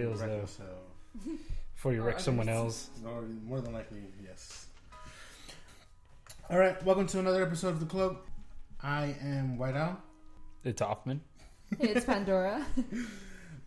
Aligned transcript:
Yourself. 0.00 0.20
For 0.20 0.26
real, 0.26 0.28
Wreck 0.28 0.28
though. 0.28 0.36
yourself. 0.40 0.78
Before 1.74 1.92
you 1.92 2.02
Oh, 2.02 2.04
wreck 2.04 2.16
I 2.16 2.20
someone 2.20 2.48
else. 2.48 2.90
More 3.44 3.60
than 3.60 3.72
likely, 3.72 4.02
yes. 4.22 4.66
All 6.50 6.58
right, 6.58 6.82
welcome 6.84 7.06
to 7.08 7.18
another 7.18 7.42
episode 7.44 7.68
of 7.68 7.80
The 7.80 7.86
Cloak. 7.86 8.26
I 8.82 9.14
am 9.22 9.56
White 9.58 9.76
Owl, 9.76 9.98
It's 10.64 10.80
Hoffman. 10.80 11.20
It's 11.78 12.04
Pandora. 12.06 12.64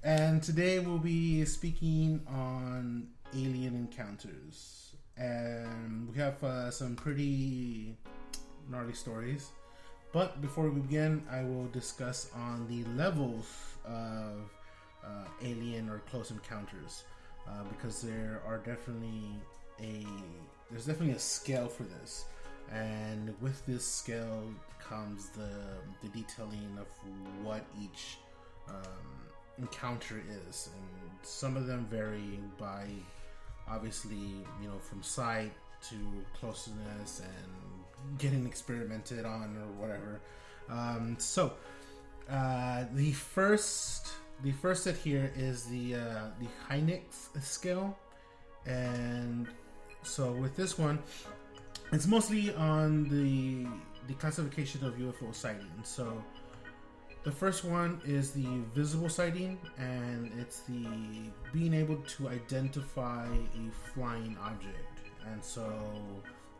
and 0.03 0.41
today 0.43 0.79
we'll 0.79 0.97
be 0.97 1.45
speaking 1.45 2.21
on 2.27 3.07
alien 3.33 3.75
encounters. 3.75 4.95
And 5.17 6.09
we 6.11 6.17
have 6.17 6.43
uh, 6.43 6.71
some 6.71 6.95
pretty 6.95 7.95
gnarly 8.69 8.93
stories. 8.93 9.49
But 10.11 10.41
before 10.41 10.69
we 10.69 10.81
begin, 10.81 11.23
I 11.31 11.43
will 11.43 11.67
discuss 11.67 12.29
on 12.35 12.67
the 12.67 12.83
levels 12.97 13.45
of 13.85 14.49
uh, 15.05 15.25
alien 15.41 15.89
or 15.89 15.99
close 16.09 16.31
encounters, 16.31 17.03
uh, 17.47 17.63
because 17.69 18.01
there 18.01 18.41
are 18.45 18.57
definitely 18.57 19.23
a 19.81 20.05
there's 20.69 20.85
definitely 20.85 21.13
a 21.15 21.19
scale 21.19 21.67
for 21.67 21.83
this, 21.83 22.25
and 22.71 23.33
with 23.41 23.65
this 23.65 23.85
scale 23.85 24.43
comes 24.79 25.29
the 25.29 25.49
the 26.01 26.07
detailing 26.09 26.77
of 26.79 26.87
what 27.43 27.65
each 27.81 28.17
um, 28.69 28.83
encounter 29.59 30.21
is, 30.47 30.69
and 30.73 31.11
some 31.21 31.57
of 31.57 31.67
them 31.67 31.85
vary 31.89 32.39
by 32.59 32.87
obviously 33.67 34.45
you 34.61 34.67
know 34.67 34.77
from 34.79 35.01
sight 35.01 35.51
to 35.89 35.95
closeness 36.39 37.21
and 37.21 38.19
getting 38.19 38.45
experimented 38.45 39.25
on 39.25 39.57
or 39.57 39.81
whatever. 39.81 40.19
Um, 40.69 41.15
so 41.19 41.53
uh, 42.29 42.85
the 42.93 43.11
first 43.11 44.13
the 44.43 44.51
first 44.51 44.83
set 44.83 44.97
here 44.97 45.31
is 45.35 45.63
the 45.65 45.95
uh, 45.95 45.99
the 46.39 46.47
Hynek 46.69 47.03
scale, 47.41 47.97
and 48.65 49.47
so 50.03 50.31
with 50.33 50.55
this 50.55 50.77
one, 50.77 50.99
it's 51.91 52.07
mostly 52.07 52.53
on 52.55 53.07
the 53.09 53.65
the 54.07 54.13
classification 54.15 54.85
of 54.85 54.95
UFO 54.95 55.33
sightings. 55.33 55.87
So 55.87 56.21
the 57.23 57.31
first 57.31 57.63
one 57.63 58.01
is 58.05 58.31
the 58.31 58.61
visible 58.75 59.07
sighting, 59.07 59.57
and 59.77 60.29
it's 60.37 60.59
the 60.61 61.31
being 61.53 61.73
able 61.73 61.97
to 62.17 62.27
identify 62.27 63.25
a 63.25 63.71
flying 63.93 64.37
object, 64.43 64.99
and 65.31 65.41
so 65.41 65.71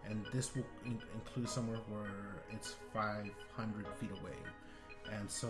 and 0.06 0.25
this 0.34 0.56
will 0.56 0.66
in- 0.85 1.02
include 1.16 1.50
somewhere 1.50 1.79
where 1.90 2.44
it's 2.52 2.75
500 2.94 3.88
feet 4.00 4.12
away 4.12 4.35
and 5.12 5.30
so 5.30 5.47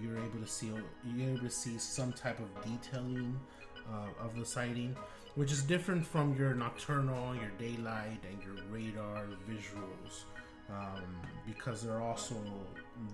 you're 0.00 0.18
able 0.18 0.40
to 0.40 0.46
see 0.46 0.70
you're 1.04 1.30
able 1.30 1.40
to 1.40 1.50
see 1.50 1.78
some 1.78 2.12
type 2.12 2.38
of 2.38 2.48
detailing 2.64 3.38
uh, 3.92 4.24
of 4.24 4.38
the 4.38 4.44
sighting, 4.44 4.96
which 5.34 5.52
is 5.52 5.62
different 5.62 6.06
from 6.06 6.36
your 6.36 6.54
nocturnal, 6.54 7.34
your 7.34 7.50
daylight, 7.58 8.20
and 8.30 8.42
your 8.42 8.64
radar 8.70 9.26
visuals, 9.48 10.24
um, 10.70 11.04
because 11.46 11.82
there 11.82 11.94
are 11.94 12.02
also 12.02 12.36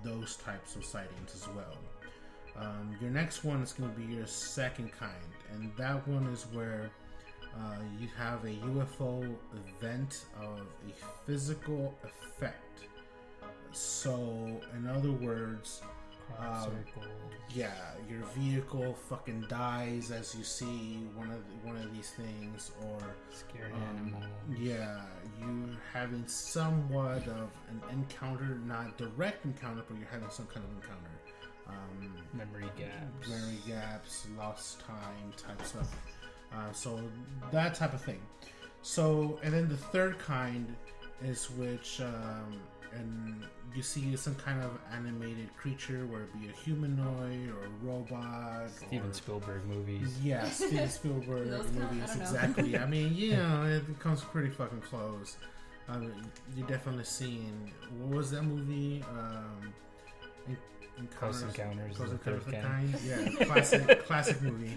those 0.05 0.37
types 0.37 0.77
of 0.77 0.85
sightings 0.85 1.35
as 1.35 1.49
well. 1.55 1.77
Um, 2.57 2.97
your 3.01 3.11
next 3.11 3.45
one 3.45 3.63
is 3.63 3.73
going 3.73 3.93
to 3.93 4.01
be 4.01 4.15
your 4.15 4.27
second 4.27 4.93
kind, 4.93 5.15
and 5.53 5.73
that 5.77 6.07
one 6.07 6.27
is 6.27 6.47
where 6.53 6.91
uh, 7.57 7.77
you 7.99 8.09
have 8.17 8.45
a 8.45 8.55
UFO 8.55 9.35
event 9.79 10.25
of 10.41 10.61
a 10.61 11.27
physical 11.27 11.95
effect. 12.05 12.70
So, 13.73 14.61
in 14.77 14.87
other 14.87 15.13
words, 15.13 15.83
Um, 16.39 16.71
yeah, 17.53 17.73
your 18.09 18.21
vehicle 18.37 18.95
fucking 18.95 19.47
dies 19.49 20.13
as 20.13 20.33
you 20.35 20.45
see 20.45 21.09
one 21.17 21.29
of 21.31 21.39
the, 21.49 21.67
one 21.67 21.77
of 21.77 21.93
these 21.93 22.11
things, 22.11 22.71
or 22.87 23.01
Scared 23.33 23.73
um, 23.73 23.83
animals. 24.15 24.25
yeah, 24.57 25.01
you 25.41 25.77
having 25.93 26.25
somewhat 26.29 27.27
of 27.27 27.51
an 27.69 27.81
encounter, 27.91 28.61
not 28.65 28.97
direct 28.97 29.45
encounter, 29.45 29.83
but 29.89 29.99
you're 29.99 30.07
having 30.09 30.31
some 30.31 30.47
kind 30.47 30.65
of 30.65 30.71
encounter. 30.77 31.11
Um, 31.69 32.13
Memory 32.33 32.71
gaps. 32.77 33.29
memory 33.29 33.59
gaps, 33.67 34.27
lost 34.39 34.81
time 34.81 35.33
type 35.37 35.61
stuff. 35.67 35.93
Uh, 36.53 36.73
so 36.73 37.01
that 37.51 37.75
type 37.75 37.93
of 37.93 38.01
thing. 38.01 38.21
So 38.83 39.39
and 39.43 39.53
then 39.53 39.69
the 39.69 39.77
third 39.77 40.19
kind 40.21 40.75
is 41.23 41.51
which 41.51 42.01
um, 42.01 42.61
and 42.95 43.45
you 43.75 43.83
see 43.83 44.17
some 44.17 44.35
kind 44.35 44.63
of 44.63 44.71
animated 44.93 45.55
creature, 45.57 46.07
where 46.07 46.23
it 46.23 46.33
be 46.41 46.49
a 46.49 46.53
humanoid 46.53 47.49
or 47.51 47.65
a 47.67 47.69
robot. 47.83 48.71
Steven 48.71 49.11
or, 49.11 49.13
Spielberg 49.13 49.65
movies. 49.67 50.19
Yeah, 50.23 50.49
Steven 50.51 50.89
Spielberg 50.99 51.49
Those 51.51 51.67
count? 51.67 51.93
movies 51.93 52.11
I 52.11 52.21
exactly. 52.21 52.79
I 52.79 52.87
mean, 52.87 53.13
yeah, 53.17 53.65
it 53.67 53.99
comes 54.01 54.23
pretty 54.23 54.51
fucking 54.51 54.81
close. 54.81 55.37
I 55.89 55.99
mean, 55.99 56.13
you 56.57 56.65
definitely 56.65 57.05
seen 57.05 57.73
what 57.99 58.17
was 58.17 58.31
that 58.33 58.43
movie? 58.43 59.05
Um, 59.11 59.73
En- 60.99 61.09
Close 61.19 61.43
Encounters 61.43 61.97
Close 61.97 62.13
of 62.13 62.23
the 62.23 62.31
Encounters 62.31 62.47
of 62.47 62.51
the 62.53 62.69
Kind. 62.69 62.93
Kind. 62.93 63.39
Yeah, 63.39 63.45
classic, 63.47 64.05
classic 64.05 64.43
movie. 64.43 64.77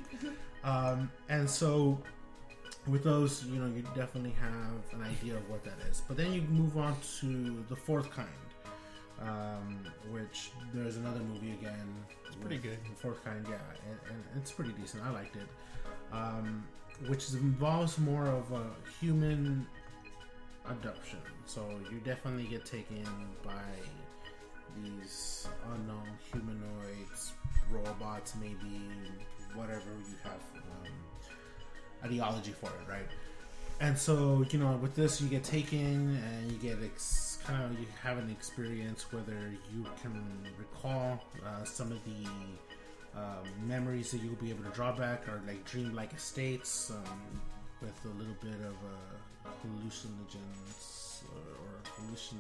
Um, 0.64 1.12
and 1.30 1.50
so, 1.50 2.02
with 2.88 3.04
those, 3.04 3.46
you 3.46 3.60
know, 3.60 3.74
you 3.74 3.84
definitely 3.96 4.36
have 4.42 5.00
an 5.00 5.06
idea 5.06 5.36
of 5.36 5.50
what 5.50 5.64
that 5.64 5.78
is. 5.90 6.02
But 6.08 6.18
then 6.18 6.34
you 6.34 6.42
move 6.42 6.78
on 6.78 6.96
to 7.20 7.64
the 7.70 7.76
fourth 7.76 8.10
kind, 8.12 8.28
um, 9.22 9.86
which 10.12 10.52
there's 10.74 10.98
another 10.98 11.22
movie 11.22 11.52
again. 11.52 11.96
It's 12.28 12.36
pretty 12.36 12.58
good. 12.58 12.78
The 12.90 12.96
fourth 12.96 13.24
kind, 13.24 13.46
yeah, 13.50 13.56
and, 13.90 14.00
and 14.10 14.24
it's 14.36 14.52
pretty 14.52 14.72
decent. 14.74 15.04
I 15.04 15.12
liked 15.12 15.36
it. 15.36 15.48
Um, 16.12 16.64
which 17.08 17.32
involves 17.32 17.98
more 17.98 18.28
of 18.28 18.52
a 18.52 18.66
human 19.00 19.66
abduction. 20.70 21.20
So 21.46 21.66
you 21.92 22.00
definitely 22.00 22.46
get 22.46 22.66
taken 22.66 23.06
by 23.44 23.52
these 24.82 25.48
unknown 25.74 26.08
humanoids, 26.32 27.34
robots, 27.72 28.34
maybe 28.40 28.82
whatever 29.56 29.92
you 30.10 30.16
have 30.24 30.42
ideology 32.04 32.52
for 32.52 32.68
it, 32.68 32.90
right? 32.90 33.08
And 33.80 33.98
so 33.98 34.46
you 34.52 34.60
know, 34.60 34.78
with 34.82 34.96
this, 34.96 35.20
you 35.22 35.28
get 35.28 35.44
taken 35.44 36.18
and 36.18 36.52
you 36.52 36.58
get 36.58 36.78
ex- 36.84 37.40
kind 37.46 37.64
of 37.64 37.80
you 37.80 37.86
have 38.02 38.18
an 38.18 38.30
experience 38.30 39.12
whether 39.12 39.52
you 39.74 39.86
can 40.02 40.14
recall 40.58 41.22
uh, 41.46 41.64
some 41.66 41.92
of 41.92 42.00
the 42.06 42.30
um, 43.16 43.46
memories 43.68 44.12
that 44.12 44.22
you'll 44.22 44.36
be 44.36 44.50
able 44.50 44.64
to 44.64 44.70
draw 44.72 44.92
back 44.92 45.28
or 45.28 45.42
like 45.46 45.64
dream-like 45.66 46.14
estates 46.14 46.92
um, 46.92 47.42
with 47.82 47.94
a 48.06 48.18
little 48.18 48.36
bit 48.42 48.56
of 48.66 48.74
uh, 48.74 49.50
hallucinogens 49.62 51.24
or, 51.32 51.38
or 51.38 51.74
hallucin 51.84 52.38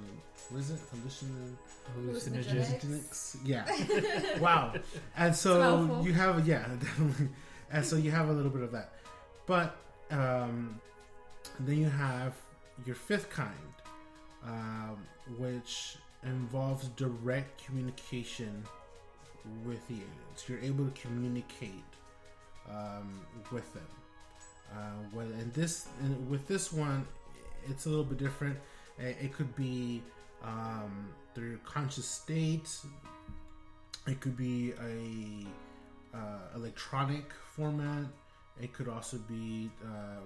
what 0.50 0.60
is 0.60 0.71
it? 0.71 0.80
Hallucin 0.94 1.54
hallucinogenics 1.98 3.38
yeah. 3.45 3.65
Wow. 4.39 4.74
And 5.18 5.36
so 5.36 6.01
you 6.04 6.13
have 6.13 6.48
yeah 6.48 6.65
definitely. 6.80 7.30
And 7.71 7.86
so 7.86 7.95
you 7.95 8.12
have 8.12 8.30
a 8.30 8.33
little 8.33 8.51
bit 8.51 8.62
of 8.62 8.71
that 8.71 8.94
but 9.45 9.78
um, 10.12 10.80
then 11.60 11.78
you 11.78 11.90
have 11.90 12.34
your 12.86 12.95
fifth 12.95 13.30
kind 13.30 13.54
um, 14.45 14.98
which 15.38 15.98
involves 16.24 16.88
direct 16.90 17.63
communication 17.66 18.63
with 19.66 19.86
the 19.88 19.95
aliens. 19.95 20.45
You're 20.48 20.60
able 20.60 20.86
to 20.86 21.01
communicate 21.01 21.84
um, 22.69 23.22
with 23.51 23.72
them. 23.74 23.88
Uh, 24.74 25.07
well, 25.13 25.25
and 25.25 25.54
this 25.54 25.88
and 26.01 26.30
with 26.30 26.48
this 26.48 26.74
one, 26.74 27.06
it's 27.69 27.86
a 27.86 27.89
little 27.89 28.06
bit 28.06 28.18
different. 28.18 28.57
It, 28.98 29.34
could 29.34 29.56
be 29.56 30.01
um, 30.44 31.10
their 31.34 31.57
conscious 31.66 32.06
state. 32.06 32.69
It 34.07 34.19
could 34.19 34.38
be 34.38 34.74
a 34.81 36.18
uh, 36.18 36.56
electronic 36.56 37.31
format. 37.56 38.06
It 38.61 38.73
could 38.73 38.88
also 38.88 39.17
be 39.17 39.69
uh, 39.83 40.21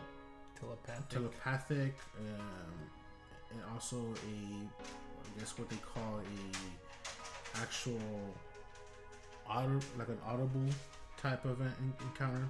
Telepathic. 0.60 1.10
telepathic, 1.10 1.96
um, 2.20 2.74
and 3.52 3.62
also 3.74 3.98
a, 3.98 4.66
I 4.66 5.40
guess 5.40 5.58
what 5.58 5.70
they 5.70 5.78
call 5.78 6.20
a 6.20 7.62
actual 7.62 8.00
auto, 9.50 9.80
like 9.98 10.10
an 10.10 10.18
audible 10.26 10.70
type 11.22 11.46
of 11.46 11.62
an 11.62 11.74
encounter. 12.02 12.48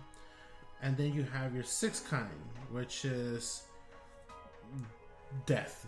And 0.82 0.96
then 0.96 1.14
you 1.14 1.24
have 1.24 1.54
your 1.54 1.64
sixth 1.64 2.10
kind, 2.10 2.30
which 2.72 3.04
is 3.04 3.64
death. 5.46 5.86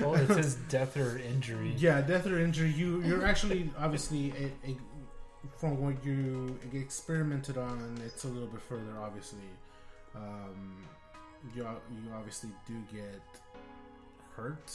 well, 0.00 0.14
it 0.16 0.28
says 0.28 0.56
death 0.68 0.96
or 0.96 1.18
injury. 1.18 1.74
Yeah, 1.76 2.00
death 2.00 2.26
or 2.26 2.38
injury. 2.40 2.70
You 2.70 3.02
you're 3.02 3.24
actually 3.32 3.70
obviously 3.78 4.32
a, 4.32 4.70
a, 4.70 4.76
from 5.56 5.80
what 5.82 6.04
you 6.04 6.58
experimented 6.72 7.58
on. 7.58 8.00
It's 8.04 8.24
a 8.24 8.28
little 8.28 8.48
bit 8.48 8.60
further, 8.62 8.92
obviously. 9.02 9.38
Um, 10.14 10.76
you 11.54 11.62
you 11.62 12.12
obviously 12.14 12.50
do 12.66 12.74
get 12.92 13.20
hurt, 14.36 14.70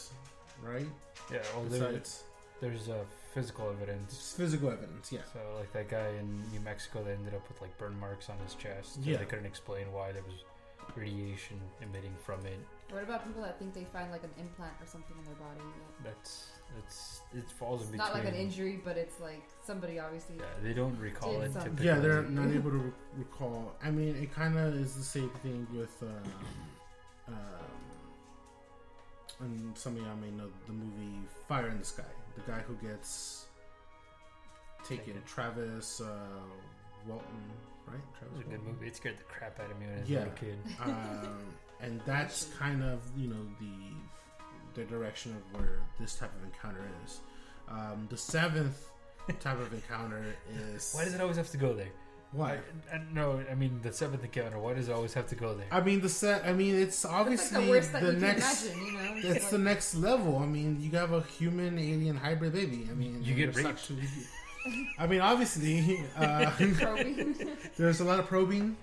right? 0.61 0.87
Yeah, 1.31 1.39
well, 1.55 1.65
there, 1.65 1.79
Besides, 1.87 2.23
there's 2.59 2.89
uh, 2.89 3.03
physical 3.33 3.69
evidence. 3.69 4.13
it's 4.13 4.33
physical 4.33 4.69
evidence. 4.71 5.11
Yeah, 5.11 5.21
So, 5.31 5.39
like 5.57 5.71
that 5.73 5.89
guy 5.89 6.09
in 6.19 6.41
New 6.51 6.59
Mexico 6.59 7.03
that 7.03 7.11
ended 7.11 7.33
up 7.35 7.47
with 7.47 7.61
like 7.61 7.77
burn 7.77 7.97
marks 7.99 8.29
on 8.29 8.37
his 8.43 8.55
chest. 8.55 8.95
so 8.95 9.01
Yeah. 9.03 9.17
They 9.17 9.25
couldn't 9.25 9.45
explain 9.45 9.91
why 9.91 10.11
there 10.11 10.23
was 10.23 10.43
radiation 10.95 11.59
emitting 11.81 12.15
from 12.25 12.45
it. 12.45 12.59
What 12.89 13.03
about 13.03 13.25
people 13.25 13.43
that 13.43 13.59
think 13.59 13.73
they 13.73 13.85
find 13.93 14.11
like 14.11 14.23
an 14.23 14.31
implant 14.39 14.73
or 14.81 14.87
something 14.87 15.15
in 15.17 15.25
their 15.25 15.35
body? 15.35 15.61
That's 16.03 16.47
it's 16.79 17.21
it 17.33 17.49
falls 17.51 17.81
in 17.81 17.87
between. 17.91 17.97
not 17.99 18.13
like 18.13 18.25
an 18.25 18.33
injury, 18.35 18.79
but 18.83 18.97
it's 18.97 19.19
like 19.19 19.43
somebody 19.65 19.99
obviously. 19.99 20.35
Yeah, 20.37 20.45
they 20.63 20.73
don't 20.73 20.97
recall 20.99 21.41
it. 21.41 21.53
Typically. 21.53 21.85
yeah. 21.85 21.99
They're 21.99 22.23
not 22.23 22.49
able 22.55 22.71
to 22.71 22.77
re- 22.77 22.91
recall. 23.17 23.73
I 23.83 23.91
mean, 23.91 24.15
it 24.15 24.33
kind 24.33 24.57
of 24.57 24.73
is 24.75 24.95
the 24.95 25.03
same 25.03 25.29
thing 25.43 25.67
with. 25.73 25.95
Um, 26.01 27.33
um, 27.33 27.35
and 29.39 29.77
some 29.77 29.95
of 29.97 30.01
y'all 30.01 30.15
may 30.15 30.31
know 30.31 30.47
the 30.65 30.73
movie 30.73 31.19
Fire 31.47 31.67
in 31.69 31.77
the 31.79 31.85
Sky. 31.85 32.03
The 32.35 32.41
guy 32.51 32.59
who 32.59 32.73
gets 32.75 33.45
taken, 34.83 35.05
Taken. 35.05 35.21
Travis 35.25 36.01
uh, 36.01 36.07
Walton, 37.07 37.25
right? 37.87 37.95
It 37.97 38.17
Travis 38.19 38.37
was 38.37 38.45
a 38.47 38.49
good 38.49 38.63
movie. 38.63 38.87
It 38.87 38.95
scared 38.95 39.17
the 39.17 39.23
crap 39.23 39.59
out 39.59 39.69
of 39.71 39.79
me 39.79 39.85
when 39.87 39.95
I 39.97 39.99
was 40.01 40.09
Yeah. 40.09 40.19
a 40.23 40.29
kid. 40.31 40.57
um, 40.83 41.53
and 41.81 42.01
that's 42.05 42.45
kind 42.57 42.83
of 42.83 43.01
you 43.15 43.27
know 43.27 43.45
the 43.59 43.93
the 44.77 44.85
direction 44.85 45.31
of 45.35 45.59
where 45.59 45.79
this 45.99 46.15
type 46.15 46.31
of 46.35 46.43
encounter 46.43 46.85
is. 47.03 47.19
Um, 47.69 48.07
the 48.09 48.17
seventh 48.17 48.89
type 49.39 49.59
of 49.59 49.73
encounter 49.73 50.23
is 50.73 50.93
Why 50.95 51.03
does 51.03 51.13
it 51.13 51.19
always 51.21 51.35
have 51.37 51.49
to 51.51 51.57
go 51.57 51.73
there? 51.73 51.89
why? 52.33 52.59
I, 52.91 52.95
I, 52.95 53.01
no, 53.13 53.41
I 53.49 53.55
mean 53.55 53.79
the 53.81 53.91
seventh 53.91 54.23
encounter. 54.23 54.59
Why 54.59 54.73
does 54.73 54.89
it 54.89 54.91
always 54.91 55.13
have 55.13 55.27
to 55.27 55.35
go 55.35 55.55
there? 55.55 55.65
I 55.71 55.81
mean 55.81 56.01
the 56.01 56.09
set. 56.09 56.45
I 56.45 56.53
mean 56.53 56.75
it's 56.75 56.95
It's 56.95 57.05
like 57.05 57.13
obviously 57.13 57.65
the 57.65 57.71
worst 57.71 57.91
the 57.93 57.99
you 58.01 58.11
next. 58.19 58.67
can 58.67 58.77
imagine, 58.79 58.85
you 58.85 58.91
know? 58.93 59.15
It's 59.17 59.37
It's 59.37 59.49
the 59.49 59.57
next 59.57 59.95
level. 59.95 60.37
I 60.37 60.45
mean, 60.45 60.77
you 60.81 60.91
have 60.91 61.13
a 61.13 61.21
human 61.21 61.79
alien 61.79 62.17
hybrid 62.17 62.53
baby. 62.53 62.87
I 62.91 62.93
mean, 62.93 63.21
You 63.23 63.33
get 63.33 63.53
there's 63.53 63.65
raped. 63.65 63.91
I 64.99 65.07
mean, 65.07 65.21
obviously, 65.21 66.03
uh, 66.17 66.51
there's 67.77 68.01
a 68.01 68.03
lot 68.03 68.19
of 68.19 68.27
probing 68.27 68.75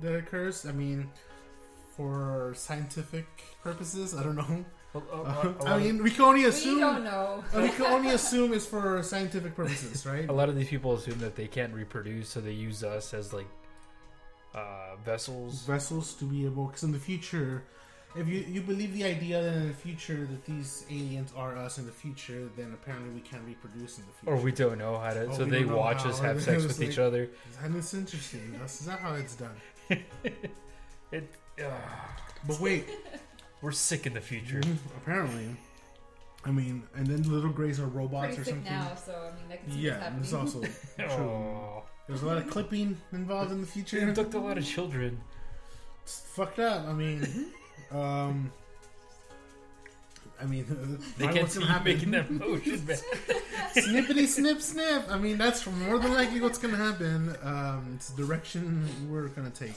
that 0.00 0.14
occurs. 0.14 0.64
I 0.64 0.70
mean, 0.72 1.10
for 1.96 2.52
scientific 2.56 3.26
purposes, 3.62 4.14
I 4.14 4.22
don't 4.22 4.36
know. 4.36 4.64
Well, 5.10 5.24
a- 5.24 5.48
a- 5.48 5.50
a 5.50 5.70
Uh, 5.72 5.74
I 5.76 5.78
mean, 5.78 6.02
we 6.02 6.10
can 6.10 6.22
only 6.24 6.44
assume. 6.44 6.76
we 6.76 6.82
assume. 6.82 6.94
don't 6.94 7.04
know. 7.04 7.44
uh, 7.54 7.60
we 7.62 7.68
can 7.70 7.86
only 7.86 8.10
assume 8.10 8.52
it's 8.52 8.66
for 8.66 9.02
scientific 9.02 9.54
purposes, 9.56 10.04
right? 10.06 10.28
a 10.28 10.32
lot 10.32 10.48
of 10.48 10.56
these 10.56 10.68
people 10.68 10.94
assume 10.94 11.18
that 11.20 11.34
they 11.36 11.46
can't 11.46 11.72
reproduce, 11.74 12.28
so 12.28 12.40
they 12.40 12.52
use 12.52 12.82
us 12.84 13.12
as 13.14 13.32
like 13.32 13.48
uh, 14.54 14.96
vessels. 15.04 15.62
Vessels 15.66 16.14
to 16.14 16.24
be 16.24 16.44
able, 16.46 16.66
because 16.66 16.82
in 16.82 16.92
the 16.92 16.98
future, 16.98 17.62
if 18.16 18.26
you 18.26 18.40
you 18.54 18.60
believe 18.62 18.92
the 18.94 19.04
idea 19.04 19.42
that 19.42 19.54
in 19.54 19.68
the 19.68 19.74
future 19.74 20.26
that 20.32 20.44
these 20.46 20.84
aliens 20.90 21.30
are 21.36 21.54
us 21.56 21.78
in 21.78 21.84
the 21.86 21.92
future, 21.92 22.48
then 22.56 22.72
apparently 22.72 23.10
we 23.10 23.20
can 23.20 23.44
reproduce 23.46 23.98
in 23.98 24.04
the 24.06 24.12
future. 24.18 24.32
Or 24.32 24.36
we 24.42 24.50
don't 24.52 24.78
know 24.78 24.98
how 24.98 25.12
to, 25.12 25.26
Oh, 25.26 25.36
so 25.36 25.44
they 25.44 25.64
watch 25.64 26.02
how. 26.02 26.10
us 26.10 26.18
have 26.28 26.42
sex 26.42 26.64
It's 26.64 26.78
with 26.78 26.88
each 26.88 26.98
other. 26.98 27.28
And 27.62 27.76
it's 27.76 27.92
interesting. 27.94 28.56
That's 28.58 28.80
is 28.80 28.86
that 28.86 29.00
how 29.00 29.14
it's 29.14 29.36
done. 29.36 29.56
It, 31.10 31.32
uh, 31.64 31.70
But 32.46 32.60
wait, 32.60 32.84
we're 33.62 33.72
sick 33.72 34.06
in 34.06 34.14
the 34.14 34.20
future. 34.20 34.60
Mhm, 34.60 34.76
apparently, 34.96 35.56
I 36.44 36.50
mean, 36.50 36.82
and 36.94 37.06
then 37.06 37.22
little 37.30 37.50
grays 37.50 37.80
are 37.80 37.86
robots 37.86 38.36
Pretty 38.36 38.40
or 38.42 38.44
sick 38.44 38.54
something. 38.54 38.72
now, 38.72 38.94
so 38.94 39.12
I 39.12 39.34
mean, 39.42 39.52
I 39.52 39.56
can 39.56 39.70
see 39.72 39.78
Yeah, 39.78 40.10
this 40.10 40.24
it's 40.24 40.32
also 40.32 40.60
true. 40.96 41.06
Oh, 41.08 41.82
There's 42.06 42.22
a 42.22 42.26
lot 42.26 42.38
of 42.38 42.48
clipping 42.48 42.96
involved 43.12 43.50
in 43.52 43.60
the 43.60 43.66
they 43.66 43.72
future. 43.72 44.08
abduct 44.08 44.34
a 44.34 44.38
lot 44.38 44.56
of 44.58 44.64
children. 44.64 45.20
It's 46.04 46.20
fucked 46.20 46.58
up. 46.58 46.86
I 46.88 46.92
mean, 46.92 47.52
um, 47.90 48.50
I 50.40 50.46
mean, 50.46 50.64
They 51.18 51.26
why- 51.26 51.32
can't 51.32 51.42
what's 51.42 51.54
see 51.54 51.60
gonna 51.60 51.72
you 51.72 51.78
happen? 51.78 51.92
making 51.92 52.10
that 52.12 52.30
motion, 52.30 52.86
man. 52.86 52.96
Snippity 53.74 54.26
snip 54.26 54.62
snip. 54.62 55.04
I 55.10 55.18
mean, 55.18 55.36
that's 55.36 55.66
more 55.66 55.98
than 55.98 56.14
likely 56.14 56.40
what's 56.40 56.58
gonna 56.58 56.76
happen. 56.76 57.36
Um, 57.42 57.92
it's 57.96 58.10
the 58.10 58.24
direction 58.24 58.88
we're 59.10 59.28
gonna 59.28 59.50
take. 59.50 59.74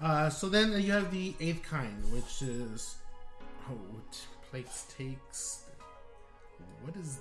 Uh, 0.00 0.30
so 0.30 0.48
then 0.48 0.72
you 0.80 0.92
have 0.92 1.10
the 1.12 1.34
eighth 1.40 1.62
kind, 1.62 2.02
which 2.12 2.42
is 2.42 2.96
which 3.74 4.18
place 4.50 4.86
takes. 4.96 5.64
What 6.82 6.96
is? 6.96 7.18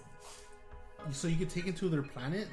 So 1.12 1.28
you 1.28 1.36
get 1.36 1.50
taken 1.50 1.74
to 1.74 1.90
their 1.90 2.02
planet. 2.04 2.48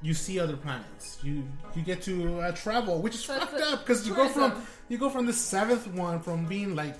You 0.00 0.14
see 0.14 0.40
other 0.40 0.56
planets. 0.56 1.18
You 1.22 1.44
you 1.76 1.82
get 1.82 2.02
to 2.02 2.40
uh, 2.40 2.52
travel, 2.52 3.00
which 3.00 3.14
is 3.14 3.22
So 3.24 3.34
it's 3.34 3.44
fucked 3.44 3.56
the 3.56 3.66
up 3.72 3.80
because 3.86 4.06
you 4.06 4.14
go 4.14 4.28
from 4.28 4.50
tourism. 4.50 4.66
you 4.88 4.98
go 4.98 5.08
from 5.08 5.26
the 5.26 5.32
seventh 5.32 5.86
one 5.88 6.20
from 6.20 6.44
being 6.46 6.74
like 6.74 6.96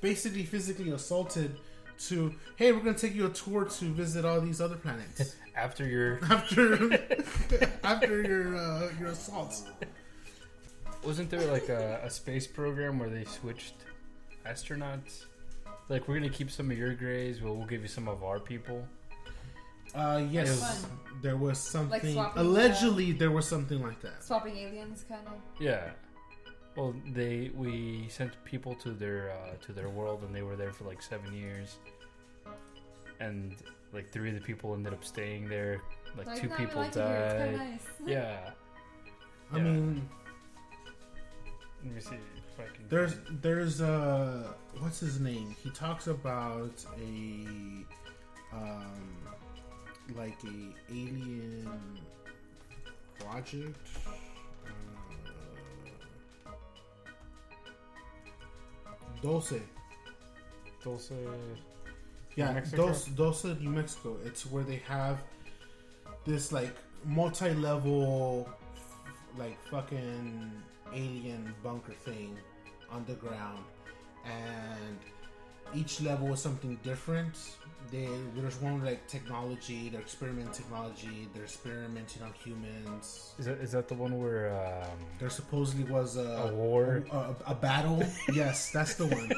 basically 0.00 0.44
physically 0.44 0.90
assaulted 0.90 1.56
to 1.96 2.34
hey 2.56 2.72
we're 2.72 2.80
gonna 2.80 2.98
take 2.98 3.14
you 3.14 3.24
a 3.26 3.30
tour 3.30 3.64
to 3.64 3.84
visit 3.86 4.24
all 4.24 4.40
these 4.40 4.60
other 4.60 4.76
planets 4.76 5.36
After 5.56 5.86
your 5.86 6.18
after 6.30 6.92
after 7.84 8.22
your 8.22 8.56
uh, 8.56 8.90
your 8.98 9.08
assaults 9.10 9.64
wasn't 11.04 11.30
there 11.30 11.46
like 11.52 11.68
a, 11.68 12.00
a 12.02 12.10
space 12.10 12.46
program 12.46 12.98
where 12.98 13.08
they 13.08 13.24
switched 13.24 13.74
astronauts? 14.46 15.24
Like 15.88 16.08
we're 16.08 16.14
gonna 16.18 16.30
keep 16.30 16.50
some 16.50 16.70
of 16.70 16.78
your 16.78 16.94
grays, 16.94 17.38
but 17.40 17.54
we'll 17.54 17.66
give 17.66 17.82
you 17.82 17.88
some 17.88 18.08
of 18.08 18.22
our 18.24 18.38
people. 18.40 18.86
uh 19.94 20.24
yes 20.30 20.60
Fun. 20.60 20.90
there 21.22 21.36
was 21.36 21.58
something 21.58 22.14
swapping, 22.14 22.40
allegedly 22.42 23.12
there 23.12 23.30
was 23.30 23.46
something 23.46 23.80
like 23.82 24.00
that 24.02 24.24
Swapping 24.24 24.56
aliens, 24.56 25.04
kind 25.08 25.26
of. 25.26 25.34
Yeah. 25.60 25.90
Well, 26.76 26.94
they 27.12 27.50
we 27.54 28.06
sent 28.08 28.32
people 28.44 28.74
to 28.76 28.90
their 28.90 29.30
uh, 29.30 29.54
to 29.66 29.72
their 29.72 29.88
world, 29.88 30.22
and 30.24 30.34
they 30.34 30.42
were 30.42 30.56
there 30.56 30.72
for 30.72 30.84
like 30.84 31.00
seven 31.02 31.32
years, 31.32 31.76
and 33.20 33.54
like 33.92 34.10
three 34.10 34.30
of 34.30 34.34
the 34.34 34.40
people 34.40 34.74
ended 34.74 34.92
up 34.92 35.04
staying 35.04 35.48
there. 35.48 35.80
Like 36.16 36.26
Like, 36.26 36.40
two 36.40 36.48
no, 36.48 36.56
people 36.56 36.80
like 36.80 36.96
it 36.96 36.98
It's 36.98 37.34
died. 37.44 37.56
nice. 37.56 37.86
Yeah. 38.06 38.50
i 39.52 39.56
Yeah. 39.56 39.62
mean 39.62 40.08
Let 41.84 41.94
me 41.94 42.00
see 42.00 42.16
can. 42.62 42.88
there's 42.88 43.14
there's 43.42 43.80
uh 43.80 44.52
what's 44.78 45.00
his 45.00 45.20
name 45.20 45.54
he 45.62 45.70
talks 45.70 46.06
about 46.06 46.84
a 46.98 47.46
um 48.52 49.18
like 50.16 50.38
a 50.44 50.92
alien 50.92 51.68
project 53.18 53.88
uh, 54.06 54.10
Dulce. 59.24 59.54
Dulce. 60.82 61.12
Yeah, 62.36 62.52
Mexico? 62.52 62.86
Dulce, 62.88 63.06
Dulce, 63.06 63.44
New 63.44 63.70
Mexico. 63.70 64.18
It's 64.22 64.44
where 64.44 64.62
they 64.62 64.82
have 64.86 65.22
this 66.26 66.52
like 66.52 66.76
multi-level, 67.06 68.46
like 69.38 69.56
fucking 69.70 70.52
alien 70.92 71.54
bunker 71.62 71.92
thing 71.92 72.36
underground, 72.90 73.64
and 74.24 74.98
each 75.74 76.00
level 76.00 76.32
is 76.32 76.40
something 76.40 76.78
different. 76.82 77.34
they 77.90 78.08
there's 78.36 78.60
one 78.60 78.82
like 78.84 79.06
technology. 79.08 79.88
They're 79.90 80.00
experimenting 80.00 80.52
technology. 80.52 81.28
They're 81.34 81.44
experimenting 81.44 82.22
on 82.22 82.32
humans. 82.44 83.32
Is 83.38 83.46
that 83.46 83.58
is 83.60 83.72
that 83.72 83.88
the 83.88 83.94
one 83.94 84.18
where 84.22 84.54
um, 84.54 84.98
There 85.18 85.30
supposedly 85.30 85.84
was 85.84 86.16
a 86.16 86.48
a 86.48 86.52
war? 86.54 87.04
a, 87.10 87.16
a, 87.16 87.34
a 87.48 87.54
battle. 87.54 88.02
yes, 88.32 88.70
that's 88.70 88.94
the 88.94 89.06
one. 89.06 89.30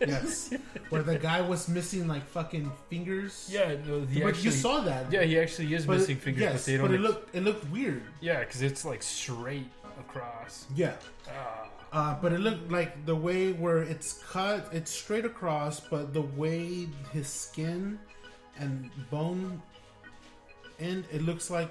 Yes, 0.00 0.52
where 0.90 1.02
the 1.02 1.18
guy 1.18 1.40
was 1.42 1.68
missing 1.68 2.08
like 2.08 2.24
fucking 2.26 2.72
fingers. 2.90 3.48
Yeah, 3.52 3.76
no, 3.86 4.00
but 4.00 4.28
actually. 4.28 4.42
you 4.44 4.50
saw 4.50 4.80
that. 4.80 5.12
yeah, 5.12 5.22
he 5.22 5.38
actually 5.38 5.72
is 5.74 5.86
But 5.86 5.98
missing 5.98 6.16
it- 6.16 6.22
fingers, 6.22 6.42
Yes, 6.42 6.54
but 6.64 6.66
they 6.72 6.76
don't. 6.78 6.94
it 6.94 7.00
looked 7.00 7.34
it 7.36 7.42
looked 7.44 7.64
weird. 7.70 8.02
yeah, 8.20 8.40
because 8.40 8.62
it's 8.62 8.84
like 8.84 9.02
straight 9.02 9.68
across. 9.98 10.66
Yeah. 10.74 10.94
Ah. 11.28 11.68
Uh, 11.92 12.16
but 12.22 12.32
it 12.32 12.40
looked 12.40 12.70
like 12.70 13.04
the 13.04 13.14
way 13.14 13.52
where 13.52 13.82
it's 13.82 14.22
cut, 14.24 14.66
it's 14.72 14.90
straight 14.90 15.26
across, 15.26 15.78
but 15.78 16.14
the 16.14 16.22
way 16.22 16.88
his 17.12 17.28
skin 17.28 17.98
and 18.58 18.90
bone 19.10 19.60
end, 20.80 21.04
it 21.12 21.22
looks 21.22 21.50
like 21.50 21.70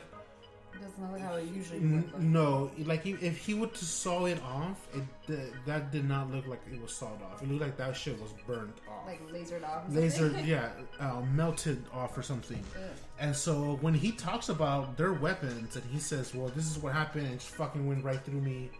It 0.81 0.85
doesn't 0.85 1.11
like 1.11 1.21
how 1.21 1.35
it 1.35 1.45
usually 1.53 1.77
n- 1.79 2.11
no, 2.17 2.71
like 2.85 3.05
if 3.05 3.21
if 3.21 3.37
he 3.37 3.53
would 3.53 3.71
to 3.75 3.85
saw 3.85 4.25
it 4.25 4.41
off, 4.43 4.87
it 4.95 5.03
th- 5.27 5.53
that 5.67 5.91
did 5.91 6.07
not 6.09 6.31
look 6.31 6.47
like 6.47 6.59
it 6.73 6.81
was 6.81 6.91
sawed 6.91 7.21
off. 7.21 7.41
It 7.43 7.49
looked 7.49 7.61
like 7.61 7.77
that 7.77 7.95
shit 7.95 8.19
was 8.19 8.31
burnt 8.47 8.75
off, 8.89 9.05
Like 9.05 9.21
lasered 9.31 9.63
off. 9.63 9.83
laser, 9.89 10.29
yeah, 10.43 10.69
uh, 10.99 11.21
melted 11.33 11.83
off 11.93 12.17
or 12.17 12.23
something. 12.23 12.63
Ugh. 12.75 12.81
And 13.19 13.35
so 13.35 13.77
when 13.81 13.93
he 13.93 14.11
talks 14.11 14.49
about 14.49 14.97
their 14.97 15.13
weapons, 15.13 15.75
and 15.75 15.85
he 15.91 15.99
says, 15.99 16.33
"Well, 16.33 16.47
this 16.55 16.65
is 16.71 16.79
what 16.79 16.93
happened," 16.93 17.25
and 17.27 17.35
it 17.35 17.41
fucking 17.43 17.85
went 17.85 18.03
right 18.03 18.19
through 18.25 18.41
me. 18.41 18.71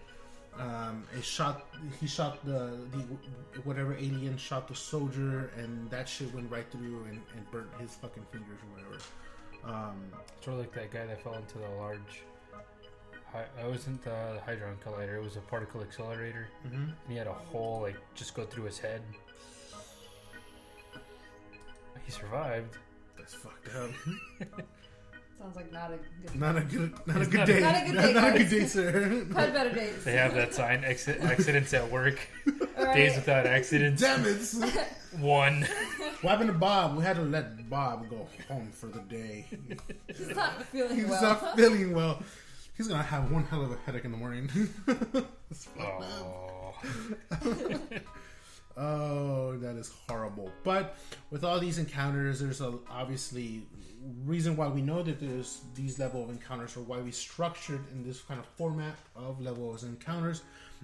Um, 0.58 1.04
it 1.18 1.24
shot. 1.24 1.66
He 2.00 2.08
shot 2.08 2.44
the, 2.44 2.78
the 2.92 3.62
whatever 3.64 3.94
alien 3.94 4.38
shot 4.38 4.68
the 4.68 4.76
soldier, 4.76 5.52
and 5.56 5.90
that 5.92 6.10
shit 6.10 6.34
went 6.34 6.52
right 6.52 6.66
through 6.72 7.06
and, 7.10 7.22
and 7.36 7.52
burnt 7.52 7.70
his 7.80 7.94
fucking 7.96 8.26
fingers 8.32 8.58
or 8.64 8.76
whatever. 8.76 8.98
Um, 9.66 9.96
Sort 10.42 10.56
of 10.56 10.60
like 10.62 10.74
that 10.74 10.92
guy 10.92 11.06
that 11.06 11.22
fell 11.22 11.36
into 11.36 11.60
the 11.60 11.70
large. 11.78 12.24
I 13.34 13.66
wasn't 13.66 14.04
the 14.04 14.42
Hadron 14.46 14.76
Collider. 14.86 15.16
It 15.16 15.24
was 15.24 15.38
a 15.38 15.42
particle 15.42 15.82
accelerator. 15.82 16.48
mm-hmm. 16.68 16.76
And 16.84 16.94
he 17.08 17.16
had 17.16 17.28
a 17.28 17.34
hole 17.34 17.80
like 17.82 17.96
just 18.14 18.34
go 18.36 18.44
through 18.44 18.66
his 18.66 18.78
head. 18.78 19.02
He 22.06 22.12
survived. 22.12 22.78
That's 23.18 23.34
fucked 23.34 23.74
up. 23.76 23.92
Sounds 25.42 25.56
like 25.56 25.72
not 25.74 25.92
a 25.92 25.98
good. 25.98 26.36
not 26.40 26.56
a 26.56 26.62
good, 26.62 26.94
not 27.08 27.22
a 27.22 27.26
good 27.26 27.34
not 27.40 27.50
a- 27.50 27.54
day. 27.54 27.60
Not 27.62 27.76
a 27.76 27.86
good 27.86 27.96
day, 28.02 28.14
Not 28.14 28.36
a 28.36 28.38
good 28.38 28.50
day, 28.50 28.66
sir. 28.68 29.26
Had 29.34 29.54
better 29.54 29.74
days. 29.74 30.04
They 30.04 30.12
have 30.14 30.36
that 30.36 30.54
sign: 30.54 30.84
exit, 30.84 31.20
accidents 31.22 31.74
at 31.74 31.90
work, 31.92 32.20
All 32.78 32.86
right. 32.86 32.96
days 32.96 33.16
without 33.16 33.48
accidents. 33.48 34.02
Damn 34.02 34.24
it! 34.26 34.86
One. 35.20 35.68
What 36.22 36.30
happened 36.34 36.52
to 36.52 36.58
Bob? 36.58 36.96
We 36.98 37.04
had 37.04 37.16
to 37.16 37.24
let 37.24 37.68
Bob 37.68 38.08
go 38.08 38.28
home 38.48 38.70
for 38.72 38.86
the 38.86 39.00
day. 39.00 39.48
He's 40.16 40.28
not 40.36 40.64
feeling 40.66 40.96
He's 40.96 41.08
well. 41.08 41.22
not 41.24 41.56
feeling 41.56 41.96
well. 41.96 42.22
He's 42.78 42.88
gonna 42.88 43.02
have 43.02 43.32
one 43.32 43.44
hell 43.46 43.64
of 43.64 43.72
a 43.72 43.78
headache 43.88 44.06
in 44.06 44.12
the 44.12 44.18
morning. 44.18 44.48
It's 45.50 45.66
fucked 45.66 46.04
up. 46.04 46.76
Oh. 48.78 49.42
That 49.62 49.76
is 49.76 49.92
horrible. 50.08 50.52
But 50.64 50.98
with 51.30 51.44
all 51.44 51.60
these 51.60 51.78
encounters, 51.78 52.40
there's 52.40 52.62
a 52.62 52.74
obviously 52.90 53.64
reason 54.26 54.56
why 54.56 54.68
we 54.68 54.82
know 54.82 55.04
that 55.04 55.20
there's 55.20 55.62
these 55.76 56.00
level 56.00 56.24
of 56.24 56.30
encounters 56.30 56.76
or 56.76 56.82
why 56.82 57.00
we 57.00 57.12
structured 57.12 57.82
in 57.92 58.04
this 58.04 58.22
kind 58.22 58.40
of 58.40 58.46
format 58.58 58.96
of 59.16 59.40
levels 59.40 59.84
of 59.84 59.90
encounters 59.90 60.42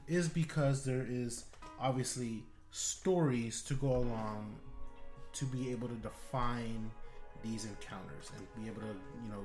is 0.08 0.30
because 0.30 0.86
there 0.86 1.06
is 1.10 1.46
obviously 1.80 2.44
stories 2.72 3.64
to 3.64 3.74
go 3.74 3.88
along 3.88 4.56
to 5.34 5.46
be 5.46 5.72
able 5.72 5.88
to 5.88 5.96
define 5.96 6.92
these 7.44 7.66
encounters 7.66 8.32
and 8.36 8.64
be 8.64 8.70
able 8.70 8.82
to, 8.82 8.96
you 9.24 9.30
know, 9.30 9.44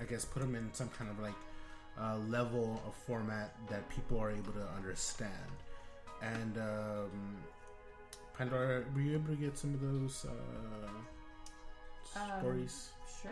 I 0.00 0.04
guess 0.04 0.24
put 0.24 0.40
them 0.40 0.56
in 0.56 0.72
some 0.72 0.88
kind 0.88 1.10
of 1.10 1.20
like 1.20 1.34
uh, 2.00 2.16
level 2.28 2.82
of 2.86 2.94
format 2.94 3.54
that 3.68 3.88
people 3.88 4.18
are 4.18 4.30
able 4.30 4.52
to 4.52 4.66
understand. 4.76 5.30
And 6.20 6.58
um, 6.58 7.36
Pandora, 8.36 8.84
were 8.94 9.00
you 9.00 9.14
able 9.14 9.34
to 9.34 9.40
get 9.40 9.56
some 9.58 9.74
of 9.74 9.80
those 9.80 10.26
uh, 10.26 10.88
Um, 12.18 12.28
stories? 12.40 12.90
Sure. 13.22 13.30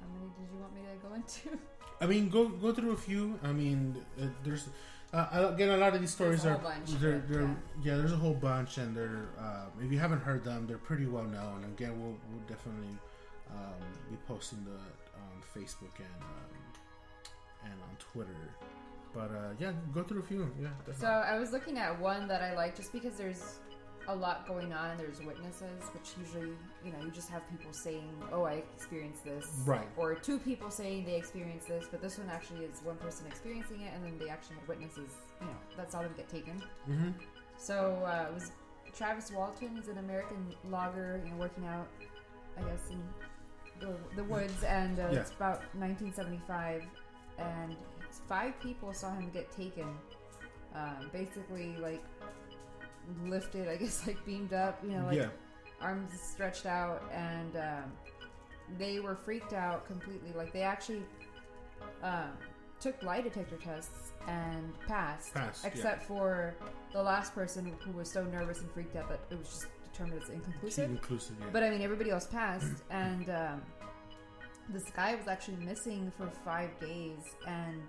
How 0.00 0.06
many 0.14 0.30
did 0.38 0.48
you 0.52 0.58
want 0.60 0.74
me 0.74 0.80
to 0.82 1.08
go 1.08 1.14
into? 1.14 1.58
I 2.00 2.06
mean, 2.06 2.28
go 2.28 2.48
go 2.48 2.72
through 2.72 2.92
a 2.92 2.96
few. 2.96 3.38
I 3.42 3.52
mean, 3.52 3.96
uh, 4.20 4.26
there's 4.44 4.68
uh, 5.12 5.50
again 5.54 5.70
a 5.70 5.76
lot 5.76 5.94
of 5.94 6.00
these 6.00 6.12
stories 6.12 6.42
There's 6.42 6.56
a 6.56 6.66
are 6.66 6.78
they're, 7.00 7.22
they're 7.28 7.56
yeah. 7.82 7.96
there's 7.96 8.12
a 8.12 8.16
whole 8.16 8.34
bunch, 8.34 8.78
and 8.78 8.94
they're 8.96 9.28
uh, 9.38 9.66
if 9.82 9.90
you 9.90 9.98
haven't 9.98 10.20
heard 10.20 10.44
them, 10.44 10.66
they're 10.66 10.78
pretty 10.90 11.06
well 11.06 11.24
known. 11.24 11.64
Again, 11.76 11.92
we'll 12.00 12.16
we'll 12.30 12.46
definitely 12.48 12.94
um, 13.50 13.80
be 14.10 14.16
posting 14.28 14.64
the 14.64 14.78
on 15.20 15.36
Facebook 15.54 15.96
and 15.98 16.22
um, 16.22 16.52
and 17.64 17.74
on 17.88 17.96
Twitter. 17.98 18.42
But 19.14 19.30
uh, 19.30 19.52
yeah, 19.58 19.72
go 19.94 20.02
through 20.02 20.20
a 20.20 20.24
few. 20.24 20.50
Yeah, 20.60 20.68
definitely. 20.84 21.00
So 21.00 21.08
I 21.08 21.38
was 21.38 21.52
looking 21.52 21.78
at 21.78 21.98
one 21.98 22.28
that 22.28 22.42
I 22.42 22.54
like 22.54 22.76
just 22.76 22.92
because 22.92 23.14
there's 23.16 23.60
a 24.08 24.14
lot 24.14 24.46
going 24.46 24.72
on 24.72 24.90
and 24.90 25.00
there's 25.00 25.20
witnesses, 25.20 25.82
which 25.92 26.14
usually, 26.20 26.52
you 26.84 26.92
know, 26.92 26.98
you 27.04 27.10
just 27.10 27.28
have 27.28 27.42
people 27.50 27.72
saying, 27.72 28.10
"Oh, 28.32 28.44
I 28.44 28.62
experienced 28.76 29.24
this," 29.24 29.62
Right. 29.64 29.88
Or 29.96 30.14
two 30.14 30.38
people 30.38 30.70
saying 30.70 31.04
they 31.06 31.16
experienced 31.16 31.66
this, 31.68 31.86
but 31.90 32.00
this 32.00 32.18
one 32.18 32.28
actually 32.30 32.64
is 32.64 32.80
one 32.82 32.96
person 32.96 33.26
experiencing 33.26 33.80
it, 33.82 33.92
and 33.94 34.04
then 34.04 34.18
they 34.18 34.28
actually 34.28 34.56
had 34.56 34.68
witnesses. 34.68 35.10
You 35.40 35.46
know, 35.48 35.56
that 35.76 35.90
saw 35.92 36.02
them 36.02 36.14
get 36.16 36.28
taken. 36.28 36.62
mm-hmm. 36.88 37.10
So 37.58 38.02
uh, 38.06 38.26
it 38.30 38.34
was 38.34 38.52
Travis 38.96 39.30
Walton. 39.32 39.74
He's 39.76 39.88
an 39.88 39.98
American 39.98 40.54
logger, 40.70 41.20
you 41.24 41.30
know, 41.30 41.36
working 41.36 41.66
out, 41.66 41.88
I 42.58 42.62
guess, 42.62 42.90
in 42.90 43.02
the, 43.80 43.94
the 44.14 44.24
woods, 44.24 44.62
and 44.62 44.98
uh, 44.98 45.08
Yeah. 45.10 45.20
it's 45.20 45.30
about 45.32 45.60
1975, 45.74 46.84
and 47.38 47.76
five 48.28 48.58
people 48.60 48.92
saw 48.94 49.12
him 49.14 49.30
get 49.32 49.50
taken. 49.52 49.88
Um, 50.74 51.10
basically, 51.12 51.74
like 51.78 52.02
lifted, 53.24 53.68
I 53.68 53.76
guess, 53.76 54.04
like 54.06 54.24
beamed 54.24 54.52
up, 54.52 54.80
you 54.82 54.90
know, 54.90 55.06
like 55.06 55.16
yeah. 55.16 55.28
arms 55.80 56.10
stretched 56.20 56.66
out, 56.66 57.02
and 57.12 57.56
um, 57.56 57.92
they 58.78 59.00
were 59.00 59.16
freaked 59.16 59.52
out 59.52 59.86
completely. 59.86 60.32
Like 60.34 60.52
they 60.52 60.62
actually 60.62 61.02
um, 62.02 62.32
took 62.80 63.02
lie 63.02 63.20
detector 63.20 63.56
tests 63.56 64.12
and 64.28 64.72
passed, 64.86 65.34
Passed, 65.34 65.64
yeah. 65.64 65.70
except 65.70 66.04
for 66.04 66.54
the 66.92 67.02
last 67.02 67.34
person 67.34 67.72
who 67.80 67.92
was 67.92 68.10
so 68.10 68.24
nervous 68.24 68.60
and 68.60 68.70
freaked 68.72 68.96
out 68.96 69.08
that 69.08 69.20
it 69.30 69.38
was 69.38 69.48
just 69.48 69.66
determined 69.92 70.22
as 70.22 70.28
inconclusive. 70.28 70.90
Inclusive. 70.90 71.36
Yeah. 71.40 71.46
But 71.52 71.62
I 71.62 71.70
mean, 71.70 71.82
everybody 71.82 72.10
else 72.10 72.26
passed, 72.26 72.82
and 72.90 73.30
um, 73.30 73.62
this 74.68 74.84
guy 74.94 75.14
was 75.14 75.28
actually 75.28 75.58
missing 75.58 76.12
for 76.16 76.30
five 76.44 76.78
days. 76.80 77.18
And 77.46 77.82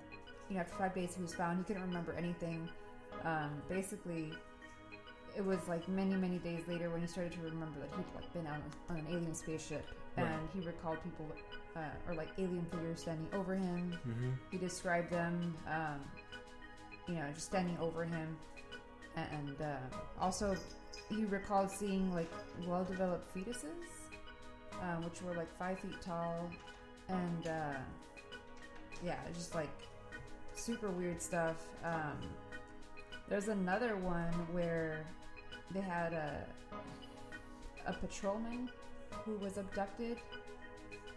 you 0.49 0.55
know, 0.55 0.61
after 0.61 0.75
five 0.75 0.93
days, 0.93 1.15
he 1.15 1.21
was 1.21 1.33
found. 1.33 1.59
He 1.59 1.63
couldn't 1.65 1.83
remember 1.83 2.13
anything. 2.13 2.69
Um, 3.23 3.61
basically, 3.67 4.31
it 5.37 5.45
was 5.45 5.59
like 5.67 5.87
many, 5.87 6.15
many 6.15 6.39
days 6.39 6.63
later 6.67 6.89
when 6.89 7.01
he 7.01 7.07
started 7.07 7.31
to 7.33 7.39
remember 7.41 7.79
that 7.79 7.89
he'd 7.95 8.15
like 8.15 8.33
been 8.33 8.47
out 8.47 8.61
on 8.89 8.97
an 8.97 9.05
alien 9.09 9.35
spaceship, 9.35 9.85
Right. 10.17 10.25
and 10.25 10.49
he 10.51 10.59
recalled 10.67 10.97
people 11.03 11.31
uh, 11.75 11.79
or 12.07 12.15
like 12.15 12.29
alien 12.39 12.65
figures 12.71 13.01
standing 13.01 13.27
over 13.33 13.53
him. 13.55 13.95
mm-hmm. 14.07 14.29
He 14.51 14.57
described 14.57 15.11
them, 15.11 15.55
um, 15.67 15.99
you 17.07 17.13
know, 17.15 17.25
just 17.33 17.45
standing 17.45 17.77
over 17.77 18.03
him, 18.03 18.35
A- 19.15 19.19
and 19.33 19.61
uh, 19.61 19.75
also 20.19 20.55
he 21.07 21.23
recalled 21.25 21.69
seeing 21.69 22.11
like 22.11 22.31
well-developed 22.65 23.33
fetuses, 23.35 23.85
um, 24.81 25.03
which 25.03 25.21
were 25.21 25.35
like 25.35 25.55
five 25.59 25.79
feet 25.79 26.01
tall, 26.01 26.49
and 27.09 27.47
uh, 27.47 27.77
yeah, 29.05 29.19
just 29.35 29.53
like 29.53 29.69
super 30.55 30.89
weird 30.89 31.21
stuff. 31.21 31.57
Um, 31.83 32.17
there's 33.29 33.49
another 33.49 33.97
one 33.97 34.31
where 34.51 35.05
they 35.71 35.81
had 35.81 36.13
a 36.13 36.45
a 37.87 37.93
patrolman 37.93 38.69
who 39.25 39.37
was 39.37 39.57
abducted. 39.57 40.17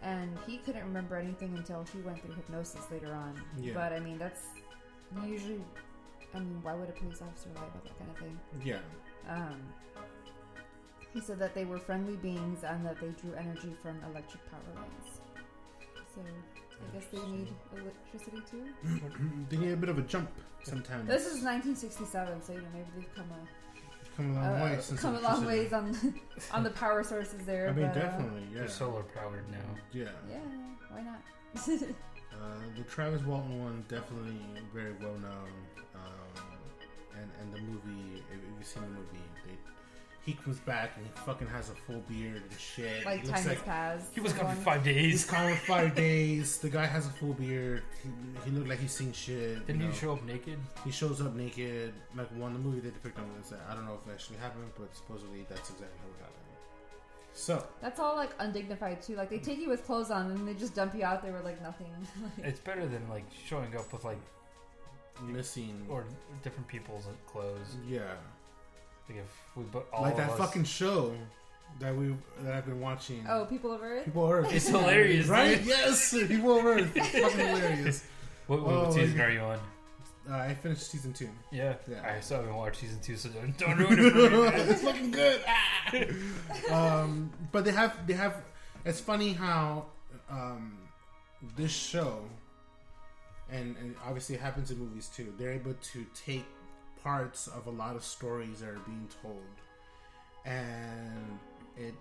And 0.01 0.35
he 0.47 0.57
couldn't 0.57 0.83
remember 0.83 1.15
anything 1.15 1.55
until 1.55 1.85
he 1.93 2.01
went 2.01 2.23
through 2.23 2.33
hypnosis 2.33 2.89
later 2.89 3.13
on. 3.13 3.39
Yeah. 3.59 3.73
But 3.75 3.93
I 3.93 3.99
mean, 3.99 4.17
that's 4.17 4.45
usually. 5.27 5.61
I 6.33 6.39
mean, 6.39 6.59
why 6.63 6.73
would 6.73 6.89
a 6.89 6.93
police 6.93 7.21
officer 7.21 7.49
lie 7.55 7.67
about 7.67 7.83
that 7.83 7.99
kind 7.99 8.09
of 8.09 8.17
thing? 8.17 8.39
Yeah. 8.63 8.79
Um, 9.29 9.61
he 11.13 11.19
said 11.19 11.37
that 11.39 11.53
they 11.53 11.65
were 11.65 11.77
friendly 11.77 12.15
beings 12.15 12.63
and 12.63 12.85
that 12.85 12.99
they 12.99 13.09
drew 13.09 13.33
energy 13.37 13.75
from 13.81 14.01
electric 14.09 14.49
power 14.49 14.61
lines. 14.75 15.19
So 16.15 16.21
I 16.21 16.97
guess 16.97 17.07
they 17.11 17.19
need 17.29 17.53
electricity 17.77 18.41
too. 18.49 19.45
they 19.49 19.57
need 19.57 19.73
a 19.73 19.77
bit 19.77 19.89
of 19.89 19.97
a 19.97 20.03
jump 20.03 20.31
sometimes. 20.63 21.07
This 21.07 21.25
is 21.25 21.43
1967, 21.43 22.41
so 22.41 22.53
you 22.53 22.59
know 22.59 22.65
maybe 22.73 22.87
they've 22.95 23.15
come 23.15 23.27
a 23.31 23.70
come 24.15 24.31
a 24.31 24.33
long 24.33 24.61
uh, 24.61 24.63
way 24.63 24.77
since 24.81 25.01
come 25.01 25.15
a 25.15 25.19
long 25.19 25.45
ways 25.45 25.73
on 25.73 25.95
on 26.51 26.63
the 26.63 26.69
power 26.71 27.03
sources 27.03 27.45
there. 27.45 27.69
I 27.69 27.71
mean, 27.71 27.87
but, 27.87 27.97
uh, 27.97 28.01
definitely, 28.01 28.43
yeah, 28.51 28.59
They're 28.59 28.67
solar 28.67 29.03
powered 29.03 29.49
now. 29.51 29.57
yeah. 29.91 30.05
yeah, 30.29 30.39
why 30.89 31.01
not? 31.01 31.21
Uh, 31.55 32.55
the 32.77 32.83
Travis 32.83 33.21
Walton 33.23 33.59
one 33.59 33.85
definitely 33.87 34.39
very 34.73 34.93
well 35.01 35.17
known, 35.17 35.51
um, 35.95 36.43
and 37.19 37.29
and 37.41 37.53
the 37.53 37.61
movie. 37.61 38.23
If, 38.31 38.37
if 38.37 38.57
you've 38.57 38.67
seen 38.67 38.83
the 38.83 38.89
movie, 38.89 39.25
they 39.45 39.57
he 40.25 40.33
comes 40.33 40.59
back 40.59 40.91
and 40.97 41.05
he 41.05 41.11
fucking 41.25 41.47
has 41.47 41.69
a 41.69 41.73
full 41.73 42.01
beard 42.07 42.43
and 42.49 42.59
shit. 42.59 43.03
Like 43.05 43.21
he 43.21 43.27
time 43.27 43.27
looks 43.27 43.39
has 43.39 43.47
like 43.47 43.65
passed. 43.65 44.13
He 44.13 44.21
was 44.21 44.33
gone 44.33 44.55
for 44.55 44.61
five 44.61 44.85
he's 44.85 44.95
days. 44.95 45.25
gone 45.25 45.51
for 45.55 45.65
five 45.65 45.95
days. 45.95 46.57
The 46.57 46.69
guy 46.69 46.85
has 46.85 47.07
a 47.07 47.09
full 47.09 47.33
beard. 47.33 47.83
He, 48.03 48.09
he 48.45 48.51
looked 48.55 48.69
like 48.69 48.79
he's 48.79 48.91
seen 48.91 49.11
shit. 49.13 49.65
Didn't 49.65 49.81
you 49.81 49.87
he 49.89 49.97
show 49.97 50.13
up 50.13 50.23
naked? 50.23 50.59
He 50.85 50.91
shows 50.91 51.21
up 51.21 51.33
naked. 51.35 51.93
Like 52.15 52.27
one 52.37 52.53
the 52.53 52.59
movie 52.59 52.81
they 52.81 52.89
depict 52.91 53.17
him 53.17 53.25
as 53.41 53.49
that. 53.49 53.61
I 53.69 53.73
don't 53.73 53.85
know 53.85 53.97
if 54.03 54.07
it 54.09 54.13
actually 54.13 54.37
happened, 54.37 54.71
but 54.77 54.95
supposedly 54.95 55.45
that's 55.49 55.69
exactly 55.71 55.97
how 55.99 56.09
it 56.09 56.19
happened. 56.21 56.37
So 57.33 57.65
That's 57.81 57.99
all 57.99 58.15
like 58.15 58.31
undignified 58.39 59.01
too. 59.01 59.15
Like 59.15 59.29
they 59.29 59.39
take 59.39 59.57
you 59.59 59.69
with 59.69 59.85
clothes 59.85 60.11
on 60.11 60.31
and 60.31 60.47
they 60.47 60.53
just 60.53 60.75
dump 60.75 60.93
you 60.93 61.03
out 61.03 61.23
there 61.23 61.31
with 61.33 61.45
like 61.45 61.61
nothing. 61.63 61.87
It's 62.43 62.59
better 62.59 62.85
than 62.87 63.07
like 63.09 63.25
showing 63.45 63.75
up 63.75 63.91
with 63.91 64.03
like 64.03 64.19
missing. 65.23 65.85
or 65.89 66.05
different 66.43 66.67
people's 66.67 67.05
clothes. 67.27 67.77
yeah, 67.87 68.13
Like 69.15 69.23
if 69.23 69.55
we 69.57 69.63
put 69.65 69.85
all 69.93 70.03
like 70.03 70.13
of 70.13 70.17
that 70.19 70.29
us- 70.31 70.37
fucking 70.37 70.63
show 70.63 71.13
that 71.79 71.95
we 71.95 72.15
that 72.41 72.53
I've 72.55 72.65
been 72.65 72.79
watching. 72.79 73.25
oh, 73.29 73.45
people 73.45 73.71
of 73.73 73.81
Earth. 73.81 74.05
People 74.05 74.25
of 74.25 74.31
Earth. 74.31 74.53
It's 74.53 74.67
hilarious, 74.67 75.27
right? 75.27 75.57
dude. 75.57 75.67
Yes, 75.67 76.11
People 76.27 76.59
of 76.59 76.65
Earth. 76.65 76.91
It's 76.95 77.09
fucking 77.09 77.37
hilarious. 77.47 78.03
What, 78.47 78.63
what 78.63 78.73
Oh, 78.75 78.91
season 78.91 79.17
my- 79.17 79.23
are 79.25 79.31
you 79.31 79.39
on? 79.39 79.59
Uh, 80.29 80.35
I 80.37 80.53
finished 80.53 80.89
season 80.91 81.13
two. 81.13 81.29
Yeah, 81.51 81.73
Yeah. 81.89 82.01
I 82.15 82.19
still 82.19 82.37
haven't 82.37 82.55
watched 82.55 82.81
season 82.81 82.99
two, 83.01 83.15
so 83.17 83.29
don't, 83.29 83.57
don't 83.57 83.77
ruin 83.79 83.99
it 83.99 84.11
for 84.11 84.29
me. 84.29 84.47
it's 84.71 84.81
fucking 84.83 85.11
good. 85.11 85.41
Ah! 86.69 87.01
um, 87.01 87.31
but 87.51 87.65
they 87.65 87.71
have 87.71 88.05
they 88.07 88.13
have. 88.13 88.35
It's 88.85 88.99
funny 88.99 89.33
how 89.33 89.85
um, 90.29 90.77
this 91.55 91.71
show, 91.71 92.19
and, 93.51 93.75
and 93.77 93.95
obviously 94.05 94.35
it 94.35 94.41
happens 94.41 94.71
in 94.71 94.77
movies 94.79 95.09
too. 95.15 95.33
They're 95.37 95.53
able 95.53 95.73
to 95.73 96.05
take 96.13 96.45
parts 97.03 97.47
of 97.47 97.67
a 97.67 97.71
lot 97.71 97.95
of 97.95 98.03
stories 98.03 98.59
that 98.59 98.69
are 98.69 98.79
being 98.85 99.07
told, 99.21 99.41
and 100.45 101.39
it 101.77 101.93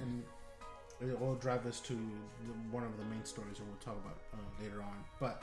and 0.00 0.22
it 1.00 1.20
will 1.20 1.34
drive 1.34 1.66
us 1.66 1.80
to 1.80 1.92
the, 1.92 2.52
one 2.70 2.82
of 2.82 2.96
the 2.96 3.04
main 3.04 3.24
stories 3.24 3.58
that 3.58 3.64
we'll 3.64 3.94
talk 3.94 4.02
about 4.04 4.18
uh, 4.34 4.62
later 4.62 4.82
on. 4.82 5.04
But 5.20 5.42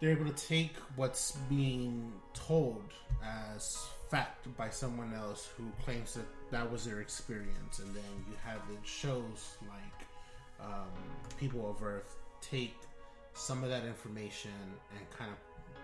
they're 0.00 0.10
able 0.10 0.30
to 0.30 0.46
take 0.46 0.74
what's 0.96 1.32
being 1.48 2.12
told 2.34 2.82
as 3.24 3.86
fact 4.10 4.54
by 4.56 4.70
someone 4.70 5.12
else 5.14 5.48
who 5.56 5.64
claims 5.84 6.14
that 6.14 6.26
that 6.50 6.70
was 6.70 6.84
their 6.84 7.00
experience, 7.00 7.78
and 7.78 7.94
then 7.94 8.04
you 8.28 8.34
have 8.44 8.60
it 8.72 8.78
shows 8.84 9.56
like 9.68 10.06
um, 10.60 10.90
people 11.38 11.70
of 11.70 11.82
Earth 11.82 12.16
take 12.40 12.76
some 13.34 13.62
of 13.62 13.70
that 13.70 13.84
information 13.84 14.50
and 14.96 15.10
kind 15.16 15.30
of 15.30 15.36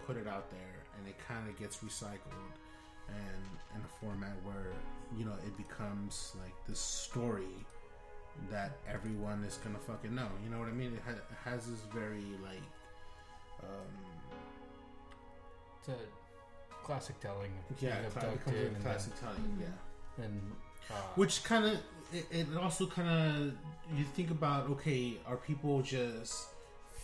put 0.06 0.16
it 0.16 0.26
out 0.26 0.50
there, 0.50 0.76
and 0.98 1.08
it 1.08 1.16
kind 1.26 1.48
of 1.48 1.58
gets 1.58 1.78
recycled 1.78 2.52
and 3.08 3.44
in 3.74 3.80
a 3.82 3.88
format 4.00 4.34
where 4.44 4.72
you 5.16 5.24
know 5.24 5.34
it 5.46 5.56
becomes 5.56 6.32
like 6.42 6.54
this 6.66 6.80
story 6.80 7.54
that 8.50 8.76
everyone 8.92 9.42
is 9.44 9.56
gonna 9.64 9.78
fucking 9.78 10.14
know. 10.14 10.28
You 10.44 10.50
know 10.50 10.58
what 10.58 10.68
I 10.68 10.72
mean? 10.72 10.92
It, 10.94 11.00
ha- 11.04 11.12
it 11.12 11.36
has 11.44 11.66
this 11.66 11.80
very 11.92 12.24
like. 12.42 12.62
Um, 13.62 13.92
It's 15.78 15.88
a 15.88 16.84
classic 16.84 17.18
telling. 17.20 17.52
yeah, 17.80 18.00
being 18.00 18.10
cla- 18.10 18.20
becomes 18.20 18.34
abducted 18.46 18.62
a 18.72 18.74
and 18.74 18.82
classic 18.84 19.12
telling. 19.20 19.36
Mhm. 19.40 19.60
Yeah, 19.60 20.24
and 20.24 20.52
uh, 20.90 20.94
which 21.14 21.42
kind 21.44 21.64
of 21.64 21.78
it, 22.12 22.26
it 22.30 22.46
also 22.56 22.86
kind 22.86 23.08
of 23.08 23.52
you 23.96 24.04
think 24.14 24.30
about 24.30 24.68
okay, 24.70 25.16
are 25.26 25.36
people 25.36 25.80
just 25.82 26.46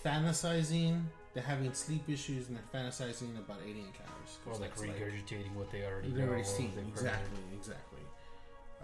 fantasizing? 0.05 1.05
They're 1.35 1.43
having 1.43 1.73
sleep 1.73 2.09
issues 2.09 2.49
and 2.49 2.57
they're 2.59 2.81
fantasizing 2.83 3.39
about 3.39 3.59
alien 3.63 3.87
encounters. 3.87 4.39
or 4.47 4.55
like 4.57 4.77
regurgitating 4.77 5.55
what 5.55 5.71
they 5.73 5.85
already 5.85 6.09
You've 6.09 6.29
already 6.29 6.45
seen 6.45 6.71
they've 6.75 6.85
heard. 6.85 6.93
exactly, 6.93 7.43
exactly. 7.55 8.01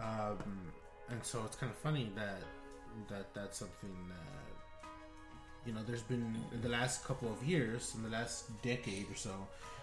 Um, 0.00 0.72
and 1.10 1.22
so 1.22 1.42
it's 1.44 1.56
kind 1.56 1.70
of 1.70 1.78
funny 1.78 2.10
that 2.16 2.42
that 3.08 3.34
that's 3.34 3.58
something 3.58 3.94
that 4.08 4.88
you 5.66 5.72
know. 5.72 5.80
There's 5.86 6.02
been 6.02 6.36
in 6.52 6.62
the 6.62 6.68
last 6.68 7.04
couple 7.04 7.30
of 7.30 7.42
years, 7.44 7.92
in 7.96 8.02
the 8.02 8.08
last 8.08 8.50
decade 8.62 9.10
or 9.10 9.14
so, 9.16 9.34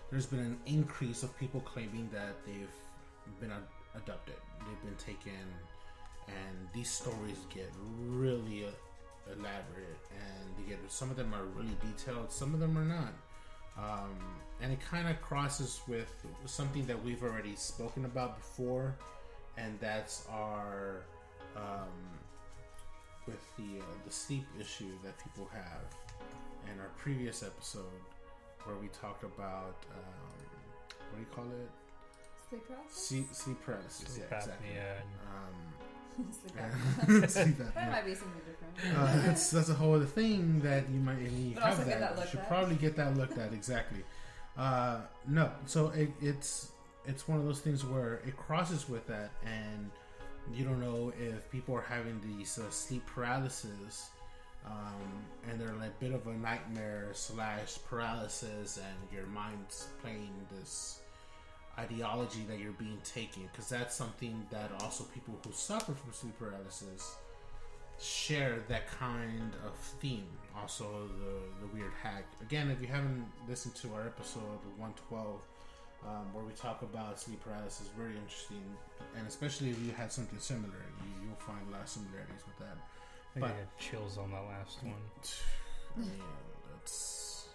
there's 0.10 0.26
been 0.26 0.40
an 0.40 0.58
increase 0.66 1.22
of 1.24 1.38
people 1.38 1.62
claiming 1.62 2.10
that 2.12 2.36
they've 2.46 2.76
been 3.40 3.52
ad- 3.52 3.68
abducted, 3.96 4.36
they've 4.60 4.84
been 4.84 4.98
taken, 4.98 5.46
and 6.28 6.68
these 6.74 6.90
stories 6.90 7.38
get 7.54 7.72
really 8.00 8.66
uh, 8.66 8.70
elaborate, 9.28 10.00
and 10.12 10.50
they 10.58 10.70
get 10.70 10.80
some 10.92 11.10
of 11.10 11.18
them 11.18 11.34
are 11.34 11.46
really 11.56 11.76
detailed, 11.82 12.32
some 12.32 12.54
of 12.54 12.60
them 12.60 12.78
are 12.78 12.86
not. 12.86 13.14
Um, 13.78 14.16
and 14.62 14.72
it 14.72 14.80
kind 14.80 15.08
of 15.08 15.22
crosses 15.22 15.82
with 15.88 16.26
something 16.46 16.86
that 16.86 17.04
we've 17.04 17.24
already 17.24 17.56
spoken 17.56 18.06
about 18.06 18.38
before, 18.38 18.96
and 19.58 19.78
that's 19.80 20.26
our 20.32 21.02
um, 21.56 21.90
with 23.28 23.44
the 23.58 23.80
uh, 23.80 23.86
the 24.06 24.12
sleep 24.12 24.46
issue 24.60 24.92
that 25.04 25.18
people 25.24 25.50
have. 25.54 25.84
In 26.74 26.80
our 26.80 26.90
previous 26.98 27.44
episode, 27.44 28.02
where 28.64 28.76
we 28.78 28.88
talked 28.88 29.24
about 29.24 29.76
um, 29.92 30.36
what 31.12 31.18
do 31.18 31.20
you 31.20 31.28
call 31.36 31.46
it? 31.46 31.70
Sleep 32.50 32.68
paralysis. 32.68 33.08
Sleep, 33.08 33.28
sleep 33.34 33.58
paralysis. 33.66 34.10
Sleep 34.10 34.26
yeah, 34.30 34.38
exactly. 34.38 34.68
apnea. 34.70 35.02
Um, 35.30 35.75
Sleep 36.16 36.56
and- 36.58 37.24
apnea. 37.24 37.30
sleep 37.30 37.58
That 37.76 37.92
might 37.92 38.06
be 38.06 38.16
something 38.16 38.42
different. 38.46 38.98
Uh, 38.98 39.26
that's 39.26 39.50
that's 39.52 39.70
a 39.70 39.74
whole 39.74 39.96
other 39.96 40.06
thing 40.06 40.60
that 40.62 40.90
you 40.90 41.00
might 41.00 41.20
you 41.20 41.54
But 41.56 41.64
have 41.64 41.86
that, 41.86 42.16
that 42.16 42.26
you 42.26 42.30
should 42.32 42.40
at. 42.42 42.48
probably 42.48 42.76
get 42.76 42.96
that 42.98 43.16
looked 43.18 43.38
at 43.38 43.54
exactly. 43.54 44.04
Uh, 44.58 45.02
no, 45.28 45.52
so 45.66 45.90
it, 45.90 46.10
it's 46.22 46.72
it's 47.06 47.28
one 47.28 47.38
of 47.40 47.46
those 47.46 47.60
things 47.60 47.86
where 47.86 48.16
it 48.26 48.36
crosses 48.38 48.88
with 48.90 49.06
that, 49.08 49.32
and 49.46 49.92
you 50.54 50.64
don't 50.66 50.80
know 50.82 51.12
if 51.20 51.50
people 51.52 51.76
are 51.76 51.82
having 51.88 52.20
these 52.38 52.58
uh, 52.60 52.70
sleep 52.70 53.06
paralysis, 53.06 54.10
um, 54.66 55.26
and 55.50 55.60
they're 55.60 55.74
like 55.76 55.90
a 56.00 56.04
bit 56.04 56.14
of 56.14 56.26
a 56.28 56.34
nightmare 56.34 57.10
slash 57.14 57.78
paralysis, 57.90 58.78
and 58.78 59.12
your 59.18 59.28
mind's 59.28 59.88
playing 60.02 60.32
this 60.58 61.00
ideology 61.78 62.46
that 62.48 62.60
you're 62.60 62.72
being 62.74 63.00
taken 63.04 63.44
because 63.52 63.68
that's 63.70 63.94
something 63.96 64.46
that 64.52 64.72
also 64.82 65.04
people 65.14 65.38
who 65.46 65.52
suffer 65.52 65.94
from 65.94 66.12
sleep 66.14 66.38
paralysis 66.40 67.16
share 68.00 68.60
that 68.68 68.90
kind 69.00 69.52
of 69.66 69.74
theme. 70.02 70.28
Also, 70.58 70.86
the 71.20 71.66
the 71.66 71.74
weird 71.74 71.92
hack. 72.02 72.24
Again, 72.42 72.70
if 72.70 72.82
you 72.82 72.88
haven't 72.88 73.26
listened 73.48 73.76
to 73.76 73.94
our 73.94 74.06
episode 74.08 74.60
112, 74.78 75.42
um, 76.06 76.34
where 76.34 76.44
we 76.46 76.54
talk 76.54 76.82
about 76.82 77.20
sleep 77.20 77.42
paralysis, 77.44 77.88
very 77.98 78.16
interesting, 78.16 78.64
and 79.18 79.28
especially 79.28 79.70
if 79.72 79.80
you 79.82 79.92
had 79.92 80.12
something 80.12 80.40
similar, 80.40 80.80
you, 81.04 81.28
you'll 81.28 81.36
find 81.38 81.60
a 81.68 81.72
lot 81.72 81.82
of 81.82 81.90
similarities 81.90 82.44
with 82.46 82.58
that. 82.60 82.78
I 83.36 83.40
But- 83.42 83.50
had 83.50 83.78
chills 83.80 84.18
on 84.18 84.32
that 84.32 84.46
last 84.46 84.82
one. 84.84 84.94
I 85.98 86.00
mean, 86.00 86.22
that's 86.72 87.48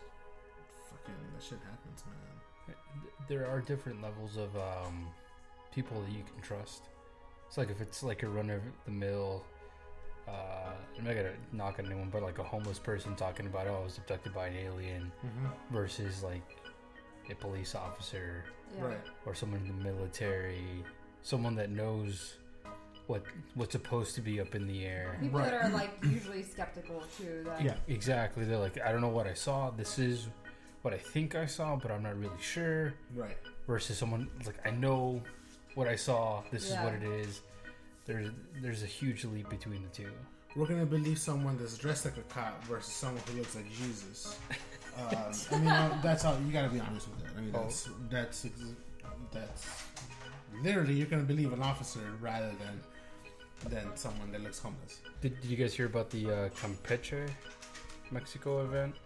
fucking 0.91 1.15
that 1.35 1.43
shit 1.43 1.59
happens, 1.71 2.03
man. 2.07 2.41
There 3.29 3.47
are 3.47 3.61
different 3.61 4.03
levels 4.03 4.37
of 4.37 4.55
um, 4.57 5.07
people 5.75 6.01
that 6.03 6.11
you 6.13 6.23
can 6.33 6.43
trust. 6.43 6.83
It's 7.47 7.59
like 7.59 7.71
if 7.71 7.81
it's 7.81 8.03
like 8.03 8.23
a 8.23 8.29
run 8.29 8.51
of 8.51 8.61
the 8.85 8.91
mill. 8.93 9.45
Uh, 10.29 10.73
I'm 10.97 11.05
not 11.05 11.15
gonna 11.17 11.33
knock 11.53 11.79
on 11.81 11.87
anyone, 11.87 12.09
but 12.11 12.23
like 12.23 12.39
a 12.39 12.43
homeless 12.45 12.79
person 12.79 13.17
talking 13.17 13.47
about, 13.47 13.67
oh, 13.67 13.79
I 13.81 13.85
was 13.85 13.99
abducted 13.99 14.33
by 14.35 14.49
an 14.49 14.57
alien, 14.57 15.11
Mm-hmm. 15.27 15.75
versus 15.75 16.23
like 16.23 16.43
a 17.31 17.35
police 17.35 17.75
officer 17.75 18.45
Yeah. 18.77 18.85
Right. 18.85 19.01
or 19.27 19.35
someone 19.35 19.61
in 19.61 19.69
the 19.69 19.85
military, 19.85 20.85
someone 21.23 21.57
that 21.57 21.71
knows 21.71 22.35
what 23.09 23.25
what's 23.55 23.73
supposed 23.73 24.15
to 24.17 24.21
be 24.21 24.41
up 24.41 24.55
in 24.55 24.69
the 24.69 24.85
air. 24.85 25.17
People 25.21 25.41
that 25.41 25.55
are 25.65 25.69
like 25.71 25.91
usually 26.05 26.45
skeptical 26.45 27.03
too. 27.19 27.43
That 27.45 27.63
Yeah. 27.65 27.75
Exactly. 27.89 28.45
They're 28.45 28.59
like, 28.59 28.81
I 28.81 28.93
don't 28.93 29.01
know 29.01 29.09
what 29.09 29.27
I 29.27 29.35
saw. 29.35 29.71
This 29.71 29.99
is 29.99 30.29
what 30.83 30.95
I 30.95 30.99
think 30.99 31.35
I 31.35 31.47
saw, 31.47 31.77
but 31.77 31.90
I'm 31.90 32.03
not 32.03 32.19
really 32.19 32.40
sure. 32.40 32.95
Right. 33.14 33.37
Versus 33.66 33.99
someone 33.99 34.29
like, 34.47 34.64
I 34.66 34.71
know 34.71 35.23
what 35.75 35.87
I 35.88 35.97
saw. 35.97 36.43
This 36.51 36.71
is 36.71 36.77
what 36.79 36.95
it 36.95 37.03
is. 37.03 37.43
There's 38.07 38.31
there's 38.61 38.83
a 38.83 38.87
huge 38.87 39.25
leap 39.25 39.49
between 39.51 39.83
the 39.83 39.88
two. 39.90 40.11
We're 40.57 40.66
gonna 40.66 40.87
believe 40.87 41.19
someone 41.19 41.57
that's 41.59 41.79
dressed 41.79 42.05
like 42.07 42.16
a 42.16 42.23
cop 42.23 42.64
versus 42.64 42.93
someone 42.93 43.23
who 43.31 43.38
looks 43.38 43.55
like 43.55 43.71
Jesus. 43.73 44.37
Um, 44.99 45.07
I 45.53 45.59
mean, 45.59 45.69
uh, 45.69 46.01
that's 46.03 46.25
all. 46.25 46.37
You 46.45 46.53
gotta 46.53 46.69
be 46.69 46.81
honest 46.81 47.09
with 47.09 47.23
that. 47.25 47.38
I 47.38 47.40
mean, 47.40 47.53
Oh. 47.55 47.62
that's 47.62 47.88
that's 48.11 48.47
that's 49.33 49.66
literally 50.64 50.95
you're 50.95 51.07
gonna 51.07 51.23
believe 51.23 51.53
an 51.53 51.62
officer 51.62 52.01
rather 52.21 52.51
than 52.59 52.81
than 53.71 53.97
someone 53.97 54.33
that 54.33 54.43
looks 54.43 54.59
homeless. 54.59 55.01
Did, 55.21 55.40
did 55.40 55.51
you 55.51 55.57
guys 55.57 55.75
hear 55.75 55.87
about 55.87 56.11
the 56.11 56.27
uh, 56.31 56.49
Campeche, 56.51 57.29
Mexico 58.11 58.64
event? 58.64 58.97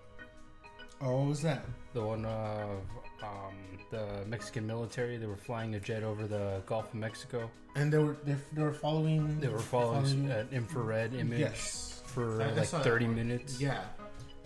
Oh, 1.01 1.17
what 1.19 1.29
was 1.29 1.43
that? 1.43 1.65
The 1.93 2.03
one 2.03 2.25
of 2.25 2.81
um, 3.23 3.55
the 3.91 4.25
Mexican 4.27 4.67
military. 4.67 5.17
They 5.17 5.27
were 5.27 5.37
flying 5.37 5.75
a 5.75 5.81
jet 5.81 6.03
over 6.03 6.27
the 6.27 6.63
Gulf 6.67 6.89
of 6.89 6.95
Mexico. 6.95 7.51
And 7.77 7.93
they 7.93 7.99
were 7.99 8.17
they, 8.25 8.37
they 8.53 8.63
were 8.63 8.73
following. 8.73 9.41
They 9.41 9.49
were 9.49 9.59
following 9.59 10.31
an 10.31 10.49
infrared 10.53 11.15
image 11.15 11.41
Yes. 11.41 12.03
for 12.07 12.43
I- 12.43 12.53
like 12.53 12.67
saw 12.67 12.81
30 12.83 13.07
one. 13.07 13.15
minutes. 13.17 13.61
Yeah, 13.61 13.83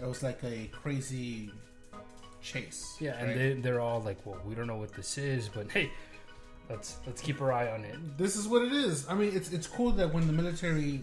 it 0.01 0.07
was 0.07 0.23
like 0.23 0.43
a 0.45 0.69
crazy 0.73 1.51
chase. 2.43 2.97
Yeah, 3.01 3.17
and 3.19 3.39
they, 3.39 3.53
they're 3.55 3.81
all 3.81 4.01
like, 4.01 4.25
well, 4.25 4.41
we 4.47 4.55
don't 4.55 4.67
know 4.67 4.77
what 4.77 4.93
this 4.95 5.19
is, 5.19 5.49
but 5.49 5.71
hey, 5.71 5.91
let's 6.71 6.97
let's 7.07 7.21
keep 7.21 7.41
our 7.43 7.53
eye 7.53 7.71
on 7.71 7.85
it. 7.85 7.97
this 8.17 8.37
is 8.37 8.49
what 8.49 8.63
it 8.63 8.73
is. 8.73 9.07
I 9.09 9.15
mean, 9.15 9.33
it's 9.35 9.53
it's 9.53 9.67
cool 9.67 9.91
that 9.93 10.13
when 10.13 10.27
the 10.27 10.33
military 10.33 11.03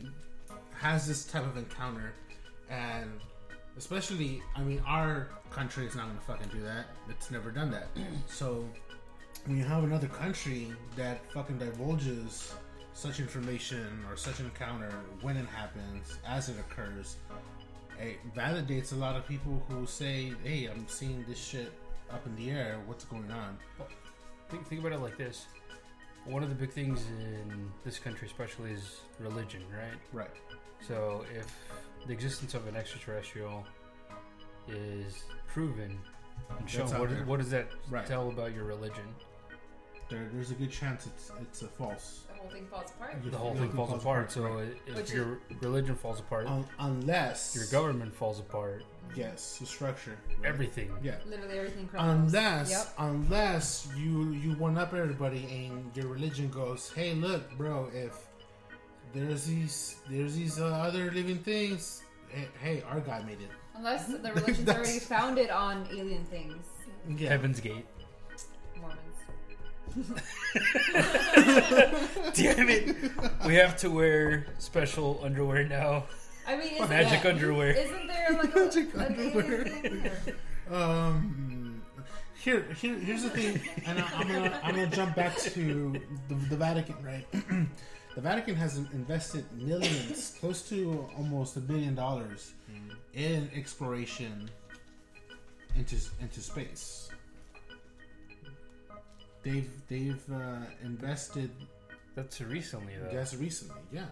has 0.74 1.08
this 1.08 1.26
type 1.26 1.44
of 1.46 1.56
encounter, 1.58 2.14
and 2.70 3.12
especially, 3.78 4.42
I 4.56 4.62
mean, 4.62 4.82
our 4.86 5.30
country 5.52 5.86
is 5.86 5.96
not 5.96 6.06
going 6.06 6.18
to 6.18 6.24
fucking 6.24 6.50
do 6.50 6.62
that. 6.66 6.86
It's 7.10 7.32
never 7.32 7.52
done 7.52 7.72
that. 7.72 7.88
so 8.28 8.68
when 9.46 9.58
you 9.58 9.64
have 9.64 9.84
another 9.84 10.08
country 10.08 10.72
that 10.96 11.32
fucking 11.32 11.60
divulges 11.60 12.54
such 12.94 13.20
information 13.20 14.04
or 14.10 14.16
such 14.16 14.40
an 14.40 14.46
encounter 14.46 14.92
when 15.22 15.38
it 15.38 15.46
happens, 15.48 16.18
as 16.26 16.50
it 16.50 16.56
occurs, 16.60 17.18
it 18.00 18.18
validates 18.34 18.94
a 18.94 18.96
lot 18.96 19.16
of 19.16 19.28
people 19.28 19.64
who 19.70 19.86
say, 19.86 20.34
"Hey, 20.44 20.66
I'm 20.66 20.88
seeing 20.88 21.24
this 21.28 21.38
shit 21.38 21.72
up 22.12 22.26
in 22.26 22.36
the 22.36 22.52
air. 22.52 22.80
What's 22.86 23.06
going 23.06 23.30
on?" 23.32 23.58
Think, 24.50 24.68
think 24.68 24.82
about 24.82 24.94
it 24.94 25.00
like 25.00 25.18
this. 25.18 25.46
One 26.26 26.42
of 26.42 26.50
the 26.50 26.56
big 26.56 26.72
things 26.72 27.06
in 27.20 27.72
this 27.84 28.00
country, 28.00 28.28
especially, 28.28 28.72
is 28.72 29.02
religion, 29.20 29.62
right? 29.72 30.00
Right. 30.12 30.36
So 30.88 31.26
if 31.34 31.46
the 32.08 32.14
existence 32.14 32.54
of 32.54 32.68
an 32.68 32.76
extraterrestrial 32.76 33.66
is 34.68 35.24
proven 35.48 35.98
and 36.58 36.70
shown, 36.70 36.82
That's 36.88 36.94
out 36.94 37.28
what, 37.28 37.40
does 37.40 37.50
that 37.52 37.68
Right. 37.90 38.06
tell 38.06 38.30
about 38.30 38.54
your 38.54 38.66
religion? 38.66 39.06
There, 40.10 40.30
there's 40.34 40.52
a 40.52 40.54
good 40.56 40.72
chance 40.72 41.08
it's 41.08 41.32
it's 41.42 41.64
a 41.64 41.68
false. 41.68 42.26
The 42.28 42.36
whole 42.40 42.50
thing 42.52 42.68
falls 42.68 42.92
apart. 42.92 43.16
Your- 43.24 43.32
The 43.32 43.38
whole 43.40 43.56
your 43.56 43.62
thing 43.66 43.72
falls 43.76 43.94
apart. 44.04 44.32
So 44.32 44.44
right. 44.44 44.78
if 44.86 44.96
Which 44.96 45.12
your 45.12 45.40
religion 45.62 45.96
falls 45.96 46.20
apart, 46.20 46.46
Un- 46.48 46.68
unless 46.78 47.56
your 47.56 47.66
government 47.72 48.14
falls 48.16 48.40
apart, 48.40 48.84
yes, 49.16 49.58
the 49.58 49.66
structure, 49.66 50.16
right. 50.38 50.46
everything. 50.46 50.96
Yeah. 51.02 51.16
Literally 51.26 51.58
everything 51.58 51.88
crumbles. 51.88 52.34
Unless, 52.36 52.70
Yep. 52.70 52.94
unless 53.00 53.88
you 53.98 54.30
you 54.34 54.54
one 54.58 54.78
up 54.78 54.94
everybody 54.94 55.44
and 55.66 55.96
your 55.98 56.06
religion 56.08 56.50
goes, 56.52 56.92
hey, 56.94 57.16
look, 57.16 57.58
bro, 57.58 57.90
if 57.92 58.25
there's 59.16 59.46
these 59.46 59.96
there's 60.10 60.36
these 60.36 60.60
uh, 60.60 60.66
other 60.66 61.12
living 61.12 61.38
things, 61.40 62.04
hey, 62.30 62.48
hey, 62.62 62.84
our 62.90 63.00
guy 63.00 63.22
made 63.24 63.42
it. 63.42 63.50
Unless 63.76 64.08
the 64.08 64.18
religion's 64.34 64.70
already 64.70 65.00
founded 65.14 65.50
on 65.50 65.88
alien 65.92 66.26
things. 66.26 66.66
Yeah. 67.10 67.30
Heaven's 67.30 67.60
Gate. 67.60 67.86
Mormons. 68.80 69.00
Damn 72.34 72.70
it! 72.70 72.96
We 73.46 73.56
have 73.56 73.78
to 73.78 73.90
wear 73.90 74.48
special 74.58 75.20
underwear 75.24 75.66
now. 75.68 76.06
I 76.48 76.56
mean, 76.58 76.74
isn't, 76.76 76.90
Magic 76.90 77.24
there- 77.24 77.32
underwear. 77.34 77.72
isn't 77.72 78.08
there 78.08 78.30
like 78.34 78.56
a, 78.56 78.60
Magic 78.60 78.94
an 78.94 79.02
underwear. 79.02 79.68
alien 79.68 79.82
thing? 79.82 80.12
Or- 80.70 80.76
Um, 80.78 81.82
here, 82.42 82.66
here, 82.82 82.96
here's 82.96 83.24
the 83.24 83.30
thing, 83.30 83.62
and 83.86 84.00
I, 84.00 84.08
I'm 84.16 84.28
gonna, 84.28 84.60
I'm 84.64 84.76
gonna 84.76 84.88
jump 84.88 85.16
back 85.16 85.38
to 85.38 86.00
the, 86.28 86.36
the 86.50 86.58
Vatican, 86.58 86.96
right? 87.04 87.26
the 88.16 88.22
Vatican 88.22 88.56
has 88.56 88.78
invested 88.94 89.46
millions, 89.54 90.36
close 90.40 90.68
to 90.70 91.08
almost 91.18 91.58
a 91.58 91.60
billion 91.60 91.96
dollars, 91.96 92.54
in 93.14 93.50
exploration 93.54 94.50
into 95.76 95.98
into 96.22 96.40
space. 96.40 97.10
They've 99.44 99.70
they've 99.88 100.24
uh, 100.34 100.66
invested 100.84 101.52
That's 102.16 102.42
recently 102.42 102.94
though. 102.98 103.12
Yes, 103.12 103.36
recently, 103.36 103.82
yeah. 103.92 104.08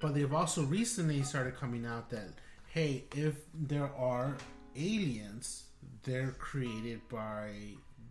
But 0.00 0.14
they've 0.14 0.32
also 0.32 0.62
recently 0.62 1.22
started 1.22 1.56
coming 1.56 1.84
out 1.84 2.10
that 2.10 2.28
hey, 2.68 3.04
if 3.14 3.34
there 3.54 3.90
are 3.96 4.36
aliens, 4.76 5.64
they're 6.04 6.34
created 6.38 7.00
by 7.08 7.50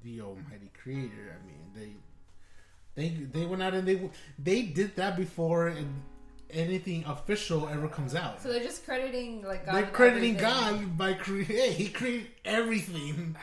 the 0.04 0.21
Almighty 0.21 0.71
Creator. 0.82 1.38
I 1.39 1.45
mean, 1.47 1.63
they 1.73 1.93
they 2.95 3.10
they 3.10 3.45
went 3.45 3.62
out 3.62 3.73
and 3.73 3.88
they 3.88 4.10
they 4.39 4.62
did 4.63 4.95
that 4.95 5.15
before 5.17 5.67
and 5.67 6.01
anything 6.49 7.03
official 7.05 7.67
ever 7.67 7.88
comes 7.88 8.15
out. 8.15 8.41
So 8.41 8.49
they're 8.51 8.63
just 8.63 8.86
crediting 8.86 9.43
like 9.43 9.65
God. 9.65 9.75
They're 9.75 9.88
crediting 9.88 10.38
everything. 10.38 10.81
God 10.86 10.97
by 10.97 11.13
create. 11.13 11.73
He 11.73 11.89
created 11.89 12.27
everything. 12.45 13.36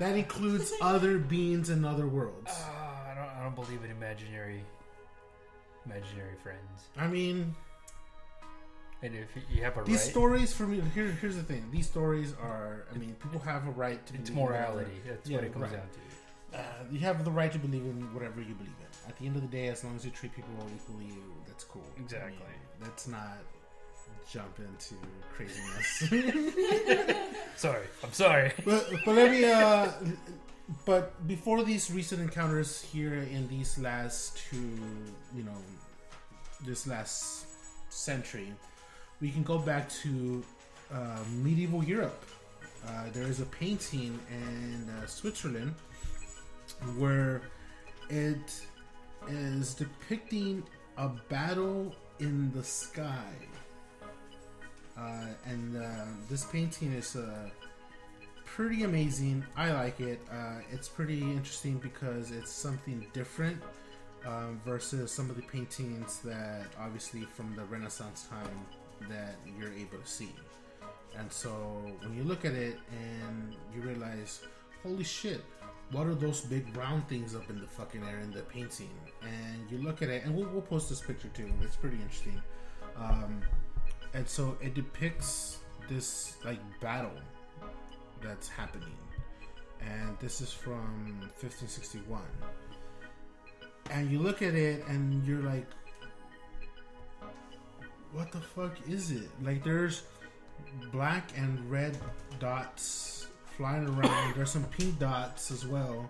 That 0.00 0.16
includes 0.16 0.72
other 0.80 1.18
beings 1.18 1.70
in 1.70 1.84
other 1.84 2.08
worlds. 2.08 2.50
Ah, 2.50 3.10
I 3.10 3.14
don't. 3.14 3.28
I 3.38 3.42
don't 3.44 3.54
believe 3.54 3.84
in 3.84 3.90
imaginary, 3.90 4.64
imaginary 5.86 6.34
friends. 6.42 6.88
I 6.96 7.06
mean, 7.06 7.54
And 9.02 9.14
if 9.14 9.28
you 9.50 9.62
have 9.62 9.76
a 9.76 9.82
These 9.84 9.96
right, 9.96 10.10
stories 10.10 10.52
for 10.52 10.64
me 10.66 10.80
here, 10.94 11.16
here's 11.20 11.36
the 11.36 11.42
thing. 11.42 11.68
These 11.70 11.86
stories 11.86 12.34
are 12.40 12.86
I 12.94 12.98
mean, 12.98 13.14
people 13.22 13.40
have 13.40 13.66
a 13.66 13.70
right 13.72 14.04
to 14.06 14.14
it's 14.14 14.30
believe 14.30 14.44
in 14.46 14.52
morality. 14.52 14.90
That's 15.06 15.28
Yeah, 15.28 15.36
what 15.36 15.44
it 15.44 15.52
comes 15.52 15.62
right. 15.64 15.72
down 15.72 15.88
to. 15.88 15.98
Uh, 16.54 16.58
you 16.90 17.00
have 17.00 17.24
the 17.24 17.30
right 17.30 17.50
to 17.52 17.58
believe 17.58 17.82
in 17.82 18.12
whatever 18.14 18.40
you 18.40 18.54
believe 18.54 18.74
in. 18.80 19.08
At 19.08 19.16
the 19.18 19.26
end 19.26 19.36
of 19.36 19.42
the 19.42 19.48
day, 19.48 19.68
as 19.68 19.84
long 19.84 19.96
as 19.96 20.04
you 20.04 20.10
treat 20.10 20.34
people 20.34 20.52
equally, 20.76 21.14
that's 21.46 21.64
cool. 21.64 21.82
I 21.82 21.96
mean, 21.96 22.04
Exactly. 22.04 22.54
let's 22.80 23.08
not 23.08 23.38
jump 24.30 24.58
into 24.58 24.94
craziness. 25.34 25.88
Sorry, 27.56 27.86
I'm 28.04 28.12
sorry. 28.12 28.52
but, 28.64 28.90
but 29.04 29.14
let 29.14 29.30
me 29.30 29.44
uh 29.44 29.90
but 30.86 31.26
before 31.28 31.62
these 31.64 31.90
recent 31.90 32.20
encounters 32.22 32.80
here 32.80 33.14
in 33.14 33.46
these 33.48 33.78
last 33.78 34.38
two 34.48 34.78
you 35.36 35.42
know 35.42 35.60
this 36.64 36.86
last 36.86 37.46
century 37.90 38.52
we 39.20 39.30
can 39.30 39.42
go 39.42 39.58
back 39.58 39.88
to 39.90 40.42
uh, 40.94 41.18
medieval 41.42 41.84
europe 41.84 42.24
uh, 42.86 43.04
there 43.12 43.24
is 43.24 43.40
a 43.40 43.46
painting 43.46 44.18
in 44.30 44.88
uh, 44.88 45.06
switzerland 45.06 45.74
where 46.96 47.42
it 48.10 48.60
is 49.28 49.74
depicting 49.74 50.62
a 50.96 51.08
battle 51.28 51.94
in 52.18 52.52
the 52.52 52.62
sky 52.62 53.32
uh, 54.96 55.26
and 55.46 55.76
uh, 55.76 56.04
this 56.28 56.44
painting 56.44 56.92
is 56.92 57.16
uh, 57.16 57.48
pretty 58.44 58.84
amazing. 58.84 59.44
I 59.56 59.72
like 59.72 60.00
it. 60.00 60.20
Uh, 60.30 60.58
it's 60.70 60.88
pretty 60.88 61.20
interesting 61.20 61.78
because 61.78 62.30
it's 62.30 62.52
something 62.52 63.06
different 63.12 63.60
um, 64.26 64.60
versus 64.64 65.10
some 65.10 65.30
of 65.30 65.36
the 65.36 65.42
paintings 65.42 66.18
that 66.20 66.66
obviously 66.78 67.22
from 67.22 67.56
the 67.56 67.64
Renaissance 67.64 68.28
time 68.28 68.66
that 69.08 69.36
you're 69.58 69.72
able 69.72 69.98
to 69.98 70.06
see. 70.06 70.32
And 71.18 71.32
so 71.32 71.50
when 72.02 72.16
you 72.16 72.24
look 72.24 72.44
at 72.44 72.52
it 72.52 72.78
and 72.90 73.54
you 73.74 73.82
realize, 73.82 74.42
holy 74.82 75.04
shit, 75.04 75.42
what 75.92 76.06
are 76.06 76.14
those 76.14 76.40
big 76.40 76.76
round 76.76 77.06
things 77.08 77.34
up 77.36 77.48
in 77.50 77.60
the 77.60 77.66
fucking 77.66 78.02
air 78.02 78.20
in 78.20 78.32
the 78.32 78.42
painting? 78.42 78.90
And 79.22 79.70
you 79.70 79.78
look 79.78 80.02
at 80.02 80.08
it, 80.08 80.24
and 80.24 80.34
we'll, 80.34 80.48
we'll 80.48 80.62
post 80.62 80.88
this 80.88 81.00
picture 81.00 81.28
too. 81.28 81.50
It's 81.62 81.76
pretty 81.76 81.96
interesting. 81.96 82.42
Um, 82.96 83.42
and 84.14 84.28
so 84.28 84.56
it 84.60 84.74
depicts 84.74 85.58
this 85.88 86.36
like 86.44 86.58
battle 86.80 87.10
that's 88.22 88.48
happening 88.48 88.96
and 89.80 90.16
this 90.20 90.40
is 90.40 90.52
from 90.52 91.20
1561 91.40 92.20
and 93.90 94.10
you 94.10 94.18
look 94.18 94.42
at 94.42 94.54
it 94.54 94.86
and 94.86 95.26
you're 95.26 95.42
like 95.42 95.66
what 98.12 98.30
the 98.30 98.40
fuck 98.40 98.76
is 98.88 99.10
it 99.10 99.28
like 99.42 99.64
there's 99.64 100.04
black 100.92 101.30
and 101.36 101.70
red 101.70 101.96
dots 102.38 103.26
flying 103.56 103.88
around. 103.88 104.34
There's 104.34 104.50
some 104.50 104.64
pink 104.64 104.98
dots 104.98 105.50
as 105.50 105.66
well. 105.66 106.08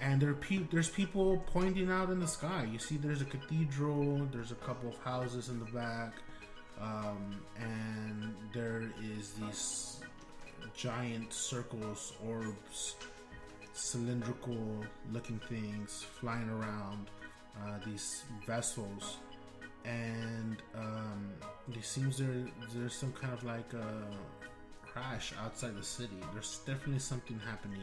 And 0.00 0.20
there 0.20 0.34
pe- 0.34 0.66
there's 0.70 0.88
people 0.88 1.42
pointing 1.46 1.90
out 1.90 2.10
in 2.10 2.18
the 2.18 2.26
sky. 2.26 2.66
You 2.70 2.78
see 2.78 2.96
there's 2.96 3.22
a 3.22 3.24
cathedral 3.24 4.26
there's 4.32 4.50
a 4.50 4.56
couple 4.56 4.88
of 4.88 4.98
houses 4.98 5.48
in 5.48 5.60
the 5.60 5.66
back 5.66 6.14
um, 6.80 7.40
and 7.56 8.34
there 8.52 8.90
is 9.16 9.34
these 9.34 10.00
giant 10.74 11.32
circles, 11.32 12.12
orbs, 12.26 12.96
cylindrical 13.72 14.84
looking 15.12 15.40
things 15.48 16.04
flying 16.20 16.48
around 16.48 17.08
uh, 17.62 17.78
these 17.86 18.24
vessels, 18.46 19.18
and 19.84 20.62
um, 20.74 21.32
it 21.72 21.84
seems 21.84 22.18
there 22.18 22.46
there's 22.74 22.94
some 22.94 23.12
kind 23.12 23.32
of 23.32 23.44
like 23.44 23.72
a 23.74 24.06
crash 24.92 25.32
outside 25.42 25.76
the 25.76 25.82
city. 25.82 26.16
There's 26.32 26.60
definitely 26.66 26.98
something 26.98 27.40
happening, 27.46 27.80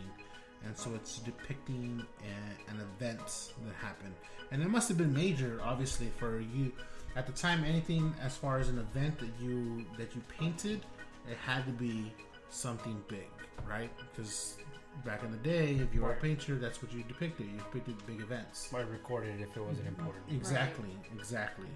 and 0.66 0.78
so 0.78 0.92
it's 0.94 1.20
depicting 1.20 2.06
a, 2.22 2.72
an 2.72 2.80
event 2.80 3.20
that 3.66 3.76
happened, 3.82 4.14
and 4.52 4.62
it 4.62 4.70
must 4.70 4.88
have 4.90 4.98
been 4.98 5.14
major, 5.14 5.60
obviously, 5.64 6.12
for 6.18 6.40
you 6.40 6.72
at 7.16 7.26
the 7.26 7.34
time. 7.34 7.64
Anything 7.64 8.14
as 8.22 8.36
far 8.38 8.60
as 8.60 8.70
an 8.70 8.80
event 8.80 9.20
that 9.20 9.32
you 9.42 9.86
that 9.98 10.16
you 10.16 10.22
painted, 10.38 10.86
it 11.30 11.38
had 11.38 11.66
to 11.66 11.72
be 11.72 12.12
something 12.50 13.02
big, 13.08 13.30
right? 13.68 13.92
Because 13.98 14.58
back 15.06 15.24
in 15.24 15.32
the 15.32 15.38
day, 15.38 15.76
if 15.76 15.94
you 15.94 16.02
were 16.02 16.14
a 16.14 16.20
painter, 16.20 16.56
that's 16.56 16.82
what 16.82 16.92
you 16.92 17.04
depicted. 17.04 17.48
You 17.48 17.58
depicted 17.58 17.96
big 18.06 18.22
events. 18.22 18.72
Might 18.72 18.90
record 18.90 19.28
it 19.28 19.42
if 19.42 19.56
it 19.56 19.64
wasn't 19.64 19.88
mm-hmm. 19.88 20.02
important. 20.02 20.24
Exactly, 20.32 20.90
exactly. 21.16 21.68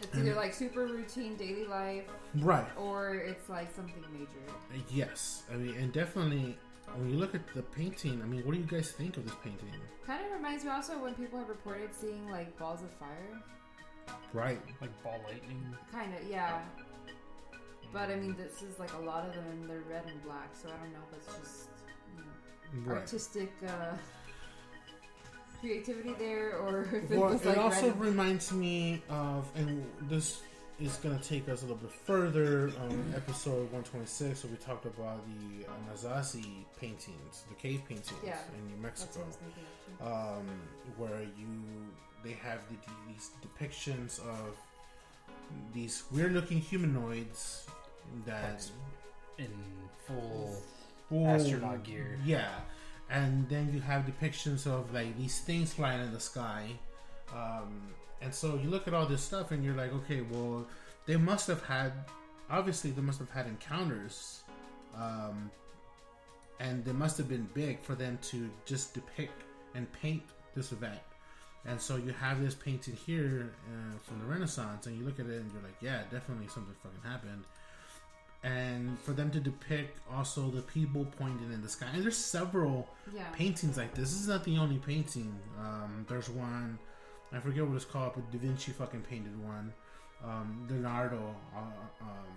It's 0.00 0.16
either 0.16 0.34
like 0.34 0.54
super 0.54 0.86
routine 0.86 1.36
daily 1.36 1.64
life 1.66 2.04
Right. 2.36 2.66
or 2.76 3.14
it's 3.14 3.48
like 3.48 3.74
something 3.74 4.04
major. 4.12 4.82
Yes, 4.90 5.42
I 5.52 5.56
mean, 5.56 5.74
and 5.76 5.92
definitely, 5.92 6.56
when 6.94 7.10
you 7.10 7.16
look 7.16 7.34
at 7.34 7.42
the 7.54 7.62
painting, 7.62 8.22
I 8.22 8.26
mean, 8.26 8.42
what 8.44 8.54
do 8.54 8.58
you 8.60 8.66
guys 8.66 8.92
think 8.92 9.16
of 9.16 9.24
this 9.24 9.34
painting? 9.42 9.70
Kind 10.06 10.24
of 10.24 10.32
reminds 10.32 10.64
me 10.64 10.70
also 10.70 11.02
when 11.02 11.14
people 11.14 11.38
have 11.40 11.48
reported 11.48 11.92
seeing 11.94 12.30
like 12.30 12.56
balls 12.58 12.82
of 12.82 12.90
fire. 12.92 13.42
Right. 14.32 14.60
Like 14.80 14.90
ball 15.02 15.20
lightning. 15.26 15.64
Kind 15.92 16.14
of, 16.14 16.28
yeah. 16.30 16.60
But 17.92 18.10
I 18.10 18.16
mean, 18.16 18.36
this 18.36 18.62
is 18.62 18.78
like 18.78 18.92
a 18.94 18.98
lot 19.00 19.26
of 19.26 19.34
them, 19.34 19.44
and 19.50 19.68
they're 19.68 19.82
red 19.90 20.04
and 20.06 20.22
black, 20.22 20.50
so 20.54 20.68
I 20.68 20.76
don't 20.82 20.92
know 20.92 20.98
if 21.10 21.18
it's 21.18 21.38
just 21.38 21.68
you 22.16 22.22
know, 22.84 22.92
Right. 22.92 23.00
artistic 23.00 23.52
uh, 23.66 23.96
creativity 25.60 26.14
there, 26.18 26.56
or 26.58 26.82
if 26.92 27.10
it 27.10 27.18
Well, 27.18 27.30
was 27.30 27.44
it 27.44 27.58
also 27.58 27.82
red 27.82 27.92
and- 27.92 28.00
reminds 28.00 28.52
me 28.52 29.02
of, 29.08 29.50
and 29.56 29.84
this 30.02 30.40
is 30.80 30.94
going 30.96 31.18
to 31.18 31.28
take 31.28 31.48
us 31.48 31.62
a 31.62 31.66
little 31.66 31.76
bit 31.78 31.90
further 31.90 32.70
on 32.82 33.12
episode 33.16 33.62
126, 33.72 34.44
where 34.44 34.50
we 34.52 34.56
talked 34.58 34.86
about 34.86 35.20
the 35.26 35.64
Anasazi 35.64 36.64
paintings, 36.80 37.42
the 37.48 37.54
cave 37.56 37.80
paintings 37.88 38.12
Yeah. 38.24 38.38
in 38.56 38.64
New 38.76 38.82
That's 38.82 39.02
Mexico. 39.04 39.18
what 39.18 39.24
I 39.24 39.26
was 39.26 39.36
thinking 39.36 40.44
um, 40.46 40.46
where 40.96 41.20
you 41.22 41.48
they 42.24 42.32
have 42.32 42.60
the, 42.68 42.76
these 43.12 43.30
depictions 43.44 44.18
of 44.20 44.56
these 45.74 46.02
weird 46.12 46.32
looking 46.32 46.58
humanoids 46.60 47.66
that 48.26 48.42
That's 48.42 48.70
in 49.38 49.48
full 50.06 50.54
full- 51.08 51.26
astronaut 51.26 51.82
gear. 51.84 52.18
yeah 52.24 52.50
and 53.10 53.48
then 53.48 53.70
you 53.72 53.80
have 53.80 54.04
depictions 54.04 54.66
of 54.66 54.92
like 54.92 55.16
these 55.16 55.40
things 55.40 55.72
flying 55.72 56.00
in 56.00 56.12
the 56.12 56.20
sky 56.20 56.68
um, 57.34 57.80
and 58.20 58.34
so 58.34 58.58
you 58.62 58.68
look 58.68 58.86
at 58.88 58.94
all 58.94 59.06
this 59.06 59.22
stuff 59.22 59.50
and 59.50 59.64
you're 59.64 59.74
like 59.74 59.92
okay 59.92 60.20
well 60.30 60.66
they 61.06 61.16
must 61.16 61.46
have 61.46 61.62
had 61.64 61.92
obviously 62.50 62.90
they 62.90 63.02
must 63.02 63.18
have 63.18 63.30
had 63.30 63.46
encounters 63.46 64.42
um, 64.96 65.50
and 66.60 66.84
they 66.84 66.92
must 66.92 67.16
have 67.18 67.28
been 67.28 67.48
big 67.54 67.80
for 67.80 67.94
them 67.94 68.18
to 68.22 68.50
just 68.64 68.94
depict 68.94 69.42
and 69.74 69.90
paint 69.92 70.22
this 70.54 70.72
event. 70.72 70.98
And 71.66 71.80
so 71.80 71.96
you 71.96 72.12
have 72.12 72.40
this 72.40 72.54
painted 72.54 72.94
here 72.94 73.52
uh, 73.66 73.98
from 74.02 74.20
the 74.20 74.26
renaissance 74.26 74.86
and 74.86 74.98
you 74.98 75.04
look 75.04 75.20
at 75.20 75.26
it 75.26 75.40
and 75.40 75.52
you're 75.52 75.62
like 75.62 75.76
yeah 75.80 76.02
definitely 76.10 76.46
something 76.46 76.74
fucking 76.82 77.02
happened 77.02 77.44
and 78.52 78.98
for 79.04 79.12
them 79.12 79.30
to 79.30 79.40
depict 79.40 79.98
also 80.16 80.40
the 80.58 80.62
people 80.62 81.04
pointing 81.18 81.52
in 81.52 81.60
the 81.62 81.68
sky 81.68 81.86
and 81.92 82.02
there's 82.04 82.16
several 82.16 82.88
Yeah. 83.14 83.28
paintings 83.32 83.76
like 83.76 83.92
this. 83.94 84.10
This 84.12 84.20
is 84.22 84.28
not 84.28 84.44
the 84.44 84.56
only 84.58 84.78
painting. 84.78 85.30
Um, 85.58 86.06
there's 86.08 86.28
one, 86.30 86.78
I 87.32 87.40
forget 87.40 87.66
what 87.66 87.76
it's 87.76 87.84
called, 87.84 88.12
but 88.14 88.30
Da 88.32 88.38
Vinci 88.38 88.72
fucking 88.72 89.02
painted 89.02 89.36
one. 89.54 89.72
Um, 90.24 90.66
Leonardo, 90.70 91.22
uh, 91.54 92.04
um, 92.10 92.34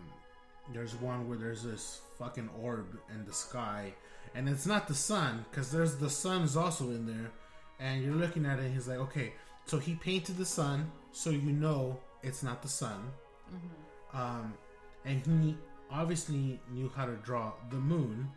there's 0.73 0.95
one 0.95 1.27
where 1.27 1.37
there's 1.37 1.63
this 1.63 2.01
fucking 2.19 2.49
orb 2.61 2.87
in 3.13 3.25
the 3.25 3.33
sky, 3.33 3.93
and 4.35 4.47
it's 4.47 4.65
not 4.73 4.87
the 4.87 4.93
sun 5.11 5.45
because 5.49 5.71
there's 5.71 5.95
the 5.97 6.09
sun 6.09 6.43
is 6.43 6.55
also 6.55 6.85
in 6.91 7.05
there, 7.07 7.31
and 7.79 8.03
you're 8.03 8.15
looking 8.23 8.45
at 8.45 8.59
it. 8.59 8.65
and 8.65 8.73
He's 8.73 8.87
like, 8.87 8.99
okay, 9.07 9.33
so 9.65 9.79
he 9.79 9.95
painted 9.95 10.37
the 10.37 10.45
sun, 10.45 10.91
so 11.11 11.29
you 11.31 11.51
know 11.51 11.99
it's 12.21 12.43
not 12.43 12.61
the 12.61 12.69
sun. 12.69 13.01
hmm 13.49 14.17
Um, 14.21 14.53
and 15.05 15.25
he 15.25 15.57
obviously 15.91 16.59
knew 16.71 16.91
how 16.95 17.05
to 17.05 17.15
draw 17.17 17.51
the 17.69 17.77
moon 17.77 18.29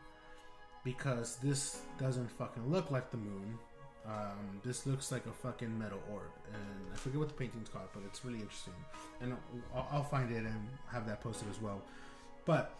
because 0.84 1.36
this 1.36 1.80
doesn't 1.98 2.30
fucking 2.30 2.70
look 2.70 2.90
like 2.90 3.10
the 3.10 3.16
moon. 3.16 3.58
Um, 4.06 4.60
this 4.62 4.86
looks 4.86 5.10
like 5.10 5.24
a 5.24 5.30
fucking 5.30 5.78
metal 5.78 6.00
orb, 6.12 6.30
and 6.52 6.92
I 6.92 6.96
forget 6.96 7.18
what 7.18 7.28
the 7.28 7.34
painting's 7.34 7.70
called, 7.70 7.88
but 7.94 8.02
it's 8.04 8.22
really 8.22 8.40
interesting. 8.40 8.74
And 9.22 9.34
I'll, 9.74 9.88
I'll 9.90 10.04
find 10.04 10.30
it 10.30 10.44
and 10.44 10.68
have 10.92 11.06
that 11.06 11.22
posted 11.22 11.48
as 11.48 11.58
well. 11.60 11.80
But 12.44 12.74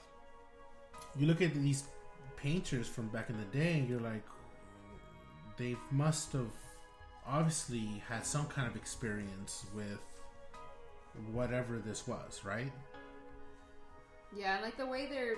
you 1.17 1.27
look 1.27 1.41
at 1.41 1.55
these 1.55 1.85
painters 2.37 2.87
from 2.87 3.09
back 3.09 3.31
in 3.31 3.39
the 3.39 3.59
day, 3.59 3.79
and 3.79 3.89
you're 3.89 4.01
like, 4.01 4.23
they 5.57 5.77
must 5.91 6.33
have 6.33 6.51
obviously 7.27 8.03
had 8.07 8.27
some 8.27 8.47
kind 8.47 8.69
of 8.69 8.77
experience 8.77 9.65
with 9.75 9.99
whatever 11.33 11.79
this 11.79 12.07
was, 12.07 12.43
right? 12.45 12.73
Yeah, 14.37 14.55
and 14.57 14.64
like 14.64 14.77
the 14.77 14.87
way 14.87 15.07
they're 15.11 15.37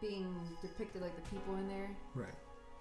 being 0.00 0.34
depicted, 0.62 1.02
like 1.02 1.14
the 1.16 1.28
people 1.34 1.54
in 1.56 1.68
there, 1.68 1.90
Right. 2.14 2.34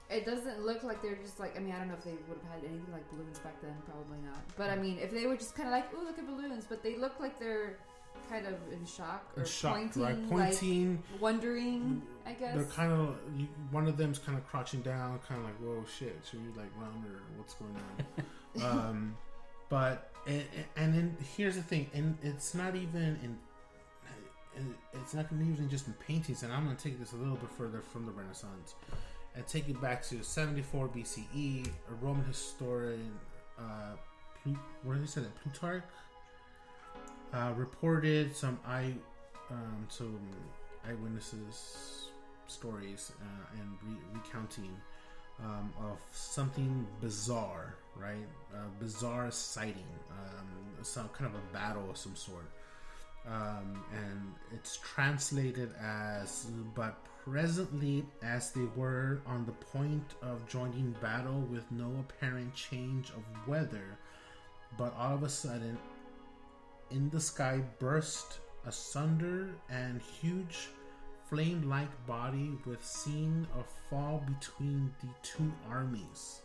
it 0.10 0.26
doesn't 0.26 0.66
look 0.66 0.84
like 0.84 1.02
they're 1.02 1.16
just 1.16 1.40
like. 1.40 1.56
I 1.56 1.60
mean, 1.60 1.74
I 1.74 1.80
don't 1.80 1.88
know 1.88 1.94
if 1.96 2.04
they 2.04 2.12
would 2.28 2.38
have 2.44 2.62
had 2.62 2.70
anything 2.70 2.92
like 2.92 3.10
balloons 3.12 3.40
back 3.40 3.62
then. 3.62 3.76
Probably 3.86 4.20
not. 4.26 4.40
But 4.58 4.70
I 4.70 4.76
mean, 4.76 4.98
if 5.00 5.12
they 5.12 5.26
were 5.28 5.36
just 5.38 5.56
kind 5.56 5.68
of 5.70 5.74
like, 5.74 5.94
"Ooh, 5.94 6.04
look 6.06 6.18
at 6.20 6.26
balloons," 6.28 6.66
but 6.68 6.84
they 6.84 6.98
look 6.98 7.20
like 7.20 7.40
they're 7.40 7.78
kind 8.30 8.48
of 8.48 8.56
in 8.72 8.86
shock 8.86 9.32
or 9.36 9.42
And 9.42 9.48
shocked, 9.48 9.94
pointing, 9.98 10.02
right? 10.32 10.54
like 11.12 11.22
wondering. 11.22 12.02
I 12.26 12.34
guess. 12.34 12.56
they're 12.56 12.64
kind 12.66 12.92
of 12.92 13.16
you, 13.38 13.48
one 13.72 13.88
of 13.88 13.98
them's 13.98 14.18
kind 14.20 14.38
of 14.38 14.46
crouching 14.48 14.82
down, 14.82 15.20
kind 15.28 15.40
of 15.42 15.46
like, 15.48 15.58
"Whoa, 15.60 15.84
shit! 15.86 16.20
Should 16.30 16.42
we 16.42 16.52
like 16.60 16.72
run 16.80 17.06
or 17.08 17.22
what's 17.38 17.54
going 17.54 17.76
on?" 18.64 18.64
um, 18.90 19.18
but 19.70 20.12
and, 20.28 20.44
and 20.76 20.94
then 20.94 21.18
here's 21.38 21.56
the 21.56 21.62
thing, 21.64 21.90
and 21.94 22.18
it's 22.24 22.54
not 22.54 22.76
even 22.76 23.20
in. 23.24 23.38
It's 24.94 25.14
not 25.14 25.26
even 25.32 25.70
just 25.70 25.88
in 25.88 25.94
paintings, 25.94 26.44
and 26.44 26.52
I'm 26.54 26.66
going 26.66 26.76
to 26.76 26.84
take 26.84 27.00
this 27.00 27.14
a 27.14 27.16
little 27.16 27.36
bit 27.36 27.50
further 27.58 27.82
from 27.82 28.06
the 28.06 28.12
Renaissance 28.12 28.76
and 29.36 29.46
take 29.48 29.68
it 29.70 29.80
back 29.82 30.04
to 30.08 30.24
74 30.24 30.88
BCE. 30.90 31.68
A 31.68 31.94
Roman 32.06 32.26
historian, 32.26 33.12
uh, 33.60 33.96
Plu- 34.44 34.58
what 34.84 34.94
did 34.94 35.02
he 35.02 35.08
say? 35.08 35.22
Plutarch 35.44 35.84
uh, 37.34 37.52
reported 37.56 38.36
some 38.36 38.60
eye, 38.66 38.94
um, 39.52 39.86
some 39.90 40.20
eyewitnesses 40.88 42.10
stories 42.48 43.12
uh, 43.22 43.60
and 43.60 43.78
re- 43.84 44.02
recounting 44.14 44.70
um, 45.44 45.74
of 45.80 45.98
something 46.12 46.88
bizarre, 47.02 47.76
right? 47.98 48.28
A 48.54 48.84
bizarre 48.84 49.32
sighting, 49.32 49.84
um, 50.12 50.48
some 50.84 51.10
kind 51.10 51.26
of 51.26 51.36
a 51.36 51.54
battle 51.54 51.90
of 51.90 51.98
some 51.98 52.16
sort. 52.16 52.46
Um, 53.28 53.84
and 53.92 54.34
it's 54.54 54.78
translated 54.78 55.72
as, 55.82 56.48
but 56.76 56.98
presently, 57.24 58.06
as 58.22 58.52
they 58.52 58.68
were 58.76 59.22
on 59.26 59.46
the 59.46 59.52
point 59.52 60.14
of 60.22 60.48
joining 60.48 60.96
battle 61.02 61.42
with 61.52 61.70
no 61.72 61.92
apparent 62.00 62.54
change 62.54 63.10
of 63.10 63.48
weather, 63.48 63.98
but 64.78 64.96
all 64.96 65.16
of 65.16 65.24
a 65.24 65.30
sudden, 65.30 65.78
in 66.92 67.10
the 67.10 67.20
sky 67.20 67.62
burst 67.80 68.40
asunder 68.66 69.50
and 69.70 70.02
huge 70.02 70.70
flame 71.28 71.68
like 71.68 72.06
body 72.06 72.52
with 72.66 72.86
scene 72.86 73.48
of 73.58 73.66
fall 73.90 74.24
between 74.28 74.94
the 75.02 75.10
two 75.24 75.52
armies. 75.70 76.42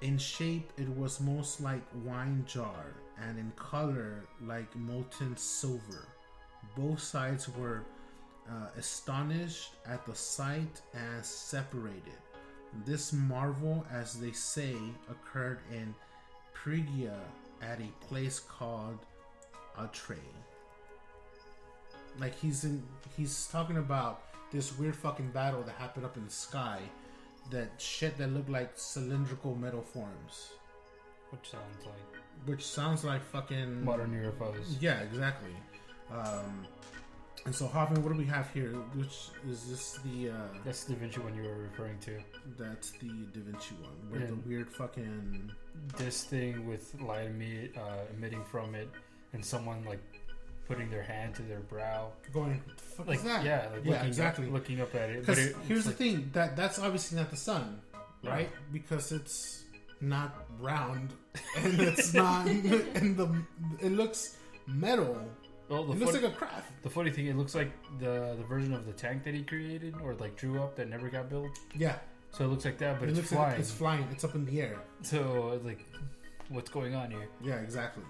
In 0.00 0.18
shape, 0.18 0.72
it 0.76 0.88
was 0.88 1.20
most 1.20 1.60
like 1.60 1.82
wine 2.04 2.44
jar, 2.46 2.94
and 3.22 3.38
in 3.38 3.52
color, 3.56 4.24
like 4.42 4.74
molten 4.76 5.36
silver. 5.36 6.08
Both 6.76 7.00
sides 7.00 7.48
were 7.48 7.84
uh, 8.48 8.68
astonished 8.76 9.70
at 9.86 10.04
the 10.04 10.14
sight 10.14 10.82
and 10.92 11.24
separated. 11.24 12.20
This 12.84 13.12
marvel, 13.12 13.86
as 13.90 14.14
they 14.14 14.32
say, 14.32 14.76
occurred 15.10 15.60
in 15.70 15.94
Phrygia 16.52 17.20
at 17.62 17.80
a 17.80 18.06
place 18.06 18.40
called 18.40 18.98
Atre 19.78 20.18
like 22.18 22.38
he's 22.38 22.64
in 22.64 22.82
he's 23.16 23.48
talking 23.50 23.76
about 23.76 24.22
this 24.50 24.76
weird 24.78 24.94
fucking 24.94 25.30
battle 25.30 25.62
that 25.62 25.74
happened 25.74 26.04
up 26.04 26.16
in 26.16 26.24
the 26.24 26.30
sky 26.30 26.80
that 27.50 27.70
shit 27.78 28.16
that 28.18 28.32
looked 28.32 28.48
like 28.50 28.72
cylindrical 28.74 29.54
metal 29.54 29.82
forms 29.82 30.52
Which 31.30 31.50
sounds 31.50 31.84
like 31.84 32.20
which 32.46 32.64
sounds 32.66 33.04
like 33.04 33.22
fucking 33.24 33.84
modern 33.84 34.10
UFOs. 34.12 34.76
yeah 34.80 35.00
exactly 35.00 35.54
um 36.12 36.66
and 37.46 37.54
so 37.54 37.66
Hoffman 37.66 38.02
what 38.02 38.12
do 38.12 38.18
we 38.18 38.24
have 38.24 38.50
here 38.52 38.72
which 38.94 39.28
is 39.50 39.68
this 39.70 39.98
the 40.04 40.30
uh 40.30 40.34
That's 40.64 40.84
the 40.84 40.94
Da 40.94 41.00
Vinci 41.00 41.20
one 41.20 41.34
you 41.34 41.42
were 41.42 41.56
referring 41.68 41.98
to. 42.00 42.18
that's 42.58 42.92
the 42.92 43.08
Da 43.32 43.40
Vinci 43.40 43.74
one 43.82 44.10
with 44.10 44.28
the 44.28 44.48
weird 44.48 44.70
fucking 44.72 45.50
This 45.98 46.24
thing 46.24 46.66
with 46.66 46.94
light 47.00 47.26
emit, 47.26 47.76
uh, 47.76 48.04
emitting 48.16 48.44
from 48.44 48.74
it, 48.74 48.88
and 49.34 49.44
someone 49.44 49.84
like 49.84 50.00
putting 50.66 50.88
their 50.90 51.02
hand 51.02 51.34
to 51.36 51.42
their 51.42 51.60
brow. 51.60 52.12
going 52.32 52.60
what 52.96 53.06
the 53.06 53.10
Like 53.12 53.18
is 53.18 53.24
that 53.24 53.44
yeah, 53.44 53.68
like 53.72 53.84
Yeah, 53.84 53.90
looking 53.92 54.06
exactly. 54.08 54.46
up, 54.46 54.52
looking 54.52 54.80
up 54.80 54.94
at 54.94 55.10
it. 55.10 55.20
Because 55.20 55.38
it- 55.38 55.56
here's 55.68 55.84
the 55.84 55.90
like- 55.90 55.98
thing 55.98 56.30
that 56.32 56.56
that's 56.56 56.78
obviously 56.78 57.18
not 57.18 57.30
the 57.30 57.36
sun, 57.36 57.80
Yeah. 58.22 58.30
right? 58.30 58.50
Because 58.72 59.12
it's 59.12 59.64
not 60.00 60.46
round 60.60 61.12
and 61.56 61.80
it's 61.80 62.12
not 62.14 62.46
and 62.48 63.16
the 63.16 63.42
it 63.80 63.92
looks 63.92 64.36
metal. 64.66 65.20
Well, 65.68 65.84
the, 65.84 65.92
It 65.94 65.98
looks 66.00 66.12
fun- 66.12 66.22
like 66.24 66.32
a 66.32 66.36
craft. 66.36 66.82
the 66.82 66.90
funny 66.90 67.10
thing, 67.10 67.26
it 67.26 67.36
looks 67.36 67.54
like 67.54 67.70
the 67.98 68.34
the 68.38 68.44
version 68.44 68.74
of 68.74 68.84
the 68.86 68.92
tank 68.92 69.24
that 69.24 69.34
he 69.34 69.42
created 69.42 69.94
or 70.02 70.14
like 70.14 70.36
drew 70.36 70.62
up 70.62 70.76
that 70.76 70.88
never 70.88 71.08
got 71.08 71.28
built. 71.30 71.58
Yeah, 71.74 71.96
So 72.32 72.44
it 72.44 72.48
looks 72.48 72.64
like 72.64 72.78
that, 72.78 73.00
but 73.00 73.08
it 73.08 73.16
it's 73.18 73.28
flying. 73.28 73.50
like 73.52 73.60
it's 73.60 73.70
flying. 73.72 74.08
It's 74.12 74.24
up 74.24 74.34
in 74.34 74.44
the 74.44 74.60
air. 74.60 74.78
so 75.02 75.58
like, 75.64 75.84
what's 76.50 76.68
going 76.70 76.94
on 76.94 77.10
here? 77.10 77.28
Yeah, 77.42 77.56
exactly. 77.56 78.04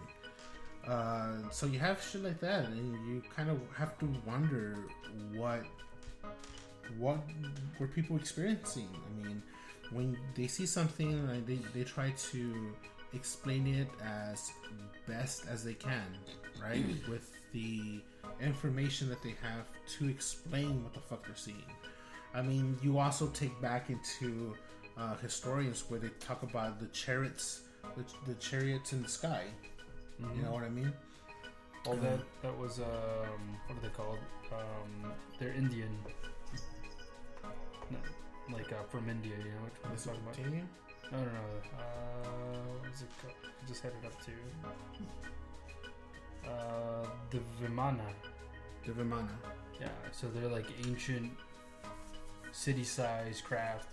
Uh, 0.87 1.49
so 1.51 1.66
you 1.66 1.79
have 1.79 2.03
shit 2.03 2.23
like 2.23 2.40
that, 2.40 2.66
and 2.66 3.07
you 3.07 3.23
kind 3.35 3.49
of 3.51 3.59
have 3.77 3.99
to 3.99 4.09
wonder 4.27 4.77
what 5.35 5.64
what 6.99 7.18
were 7.79 7.87
people 7.87 8.16
experiencing? 8.16 8.88
I 8.92 9.27
mean, 9.27 9.42
when 9.90 10.18
they 10.35 10.47
see 10.47 10.66
something, 10.66 11.27
like, 11.27 11.47
they 11.47 11.59
they 11.73 11.85
try 11.85 12.11
to 12.33 12.75
explain 13.14 13.66
it 13.66 13.88
as 14.03 14.53
best 15.07 15.47
as 15.49 15.64
they 15.64 15.75
can, 15.75 16.05
right? 16.62 16.85
With 17.09 17.31
the 17.53 18.01
information 18.40 19.09
that 19.09 19.23
they 19.23 19.35
have 19.42 19.66
to 19.99 20.09
explain 20.09 20.83
what 20.83 20.92
the 20.92 21.01
fuck 21.01 21.25
they're 21.25 21.37
seeing. 21.37 21.64
I 22.35 22.42
mean, 22.42 22.77
you 22.83 22.99
also 22.99 23.29
take 23.29 23.59
back 23.62 23.90
into 23.90 24.55
uh, 24.99 25.16
historians 25.16 25.85
where 25.88 26.01
they 26.01 26.09
talk 26.20 26.42
about 26.42 26.81
the 26.81 26.87
chariots, 26.87 27.62
the, 27.97 28.05
the 28.27 28.35
chariots 28.35 28.92
in 28.92 29.03
the 29.03 29.09
sky. 29.09 29.44
You 30.18 30.42
know 30.42 30.53
what 30.53 30.64
I 30.64 30.68
mean? 30.68 30.92
Well, 31.87 31.96
that 31.96 32.20
that 32.42 32.57
was 32.59 32.79
um, 32.79 33.59
what 33.66 33.79
are 33.79 33.83
they 33.83 33.88
called? 33.88 34.18
Um, 34.53 35.12
they're 35.38 35.53
Indian, 35.53 35.90
No, 37.90 37.98
like 38.57 38.72
uh, 38.72 38.83
from 38.88 39.09
India. 39.11 39.35
You 39.37 39.44
know 39.44 39.64
which 39.64 39.74
one 39.83 39.92
I'm 39.92 39.98
talking 39.98 40.20
about? 40.22 40.37
Mesopotamia? 40.38 40.64
No, 41.12 41.18
no, 41.18 41.24
no. 41.24 41.31
Uh, 41.79 42.59
what 42.81 42.92
is 42.92 43.03
it 43.03 43.09
called? 43.20 43.35
I 43.44 43.66
just 43.68 43.83
had 43.83 43.92
it 44.00 44.07
up 44.07 44.16
to. 44.24 44.33
Uh, 46.48 47.07
the 47.31 47.40
Vimana. 47.62 48.07
The 48.87 48.92
Vimana. 48.92 49.29
Yeah, 49.81 49.88
so 50.12 50.29
they're 50.29 50.48
like 50.48 50.66
ancient 50.87 51.33
city-sized 52.53 53.44
craft 53.44 53.88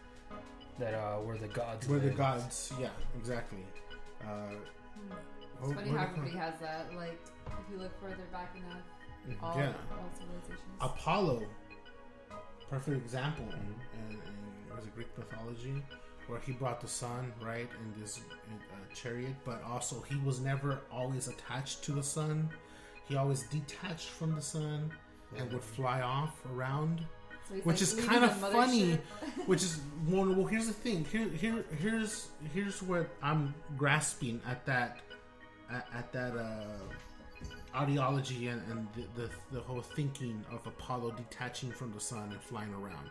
that 0.80 0.94
uh, 0.94 1.20
were 1.22 1.38
the 1.38 1.48
gods. 1.48 1.88
Were 1.88 2.00
the 2.00 2.10
gods, 2.12 2.72
yeah, 2.80 2.90
exactly. 3.18 3.66
Uh, 4.22 4.26
Hmm. 4.94 5.10
what- 5.10 5.24
It's 5.64 5.74
funny 5.74 5.90
how 5.92 6.04
everybody 6.04 6.38
has 6.38 6.60
that. 6.60 6.94
Like, 6.96 7.20
if 7.48 7.72
you 7.72 7.78
look 7.78 7.92
further 8.02 8.24
back 8.32 8.56
enough, 8.56 9.40
all, 9.44 9.58
yeah, 9.58 9.74
all 9.92 10.10
civilizations. 10.18 10.60
Apollo, 10.80 11.44
perfect 12.70 12.98
example 12.98 13.46
Mhm. 13.46 14.10
in, 14.10 14.16
in 14.16 14.76
was 14.76 14.86
it 14.86 14.96
Greek 14.96 15.16
mythology, 15.18 15.84
where 16.28 16.40
he 16.40 16.54
brought 16.54 16.82
the 16.82 16.88
sun 16.88 17.32
right 17.42 17.70
in 17.80 18.02
this 18.02 18.20
uh, 18.20 18.94
chariot, 18.96 19.36
but 19.46 19.62
also 19.64 20.02
he 20.02 20.16
was 20.18 20.40
never 20.40 20.80
always 20.92 21.28
attached 21.28 21.84
to 21.84 21.92
the 21.92 22.04
sun. 22.04 22.50
He 23.08 23.16
always 23.16 23.44
detached 23.44 24.10
from 24.10 24.34
the 24.36 24.42
sun 24.42 24.92
and 25.36 25.52
would 25.52 25.64
fly 25.64 26.02
off 26.02 26.42
around. 26.54 27.06
So 27.50 27.56
which 27.56 27.66
like, 27.66 27.82
is 27.82 27.94
kinda 28.08 28.30
funny. 28.30 28.98
Which 29.46 29.62
is 29.64 29.82
well, 30.08 30.26
well 30.34 30.46
here's 30.46 30.68
the 30.68 30.74
thing. 30.74 31.04
Here, 31.06 31.28
here, 31.30 31.66
here's 31.80 32.30
here's 32.54 32.82
what 32.82 33.10
I'm 33.22 33.54
grasping 33.78 34.40
at 34.48 34.66
that 34.68 35.00
at, 35.72 35.88
at 35.94 36.12
that 36.14 36.38
uh, 36.38 37.78
ideology 37.78 38.48
and, 38.48 38.62
and 38.70 38.88
the, 38.96 39.22
the 39.22 39.30
the 39.52 39.60
whole 39.62 39.82
thinking 39.82 40.44
of 40.52 40.66
Apollo 40.66 41.12
detaching 41.12 41.72
from 41.72 41.92
the 41.94 42.00
sun 42.00 42.30
and 42.32 42.42
flying 42.42 42.74
around. 42.74 43.10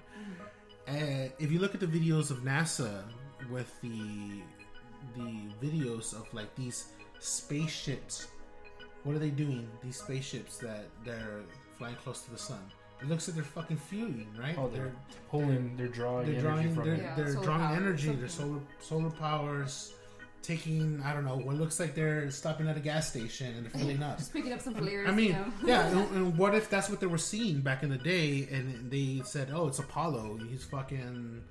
Uh, 0.89 1.29
if 1.39 1.51
you 1.51 1.59
look 1.59 1.75
at 1.75 1.81
the 1.81 1.87
videos 1.87 2.31
of 2.31 2.39
NASA 2.39 3.05
with 3.51 3.81
the 3.81 4.43
the 5.17 5.67
videos 5.67 6.13
of 6.15 6.33
like 6.35 6.55
these 6.55 6.89
spaceships, 7.21 8.29
what 9.05 9.15
are 9.17 9.19
they 9.19 9.31
doing? 9.31 9.69
These 9.83 9.97
spaceships 9.97 10.59
that 10.59 10.87
they're 11.05 11.41
flying 11.79 11.97
close 11.97 12.23
to 12.23 12.31
the 12.31 12.39
sun. 12.39 12.61
It 13.01 13.09
looks 13.09 13.27
like 13.29 13.35
they're 13.37 13.45
fucking 13.45 13.79
fueling, 13.79 14.29
right? 14.39 14.55
Oh, 14.59 14.69
they're 14.69 14.93
pulling. 15.31 15.75
They're 15.77 15.89
drawing 15.89 16.27
they're 16.27 16.41
energy 16.41 16.47
drawing 16.47 16.75
from 16.75 16.85
they're, 16.85 16.95
it. 16.95 17.01
Yeah, 17.01 17.15
they're 17.15 17.33
drawing 17.33 17.61
power, 17.61 17.77
energy 17.77 18.13
their 18.13 18.29
solar 18.29 18.61
solar 18.79 19.11
powers 19.11 19.95
taking 20.43 21.03
i 21.05 21.13
don't 21.13 21.25
know 21.25 21.37
what 21.37 21.57
looks 21.57 21.79
like 21.79 21.95
they're 21.95 22.31
stopping 22.31 22.67
at 22.69 22.77
a 22.77 22.81
gas 22.81 23.09
station 23.11 23.55
and 23.55 23.65
they're 23.65 23.71
filling 23.81 24.03
up 24.03 24.19
Just 24.19 24.33
picking 24.33 24.53
up 24.53 24.61
some 24.61 24.75
flares. 24.75 25.09
i 25.09 25.13
mean 25.13 25.27
you 25.29 25.33
know? 25.33 25.53
yeah 25.67 25.87
and, 25.91 26.11
and 26.17 26.39
what 26.39 26.55
if 26.55 26.69
that's 26.71 26.89
what 26.89 27.01
they 27.01 27.07
were 27.07 27.19
seeing 27.19 27.61
back 27.61 27.83
in 27.83 27.91
the 27.91 27.99
day 27.99 28.49
and 28.51 28.91
they 28.91 29.23
said 29.25 29.51
oh 29.55 29.69
it's 29.69 29.79
apollo 29.79 30.39
he's 30.49 30.65
fucking 30.65 31.43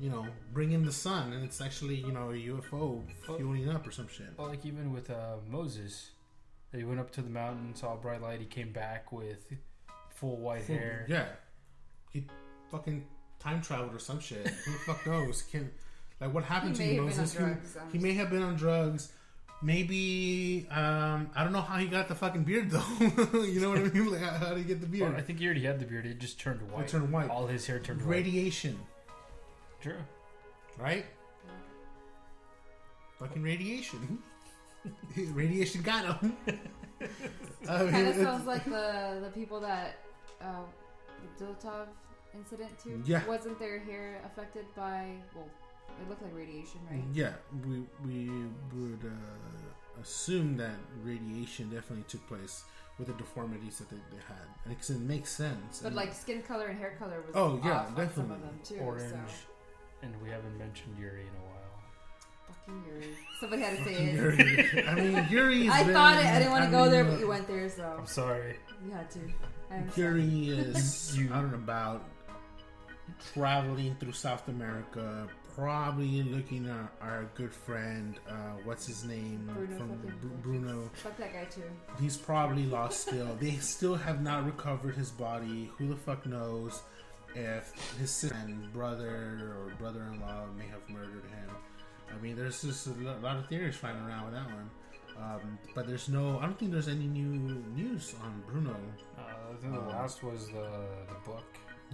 you 0.00 0.10
know 0.10 0.26
bringing 0.52 0.84
the 0.84 0.92
sun 0.92 1.32
and 1.32 1.44
it's 1.44 1.60
actually 1.60 1.94
you 1.96 2.12
know 2.12 2.30
a 2.30 2.34
ufo 2.34 3.02
Well- 3.28 3.36
fueling 3.38 3.68
up 3.70 3.86
or 3.86 3.90
some 3.92 4.08
shit 4.08 4.26
Well, 4.36 4.48
like 4.48 4.64
even 4.66 4.92
with 4.92 5.08
uh, 5.10 5.36
Moses, 5.48 6.10
he 6.74 6.82
went 6.84 6.98
up 6.98 7.12
to 7.12 7.22
the 7.22 7.30
mountain, 7.30 7.74
saw 7.76 7.94
a 7.94 7.96
bright 7.96 8.20
light. 8.20 8.40
He 8.40 8.46
came 8.46 8.72
back 8.72 9.12
with 9.12 9.52
full 10.10 10.36
white 10.38 10.64
hair. 10.64 11.06
yeah 11.08 11.26
he 12.10 12.26
fucking 12.70 13.06
time 13.38 13.60
traveled 13.62 13.94
or 13.94 13.98
some 14.00 14.18
shit 14.20 14.46
who 14.48 14.72
the 14.72 14.78
fuck 14.78 15.06
knows 15.06 15.42
can 15.42 15.70
like 16.20 16.32
what 16.32 16.44
happened 16.44 16.76
he 16.76 16.84
may 16.84 16.96
to 16.96 17.02
have 17.02 17.10
been 17.10 17.12
on 17.12 17.18
moses 17.18 17.32
Who- 17.34 17.44
drugs. 17.44 17.76
I'm 17.80 17.92
He 17.92 17.98
may 17.98 18.12
have 18.14 18.30
been 18.30 18.42
on 18.42 18.54
drugs. 18.56 19.12
Maybe 19.62 20.66
um, 20.70 21.30
I 21.34 21.42
don't 21.42 21.52
know 21.52 21.62
how 21.62 21.78
he 21.78 21.86
got 21.86 22.08
the 22.08 22.14
fucking 22.14 22.44
beard 22.44 22.70
though. 22.70 22.84
you 23.44 23.60
know 23.60 23.70
what 23.70 23.78
I 23.78 23.82
mean? 23.84 24.10
Like, 24.12 24.20
how, 24.20 24.30
how 24.36 24.48
did 24.50 24.58
he 24.58 24.64
get 24.64 24.80
the 24.80 24.86
Well, 25.00 25.10
beard? 25.10 25.18
I 25.18 25.22
think 25.24 25.38
he 25.38 25.46
already 25.46 25.62
had 25.64 25.80
the 25.80 25.86
beard. 25.86 26.04
It 26.04 26.18
just 26.18 26.38
turned 26.38 26.60
white. 26.70 26.82
It 26.84 26.88
turned 26.88 27.10
white. 27.10 27.30
All 27.30 27.46
his 27.46 27.66
hair 27.66 27.78
turned 27.78 28.00
white. 28.02 28.10
Radiation, 28.10 28.78
True. 29.80 29.96
right? 30.78 31.06
Fucking 33.18 33.42
radiation. 33.42 34.18
radiation 35.32 35.80
got 35.82 36.20
him. 36.20 36.36
I 37.68 37.82
mean, 37.84 37.90
kind 37.92 38.08
of 38.08 38.16
sounds 38.16 38.46
like 38.46 38.64
the 38.64 39.20
the 39.22 39.30
people 39.34 39.60
that 39.60 39.96
uh, 40.42 40.62
the 41.38 41.44
Dyatlov 41.44 41.86
incident 42.34 42.78
too. 42.82 43.02
Yeah. 43.06 43.24
Wasn't 43.26 43.58
their 43.58 43.78
hair 43.78 44.20
affected 44.26 44.66
by? 44.76 45.12
Well, 45.34 45.48
it 46.00 46.08
looked 46.08 46.22
like 46.22 46.34
radiation, 46.34 46.80
right? 46.90 47.02
Yeah, 47.12 47.32
we 47.66 47.82
we 48.04 48.28
would 48.74 49.04
uh, 49.04 50.00
assume 50.00 50.56
that 50.58 50.76
radiation 51.02 51.70
definitely 51.70 52.04
took 52.08 52.26
place 52.28 52.64
with 52.98 53.08
the 53.08 53.14
deformities 53.14 53.78
that 53.78 53.90
they, 53.90 53.96
they 54.10 54.22
had, 54.28 54.46
and 54.64 54.72
it, 54.72 54.90
it 54.90 55.00
makes 55.00 55.30
sense. 55.30 55.80
But 55.80 55.88
And- 55.88 55.96
like 55.96 56.12
skin 56.14 56.42
color 56.42 56.66
and 56.66 56.78
hair 56.78 56.94
color 56.98 57.22
was 57.26 57.34
Oh, 57.34 57.60
yeah, 57.64 57.72
off 57.80 57.86
on 57.88 57.94
some 57.96 58.04
definitely. 58.06 58.34
of 58.36 58.40
them 58.42 58.60
too. 58.64 58.78
Orange. 58.80 59.10
So. 59.10 59.46
And 60.02 60.14
we 60.22 60.28
haven't 60.30 60.56
mentioned 60.58 60.96
Yuri 60.98 61.22
in 61.22 61.26
a 61.28 61.30
while. 61.30 61.52
Fucking 62.46 62.84
Yuri. 62.86 63.08
Somebody 63.40 63.62
had 63.62 63.78
to 63.78 63.84
say 63.84 63.94
it. 63.94 64.14
Yuri. 64.14 64.86
I 64.86 64.94
mean, 64.94 65.26
Yuri's 65.30 65.70
I 65.70 65.82
been- 65.84 65.92
thought 65.94 66.18
it. 66.18 66.26
I 66.26 66.38
didn't 66.38 66.52
want 66.52 66.64
to 66.64 66.68
I 66.68 66.84
go 66.84 66.90
there, 66.90 67.04
but 67.04 67.18
you 67.18 67.26
went 67.28 67.48
there, 67.48 67.68
so 67.70 67.96
I'm 67.98 68.06
sorry. 68.06 68.56
you 68.84 68.90
had 68.92 69.10
to. 69.12 69.20
I'm 69.70 69.90
Yuri 69.96 70.48
is 70.50 71.16
You- 71.18 71.30
I 71.32 71.40
don't 71.40 71.54
about 71.54 72.04
traveling 73.32 73.96
through 74.00 74.12
South 74.12 74.46
America, 74.48 75.26
probably 75.54 76.22
looking 76.24 76.66
at 76.68 76.92
our 77.00 77.26
good 77.34 77.52
friend, 77.52 78.18
uh, 78.28 78.32
what's 78.64 78.86
his 78.86 79.04
name 79.04 79.48
Bruno 79.54 79.76
from 79.78 79.88
fucking 79.98 80.40
Bruno. 80.42 80.90
Fuck 80.94 81.16
that 81.18 81.32
guy 81.32 81.44
too. 81.44 81.62
He's 82.00 82.16
probably 82.16 82.66
lost 82.66 83.00
still. 83.00 83.36
They 83.40 83.52
still 83.56 83.94
have 83.94 84.22
not 84.22 84.44
recovered 84.44 84.94
his 84.96 85.10
body. 85.10 85.70
Who 85.78 85.88
the 85.88 85.96
fuck 85.96 86.26
knows 86.26 86.82
if 87.34 87.72
his 87.98 88.10
sister 88.10 88.36
and 88.36 88.72
brother 88.72 89.08
or 89.68 89.72
brother-in-law 89.78 90.46
may 90.56 90.66
have 90.66 90.88
murdered 90.88 91.24
him? 91.24 91.50
I 92.12 92.20
mean, 92.22 92.36
there's 92.36 92.62
just 92.62 92.86
a 92.86 92.90
lot 93.22 93.36
of 93.36 93.46
theories 93.48 93.76
flying 93.76 93.96
around 94.06 94.26
with 94.26 94.34
that 94.34 94.46
one. 94.46 94.70
Um, 95.16 95.58
but 95.76 95.86
there's 95.86 96.08
no. 96.08 96.38
I 96.40 96.46
don't 96.46 96.58
think 96.58 96.72
there's 96.72 96.88
any 96.88 97.06
new 97.06 97.62
news 97.76 98.14
on 98.24 98.42
Bruno. 98.48 98.74
Uh, 99.16 99.20
I 99.22 99.54
think 99.60 99.72
the 99.72 99.80
Um, 99.80 99.88
last 99.88 100.24
was 100.24 100.48
the 100.48 100.68
the 101.08 101.14
book. 101.24 101.44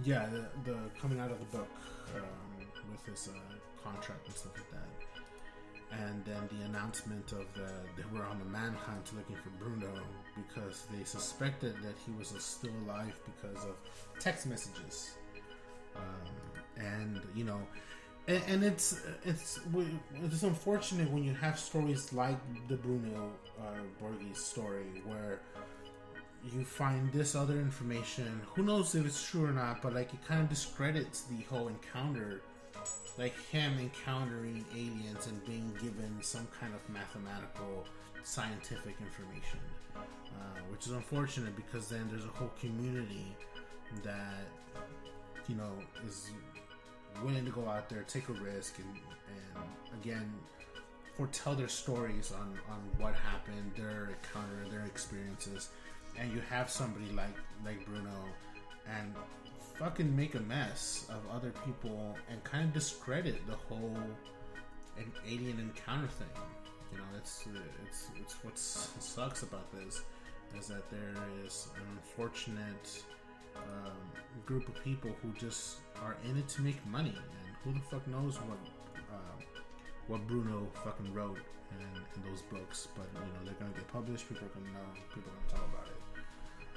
Yeah, 0.03 0.27
the, 0.31 0.71
the 0.71 0.77
coming 0.99 1.19
out 1.19 1.29
of 1.29 1.37
the 1.39 1.57
book 1.57 1.67
um, 2.15 2.21
with 2.91 3.05
his 3.05 3.29
uh, 3.29 3.39
contract 3.83 4.27
and 4.27 4.35
stuff 4.35 4.53
like 4.55 4.71
that, 4.71 5.99
and 5.99 6.23
then 6.25 6.49
the 6.57 6.65
announcement 6.65 7.31
of 7.31 7.45
the 7.53 7.69
they 7.95 8.03
were 8.11 8.25
on 8.25 8.39
the 8.39 8.45
manhunt 8.45 9.15
looking 9.15 9.35
for 9.35 9.49
Bruno 9.63 9.91
because 10.35 10.85
they 10.91 11.03
suspected 11.03 11.75
that 11.83 11.95
he 12.05 12.11
was 12.17 12.33
uh, 12.33 12.39
still 12.39 12.73
alive 12.85 13.17
because 13.25 13.63
of 13.65 13.75
text 14.19 14.45
messages, 14.47 15.11
um, 15.95 16.83
and 16.83 17.21
you 17.35 17.43
know, 17.43 17.61
and, 18.27 18.43
and 18.47 18.63
it's 18.63 19.01
it's 19.23 19.59
it's 20.23 20.43
unfortunate 20.43 21.09
when 21.11 21.23
you 21.23 21.33
have 21.33 21.59
stories 21.59 22.13
like 22.13 22.39
the 22.67 22.75
Bruno 22.75 23.31
uh, 23.59 24.33
story 24.33 25.01
where 25.05 25.39
you 26.43 26.65
find 26.65 27.11
this 27.11 27.35
other 27.35 27.59
information. 27.59 28.41
Who 28.55 28.63
knows 28.63 28.95
if 28.95 29.05
it's 29.05 29.23
true 29.29 29.45
or 29.45 29.51
not, 29.51 29.81
but 29.81 29.93
like 29.93 30.13
it 30.13 30.25
kind 30.27 30.41
of 30.41 30.49
discredits 30.49 31.21
the 31.23 31.43
whole 31.43 31.67
encounter, 31.67 32.41
like 33.21 33.39
him 33.49 33.77
encountering 33.79 34.65
aliens 34.73 35.27
and 35.27 35.45
being 35.45 35.71
given 35.79 36.17
some 36.21 36.47
kind 36.59 36.73
of 36.73 36.81
mathematical, 36.91 37.85
scientific 38.23 38.95
information, 38.99 39.59
uh, 39.95 40.59
which 40.71 40.87
is 40.87 40.93
unfortunate 40.93 41.55
because 41.55 41.87
then 41.87 42.07
there's 42.09 42.25
a 42.25 42.29
whole 42.29 42.51
community 42.59 43.35
that 44.03 44.47
you 45.47 45.55
know 45.55 45.71
is 46.03 46.31
willing 47.23 47.45
to 47.45 47.51
go 47.51 47.69
out 47.69 47.89
there, 47.89 48.01
take 48.07 48.27
a 48.29 48.33
risk, 48.33 48.79
and, 48.79 48.87
and 49.55 50.01
again 50.01 50.33
foretell 51.15 51.53
their 51.53 51.67
stories 51.67 52.31
on 52.31 52.57
on 52.71 52.81
what 52.97 53.13
happened, 53.13 53.71
their 53.77 54.15
encounter, 54.17 54.67
their 54.71 54.85
experiences. 54.87 55.69
And 56.17 56.33
you 56.33 56.41
have 56.49 56.71
somebody 56.71 57.11
like 57.11 57.37
like 57.63 57.85
Bruno 57.85 58.25
and 58.89 59.13
fucking 59.79 60.15
make 60.15 60.35
a 60.35 60.39
mess 60.41 61.05
of 61.09 61.21
other 61.35 61.53
people 61.65 62.15
and 62.29 62.43
kind 62.43 62.65
of 62.65 62.73
discredit 62.73 63.45
the 63.47 63.55
whole 63.55 63.97
an 64.97 65.11
alien 65.27 65.59
encounter 65.59 66.07
thing. 66.07 66.27
You 66.91 66.97
know, 66.97 67.03
it's 67.17 67.45
it's 67.87 68.09
it's 68.19 68.33
what 68.43 68.57
sucks 68.57 69.43
about 69.43 69.71
this 69.71 70.01
is 70.57 70.67
that 70.67 70.89
there 70.89 71.15
is 71.45 71.69
an 71.77 71.83
unfortunate 71.97 73.03
um, 73.55 73.97
group 74.45 74.67
of 74.67 74.83
people 74.83 75.11
who 75.21 75.31
just 75.33 75.77
are 76.03 76.17
in 76.29 76.37
it 76.37 76.47
to 76.49 76.61
make 76.61 76.85
money, 76.85 77.15
and 77.15 77.55
who 77.63 77.73
the 77.73 77.85
fuck 77.85 78.05
knows 78.07 78.35
what 78.37 78.57
uh, 79.11 79.43
what 80.07 80.27
Bruno 80.27 80.67
fucking 80.83 81.13
wrote 81.13 81.39
in, 81.79 81.85
in 82.15 82.29
those 82.29 82.41
books. 82.41 82.89
But 82.95 83.07
you 83.13 83.33
know 83.33 83.45
they're 83.45 83.53
gonna 83.53 83.71
get 83.71 83.87
published. 83.87 84.27
People 84.27 84.47
are 84.47 84.51
gonna 84.51 84.73
know. 84.73 85.01
People 85.13 85.31
are 85.31 85.35
gonna 85.35 85.61
talk 85.61 85.69
about 85.73 85.87
it. 85.87 86.01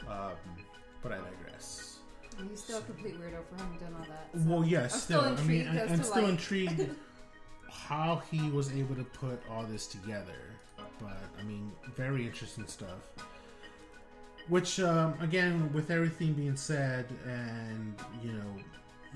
Um, 0.07 0.65
but 1.03 1.13
I 1.13 1.17
digress. 1.17 1.94
He's 2.51 2.63
still 2.63 2.79
a 2.79 2.83
complete 2.83 3.15
weirdo 3.21 3.45
for 3.51 3.57
having 3.63 3.79
done 3.79 3.95
all 3.99 4.07
that. 4.09 4.29
so 4.33 4.49
Well, 4.51 4.65
yes, 4.65 4.93
I'm 4.95 5.01
still. 5.01 5.21
I 5.21 5.43
mean, 5.43 5.67
as 5.69 5.91
and 5.91 6.05
still 6.05 6.23
like- 6.23 6.31
intrigued 6.33 6.91
how 7.71 8.23
he 8.31 8.51
was 8.51 8.73
able 8.73 8.95
to 8.97 9.05
put 9.05 9.41
all 9.51 9.65
this 9.65 9.87
together. 9.87 10.39
But 11.01 11.17
I 11.39 11.43
mean, 11.43 11.73
very 11.97 12.25
interesting 12.25 12.67
stuff. 12.67 12.99
Which, 14.49 14.79
um, 14.79 15.15
again, 15.21 15.73
with 15.73 15.91
everything 15.91 16.35
being 16.35 16.57
said, 16.57 17.07
and 17.27 17.95
you 18.23 18.33
know, 18.33 18.55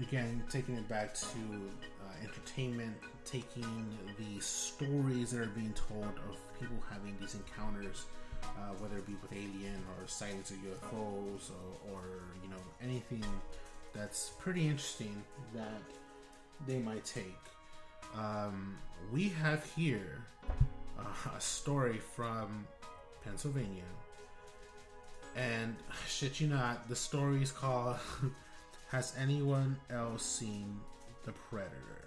again, 0.02 0.42
taking 0.50 0.74
it 0.76 0.88
back 0.88 1.14
to 1.14 1.26
uh, 1.28 2.22
entertainment, 2.24 2.96
taking 3.24 3.86
the 4.18 4.40
stories 4.40 5.32
that 5.32 5.42
are 5.42 5.46
being 5.46 5.74
told 5.74 6.04
of 6.28 6.36
people 6.58 6.76
having 6.90 7.16
these 7.20 7.34
encounters, 7.34 8.06
uh, 8.59 8.72
whether 8.78 8.98
it 8.98 9.06
be 9.06 9.16
with 9.22 9.32
alien 9.32 9.82
or 9.96 10.06
sightings 10.06 10.50
of 10.50 10.56
UFOs 10.59 11.50
or, 11.50 11.92
or 11.92 12.02
you 12.42 12.50
know 12.50 12.56
anything 12.82 13.24
that's 13.94 14.30
pretty 14.38 14.66
interesting 14.66 15.22
that 15.54 15.82
they 16.66 16.78
might 16.78 17.04
take. 17.04 17.38
Um, 18.16 18.76
we 19.12 19.28
have 19.28 19.64
here 19.76 20.24
uh, 20.98 21.36
a 21.36 21.40
story 21.40 21.98
from 21.98 22.66
Pennsylvania, 23.24 23.82
and 25.36 25.76
shit 26.09 26.40
you 26.40 26.48
not, 26.48 26.88
the 26.88 26.96
story 26.96 27.42
is 27.42 27.52
called 27.52 27.96
"Has 28.90 29.14
anyone 29.18 29.76
else 29.90 30.24
seen 30.24 30.80
the 31.24 31.32
Predator?" 31.32 32.04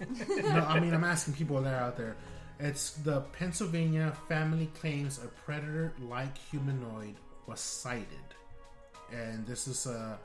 no, 0.42 0.64
I 0.66 0.80
mean 0.80 0.94
I'm 0.94 1.04
asking 1.04 1.34
people 1.34 1.60
that 1.60 1.74
are 1.74 1.84
out 1.84 1.96
there. 1.96 2.16
It's 2.60 2.90
the 2.90 3.22
Pennsylvania 3.32 4.12
family 4.28 4.70
claims 4.78 5.18
a 5.18 5.28
predator-like 5.28 6.36
humanoid 6.36 7.14
was 7.46 7.60
sighted, 7.60 8.06
and 9.10 9.46
this 9.46 9.66
is 9.66 9.86
a 9.86 10.18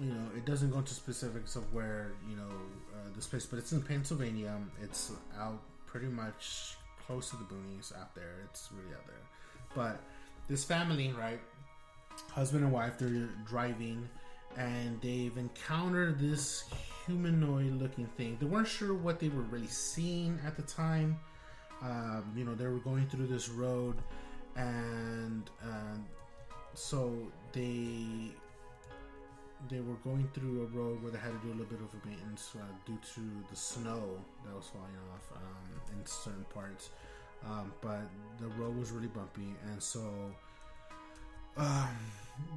you 0.00 0.12
know, 0.12 0.26
it 0.36 0.44
doesn't 0.44 0.70
go 0.70 0.78
into 0.78 0.92
specifics 0.92 1.56
of 1.56 1.72
where 1.72 2.12
you 2.28 2.36
know 2.36 2.50
uh, 2.94 3.08
this 3.14 3.26
place, 3.26 3.46
but 3.46 3.58
it's 3.58 3.72
in 3.72 3.82
Pennsylvania. 3.82 4.54
It's 4.82 5.12
out 5.38 5.60
pretty 5.86 6.08
much 6.08 6.76
close 7.06 7.30
to 7.30 7.36
the 7.36 7.44
boonies 7.44 7.96
out 7.98 8.14
there. 8.14 8.34
It's 8.44 8.68
really 8.72 8.94
out 8.94 9.06
there. 9.06 9.16
But 9.74 10.00
this 10.48 10.64
family, 10.64 11.14
right, 11.18 11.40
husband 12.30 12.64
and 12.64 12.72
wife, 12.72 12.98
they're 12.98 13.28
driving, 13.46 14.08
and 14.56 15.00
they've 15.00 15.36
encountered 15.36 16.18
this 16.18 16.64
humanoid-looking 17.06 18.06
thing. 18.16 18.36
They 18.40 18.46
weren't 18.46 18.68
sure 18.68 18.94
what 18.94 19.20
they 19.20 19.28
were 19.28 19.42
really 19.42 19.66
seeing 19.66 20.38
at 20.46 20.56
the 20.56 20.62
time. 20.62 21.18
Um, 21.82 22.32
you 22.36 22.44
know, 22.44 22.54
they 22.54 22.66
were 22.66 22.78
going 22.78 23.06
through 23.06 23.26
this 23.26 23.48
road, 23.48 23.96
and 24.56 25.48
uh, 25.62 25.98
so 26.74 27.14
they 27.52 28.06
they 29.70 29.80
were 29.80 29.96
going 30.04 30.28
through 30.34 30.62
a 30.62 30.66
road 30.76 31.02
where 31.02 31.10
they 31.10 31.18
had 31.18 31.32
to 31.32 31.46
do 31.46 31.48
a 31.48 31.56
little 31.56 31.64
bit 31.66 31.80
of 31.80 31.88
a 32.02 32.06
maintenance 32.06 32.50
uh, 32.54 32.64
due 32.84 32.98
to 33.14 33.20
the 33.50 33.56
snow 33.56 34.18
that 34.44 34.54
was 34.54 34.66
falling 34.66 34.96
off 35.14 35.30
um, 35.34 35.98
in 35.98 36.06
certain 36.06 36.44
parts. 36.52 36.90
Um, 37.44 37.72
but 37.80 38.02
the 38.40 38.48
road 38.60 38.76
was 38.78 38.90
really 38.90 39.08
bumpy, 39.08 39.54
and 39.70 39.82
so 39.82 40.00
um, 41.56 41.96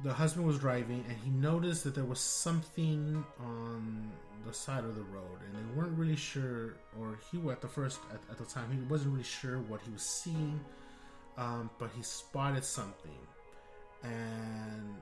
the 0.02 0.12
husband 0.12 0.46
was 0.46 0.58
driving, 0.58 1.04
and 1.08 1.16
he 1.18 1.30
noticed 1.30 1.84
that 1.84 1.94
there 1.94 2.04
was 2.04 2.20
something 2.20 3.24
on 3.38 4.10
the 4.46 4.52
side 4.52 4.84
of 4.84 4.94
the 4.94 5.02
road, 5.02 5.38
and 5.46 5.54
they 5.54 5.74
weren't 5.76 5.96
really 5.96 6.16
sure, 6.16 6.76
or 6.98 7.18
he 7.30 7.38
at 7.50 7.60
the 7.60 7.68
first 7.68 8.00
at, 8.10 8.20
at 8.30 8.38
the 8.38 8.44
time 8.44 8.70
he 8.72 8.78
wasn't 8.90 9.10
really 9.12 9.24
sure 9.24 9.58
what 9.60 9.80
he 9.82 9.90
was 9.90 10.02
seeing, 10.02 10.60
um, 11.36 11.70
but 11.78 11.90
he 11.96 12.02
spotted 12.02 12.64
something, 12.64 13.18
and 14.02 14.96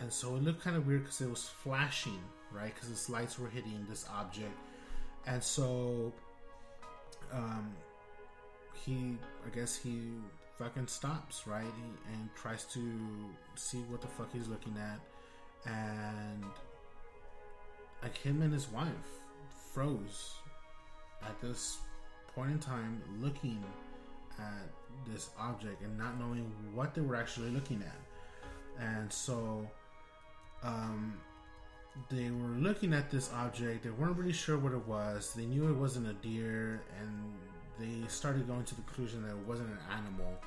and 0.00 0.12
so 0.12 0.36
it 0.36 0.42
looked 0.42 0.62
kind 0.62 0.76
of 0.76 0.86
weird 0.86 1.02
because 1.02 1.20
it 1.20 1.30
was 1.30 1.48
flashing, 1.48 2.20
right? 2.52 2.74
Because 2.74 2.90
its 2.90 3.08
lights 3.08 3.38
were 3.38 3.48
hitting 3.48 3.86
this 3.88 4.06
object, 4.14 4.56
and 5.26 5.42
so 5.42 6.12
um, 7.32 7.72
he, 8.84 9.16
I 9.46 9.54
guess 9.54 9.76
he 9.76 10.12
fucking 10.58 10.86
stops, 10.86 11.46
right? 11.46 11.62
He, 11.62 12.12
and 12.14 12.28
tries 12.34 12.64
to 12.66 12.80
see 13.54 13.78
what 13.88 14.00
the 14.00 14.08
fuck 14.08 14.32
he's 14.32 14.48
looking 14.48 14.76
at, 14.76 15.00
and 15.70 16.44
like 18.02 18.16
him 18.16 18.42
and 18.42 18.52
his 18.52 18.68
wife 18.68 18.90
froze 19.72 20.34
at 21.22 21.40
this 21.40 21.78
point 22.34 22.50
in 22.50 22.58
time, 22.58 23.02
looking 23.20 23.62
at 24.38 24.68
this 25.06 25.30
object 25.38 25.82
and 25.82 25.96
not 25.96 26.18
knowing 26.18 26.50
what 26.74 26.94
they 26.94 27.00
were 27.00 27.16
actually 27.16 27.50
looking 27.50 27.82
at, 27.82 28.84
and 28.84 29.12
so 29.12 29.68
um, 30.62 31.14
they 32.10 32.30
were 32.30 32.56
looking 32.58 32.92
at 32.92 33.10
this 33.10 33.30
object. 33.32 33.84
They 33.84 33.90
weren't 33.90 34.16
really 34.16 34.32
sure 34.32 34.58
what 34.58 34.72
it 34.72 34.86
was. 34.86 35.32
They 35.34 35.46
knew 35.46 35.68
it 35.68 35.76
wasn't 35.76 36.08
a 36.08 36.14
deer, 36.14 36.82
and 37.00 37.34
they 37.78 38.06
started 38.08 38.46
going 38.46 38.64
to 38.64 38.74
the 38.74 38.82
conclusion 38.82 39.22
that 39.22 39.30
it 39.30 39.46
wasn't 39.46 39.70
an 39.70 39.78
animal. 39.96 40.38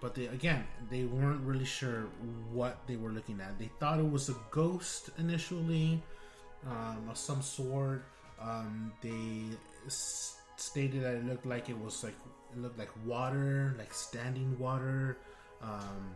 But 0.00 0.14
they 0.14 0.26
again, 0.26 0.64
they 0.90 1.04
weren't 1.04 1.40
really 1.42 1.64
sure 1.64 2.06
what 2.52 2.78
they 2.86 2.96
were 2.96 3.10
looking 3.10 3.40
at. 3.40 3.58
They 3.58 3.70
thought 3.80 3.98
it 3.98 4.10
was 4.10 4.28
a 4.28 4.36
ghost 4.50 5.10
initially, 5.18 6.02
um, 6.66 7.08
of 7.10 7.16
some 7.16 7.42
sort. 7.42 8.04
Um, 8.40 8.92
they 9.00 9.56
s- 9.86 10.36
stated 10.56 11.02
that 11.02 11.14
it 11.14 11.24
looked 11.26 11.46
like 11.46 11.70
it 11.70 11.78
was 11.78 12.04
like 12.04 12.14
it 12.52 12.58
looked 12.60 12.78
like 12.78 12.90
water, 13.06 13.74
like 13.78 13.92
standing 13.94 14.58
water. 14.58 15.16
Um, 15.62 16.14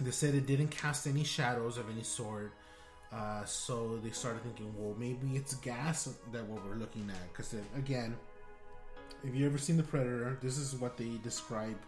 they 0.00 0.10
said 0.12 0.34
it 0.34 0.46
didn't 0.46 0.68
cast 0.68 1.06
any 1.06 1.24
shadows 1.24 1.78
of 1.78 1.90
any 1.90 2.02
sort. 2.04 2.52
Uh, 3.12 3.44
so 3.44 3.98
they 4.02 4.10
started 4.10 4.42
thinking, 4.42 4.72
well, 4.78 4.94
maybe 4.98 5.36
it's 5.36 5.54
gas 5.56 6.08
that 6.32 6.44
what 6.46 6.64
we're 6.64 6.76
looking 6.76 7.10
at. 7.10 7.28
Because 7.32 7.54
again, 7.76 8.16
if 9.24 9.34
you 9.34 9.46
ever 9.46 9.58
seen 9.58 9.76
the 9.76 9.82
Predator, 9.82 10.38
this 10.42 10.58
is 10.58 10.74
what 10.74 10.96
they 10.96 11.10
describe 11.22 11.78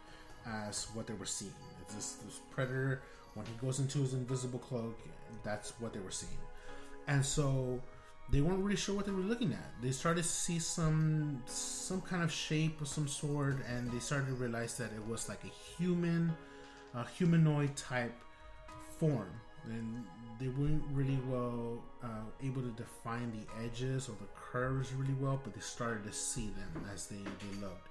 as 0.47 0.87
what 0.95 1.07
they 1.07 1.15
were 1.15 1.27
seeing. 1.27 1.53
It's 1.83 1.95
this, 1.95 2.13
this 2.25 2.41
Predator 2.51 3.03
when 3.35 3.47
he 3.47 3.53
goes 3.61 3.81
into 3.81 3.99
his 3.99 4.15
invisible 4.15 4.59
cloak. 4.59 4.99
That's 5.43 5.73
what 5.81 5.93
they 5.93 6.01
were 6.01 6.11
seeing, 6.11 6.39
and 7.09 7.25
so 7.25 7.81
they 8.31 8.41
weren't 8.41 8.63
really 8.63 8.77
sure 8.77 8.95
what 8.95 9.05
they 9.05 9.13
were 9.13 9.19
looking 9.19 9.53
at. 9.53 9.83
They 9.83 9.91
started 9.91 10.23
to 10.23 10.29
see 10.29 10.59
some 10.59 11.43
some 11.47 12.01
kind 12.01 12.23
of 12.23 12.33
shape 12.33 12.81
of 12.81 12.89
some 12.89 13.09
sort, 13.09 13.57
and 13.69 13.91
they 13.91 13.99
started 13.99 14.29
to 14.29 14.35
realize 14.35 14.79
that 14.79 14.93
it 14.93 15.07
was 15.07 15.29
like 15.29 15.45
a 15.45 15.53
human, 15.77 16.33
a 16.95 17.05
humanoid 17.07 17.77
type 17.77 18.15
form, 18.99 19.31
and 19.65 20.05
they 20.41 20.49
weren't 20.49 20.83
really 20.93 21.19
well 21.29 21.83
uh, 22.03 22.27
able 22.43 22.63
to 22.63 22.71
define 22.71 23.33
the 23.33 23.65
edges 23.65 24.09
or 24.09 24.13
the 24.13 24.29
curves 24.35 24.93
really 24.93 25.15
well, 25.21 25.41
but 25.43 25.55
they 25.55 25.61
started 25.61 26.05
to 26.05 26.13
see 26.13 26.49
them 26.49 26.85
as 26.93 27.07
they, 27.07 27.17
they 27.17 27.61
looked. 27.61 27.89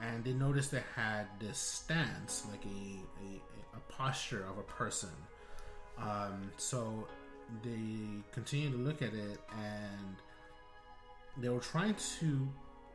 And 0.00 0.24
they 0.24 0.32
noticed 0.32 0.72
they 0.72 0.82
had 0.96 1.26
this 1.38 1.56
stance, 1.56 2.44
like 2.50 2.64
a, 2.64 2.98
a, 3.24 3.76
a 3.76 3.80
posture 3.92 4.44
of 4.50 4.58
a 4.58 4.62
person. 4.62 5.10
Um, 5.98 6.50
so 6.56 7.06
they 7.62 8.22
continued 8.32 8.72
to 8.72 8.78
look 8.78 9.02
at 9.02 9.14
it 9.14 9.38
and 9.56 10.16
they 11.36 11.48
were 11.48 11.60
trying 11.60 11.94
to 12.18 12.48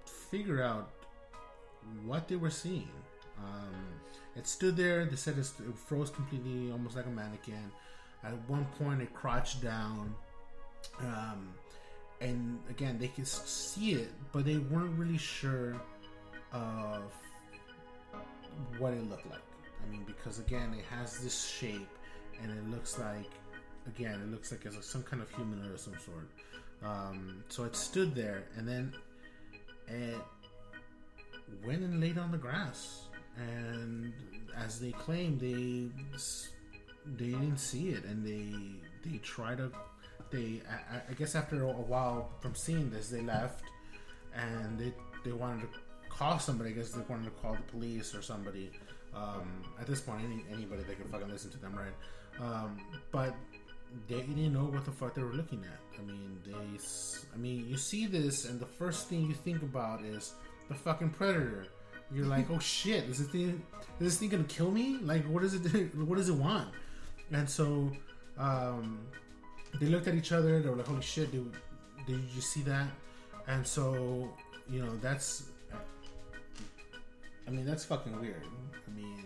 figure 0.05 0.61
out 0.61 0.89
what 2.05 2.27
they 2.27 2.35
were 2.35 2.49
seeing. 2.49 2.89
Um, 3.37 3.75
it 4.35 4.47
stood 4.47 4.75
there, 4.75 5.05
they 5.05 5.15
said 5.15 5.37
it 5.37 5.45
froze 5.75 6.09
completely, 6.09 6.71
almost 6.71 6.95
like 6.95 7.05
a 7.05 7.09
mannequin. 7.09 7.71
At 8.23 8.33
one 8.49 8.65
point, 8.77 9.01
it 9.01 9.13
crouched 9.13 9.61
down, 9.61 10.13
um, 10.99 11.53
and 12.19 12.59
again, 12.69 12.97
they 12.99 13.07
could 13.07 13.27
see 13.27 13.93
it, 13.93 14.09
but 14.33 14.43
they 14.45 14.57
weren't 14.57 14.97
really 14.99 15.17
sure 15.17 15.75
of 16.51 17.01
what 18.77 18.93
it 18.93 19.09
looked 19.09 19.29
like. 19.29 19.39
I 19.81 19.89
mean, 19.89 20.03
because 20.05 20.39
again, 20.39 20.75
it 20.77 20.83
has 20.93 21.19
this 21.19 21.47
shape, 21.47 21.87
and 22.41 22.51
it 22.51 22.69
looks 22.69 22.99
like, 22.99 23.31
again, 23.87 24.19
it 24.21 24.31
looks 24.31 24.51
like 24.51 24.65
it's 24.65 24.85
some 24.85 25.03
kind 25.03 25.21
of 25.21 25.29
humanoid 25.29 25.73
of 25.73 25.79
some 25.79 25.95
sort. 26.05 26.27
Um, 26.83 27.43
so 27.47 27.63
it 27.63 27.75
stood 27.75 28.13
there, 28.15 28.43
and 28.57 28.67
then 28.67 28.93
it 29.87 30.17
went 31.65 31.83
and 31.83 32.01
laid 32.01 32.17
on 32.17 32.31
the 32.31 32.37
grass. 32.37 33.03
And 33.37 34.11
as 34.57 34.79
they 34.79 34.91
claim, 34.91 35.37
they 35.39 35.89
they 37.17 37.27
didn't 37.31 37.57
see 37.57 37.89
it, 37.89 38.03
and 38.05 38.25
they 38.25 38.53
they 39.09 39.17
try 39.19 39.55
to 39.55 39.71
they 40.31 40.61
I, 40.69 40.97
I- 41.09 41.13
guess 41.13 41.35
after 41.35 41.63
a 41.63 41.67
while 41.71 42.31
from 42.41 42.55
seeing 42.55 42.89
this, 42.89 43.09
they 43.09 43.21
left, 43.21 43.63
and 44.35 44.77
they 44.79 44.93
they 45.25 45.31
wanted 45.31 45.61
to 45.61 45.67
call 46.09 46.39
somebody. 46.39 46.71
I 46.71 46.73
guess 46.73 46.91
they 46.91 47.01
wanted 47.07 47.25
to 47.25 47.31
call 47.41 47.53
the 47.53 47.71
police 47.71 48.13
or 48.15 48.21
somebody. 48.21 48.71
Um, 49.15 49.63
at 49.81 49.87
this 49.87 50.01
point, 50.01 50.21
any, 50.23 50.43
anybody 50.53 50.83
that 50.83 50.95
could 50.97 51.09
fucking 51.09 51.29
listen 51.29 51.49
to 51.51 51.57
them, 51.57 51.73
right? 51.75 51.95
Um, 52.39 52.77
but 53.11 53.33
they 54.07 54.21
didn't 54.21 54.53
know 54.53 54.65
what 54.65 54.85
the 54.85 54.91
fuck 54.91 55.15
they 55.15 55.23
were 55.23 55.33
looking 55.33 55.63
at. 55.65 55.99
I 55.99 56.03
mean, 56.05 56.37
they. 56.45 56.79
I 57.33 57.37
mean, 57.37 57.67
you 57.67 57.75
see 57.77 58.05
this, 58.05 58.45
and 58.45 58.59
the 58.59 58.65
first 58.67 59.07
thing 59.07 59.25
you 59.25 59.33
think 59.33 59.63
about 59.63 60.03
is 60.03 60.33
the 60.67 60.75
fucking 60.75 61.09
predator. 61.09 61.65
You're 62.13 62.27
like, 62.27 62.49
oh 62.51 62.59
shit, 62.59 63.05
is 63.05 63.17
this 63.17 63.27
thing? 63.29 63.63
Is 63.99 64.05
this 64.05 64.17
thing 64.17 64.29
gonna 64.29 64.43
kill 64.43 64.69
me? 64.71 64.99
Like, 65.01 65.25
what 65.25 65.43
is 65.43 65.55
it? 65.55 65.95
What 65.95 66.17
does 66.17 66.29
it 66.29 66.35
want? 66.35 66.69
And 67.31 67.49
so, 67.49 67.91
um, 68.37 68.99
they 69.79 69.87
looked 69.87 70.07
at 70.07 70.15
each 70.15 70.31
other. 70.31 70.61
They 70.61 70.69
were 70.69 70.77
like, 70.77 70.87
holy 70.87 71.01
shit, 71.01 71.31
did, 71.31 71.51
did 72.07 72.21
you 72.33 72.41
see 72.41 72.61
that? 72.61 72.87
And 73.47 73.65
so, 73.65 74.29
you 74.69 74.81
know, 74.81 74.95
that's. 74.97 75.43
I 77.47 77.51
mean, 77.51 77.65
that's 77.65 77.83
fucking 77.83 78.19
weird. 78.21 78.45
I 78.87 78.91
mean, 78.91 79.25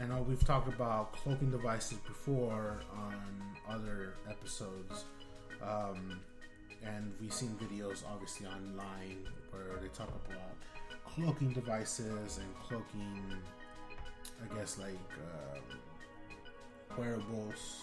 I 0.00 0.06
know 0.06 0.22
we've 0.22 0.44
talked 0.44 0.68
about 0.68 1.12
cloaking 1.12 1.52
devices 1.52 1.98
before 1.98 2.80
on 2.92 3.16
other 3.68 4.14
episodes, 4.28 5.04
um, 5.62 6.20
and 6.84 7.14
we've 7.20 7.32
seen 7.32 7.56
videos 7.62 8.02
obviously 8.12 8.46
online 8.46 9.28
where 9.50 9.78
they 9.80 9.88
talk 9.88 10.08
about 10.08 10.56
cloaking 11.14 11.52
devices 11.52 12.38
and 12.38 12.54
cloaking, 12.60 13.22
I 14.42 14.54
guess, 14.56 14.76
like 14.78 14.90
um, 15.54 15.78
wearables 16.96 17.82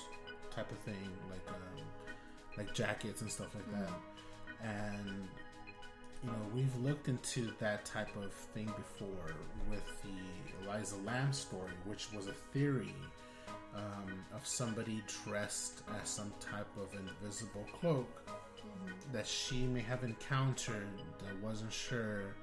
type 0.52 0.72
of 0.72 0.78
thing, 0.80 1.10
like 1.30 1.48
um, 1.50 1.86
like 2.58 2.74
jackets 2.74 3.22
and 3.22 3.32
stuff 3.32 3.54
like 3.56 3.72
that. 3.72 3.94
And 4.64 5.28
you 6.24 6.30
know, 6.30 6.38
we've 6.54 6.76
looked 6.78 7.10
into 7.10 7.52
that 7.60 7.86
type 7.86 8.16
of 8.16 8.32
thing 8.32 8.72
before 8.78 9.36
with 9.70 9.84
the 10.04 10.70
Elisa 10.70 10.96
Lam 11.06 11.34
story, 11.34 11.74
which 11.86 12.12
was 12.14 12.28
a 12.28 12.34
theory 12.54 12.96
um, 13.76 14.24
of 14.34 14.46
somebody 14.46 15.04
dressed 15.26 15.84
as 16.02 16.08
some 16.10 16.32
type 16.40 16.70
of 16.78 16.88
invisible 16.98 17.66
cloak 17.80 18.30
that 19.12 19.28
she 19.28 19.64
may 19.64 19.82
have 19.82 20.04
encountered 20.04 20.88
that 21.20 21.44
wasn't 21.44 21.72
sure 21.72 22.36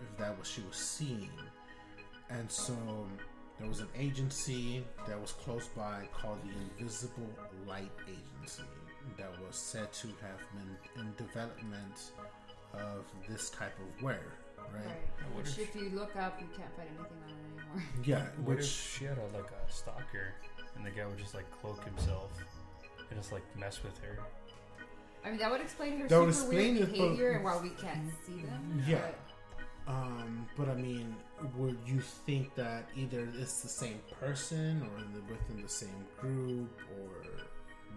if 0.00 0.16
that 0.18 0.38
was 0.38 0.48
she 0.48 0.62
was 0.62 0.76
seeing. 0.76 1.30
And 2.30 2.50
so 2.50 2.76
there 3.58 3.68
was 3.68 3.80
an 3.80 3.88
agency 3.96 4.84
that 5.06 5.20
was 5.20 5.32
close 5.32 5.68
by 5.68 6.08
called 6.12 6.38
the 6.44 6.80
Invisible 6.82 7.28
Light 7.66 7.90
Agency 8.08 8.62
that 9.16 9.30
was 9.46 9.54
said 9.56 9.92
to 9.92 10.08
have 10.08 10.40
been 10.52 11.02
in 11.02 11.12
development 11.16 12.10
of 12.72 13.04
this 13.28 13.50
type 13.50 13.74
of 13.78 14.02
wear, 14.02 14.20
right? 14.58 14.84
Right. 14.84 14.96
What 15.34 15.44
Which, 15.44 15.58
if- 15.58 15.74
if 15.74 15.76
you 15.76 15.90
look 15.90 16.16
up, 16.16 16.40
you 16.40 16.48
can't 16.56 16.74
find 16.76 16.88
anything 16.88 17.18
on 17.22 17.28
it 17.30 17.78
anymore. 17.78 17.88
Yeah, 18.04 18.24
What 18.44 18.56
which 18.56 18.66
if 18.66 18.96
she 18.98 19.04
had 19.04 19.18
a, 19.18 19.36
like 19.36 19.50
a 19.50 19.72
stalker, 19.72 20.34
and 20.76 20.84
the 20.84 20.90
guy 20.90 21.06
would 21.06 21.18
just 21.18 21.34
like 21.34 21.44
cloak 21.60 21.84
himself 21.84 22.30
and 23.10 23.18
just 23.18 23.30
like 23.32 23.42
mess 23.56 23.82
with 23.84 23.96
her? 23.98 24.18
I 25.24 25.30
mean, 25.30 25.38
that 25.38 25.50
would 25.50 25.60
explain 25.60 25.98
her 26.00 26.08
That 26.08 26.10
super 26.16 26.28
explain 26.28 26.74
weird 26.76 26.92
behavior 26.92 27.30
and 27.30 27.44
why 27.44 27.58
we 27.62 27.70
can't 27.70 28.10
see 28.26 28.42
them. 28.42 28.82
Yeah. 28.86 28.98
but- 29.00 29.18
Um, 29.86 30.46
but 30.56 30.68
I 30.68 30.74
mean, 30.74 31.14
would 31.56 31.76
you 31.86 32.00
think 32.00 32.54
that 32.54 32.88
either 32.96 33.28
it's 33.38 33.60
the 33.60 33.68
same 33.68 34.00
person 34.18 34.80
or 34.82 35.02
they're 35.12 35.36
within 35.36 35.62
the 35.62 35.68
same 35.68 36.04
group, 36.18 36.70
or 36.98 37.10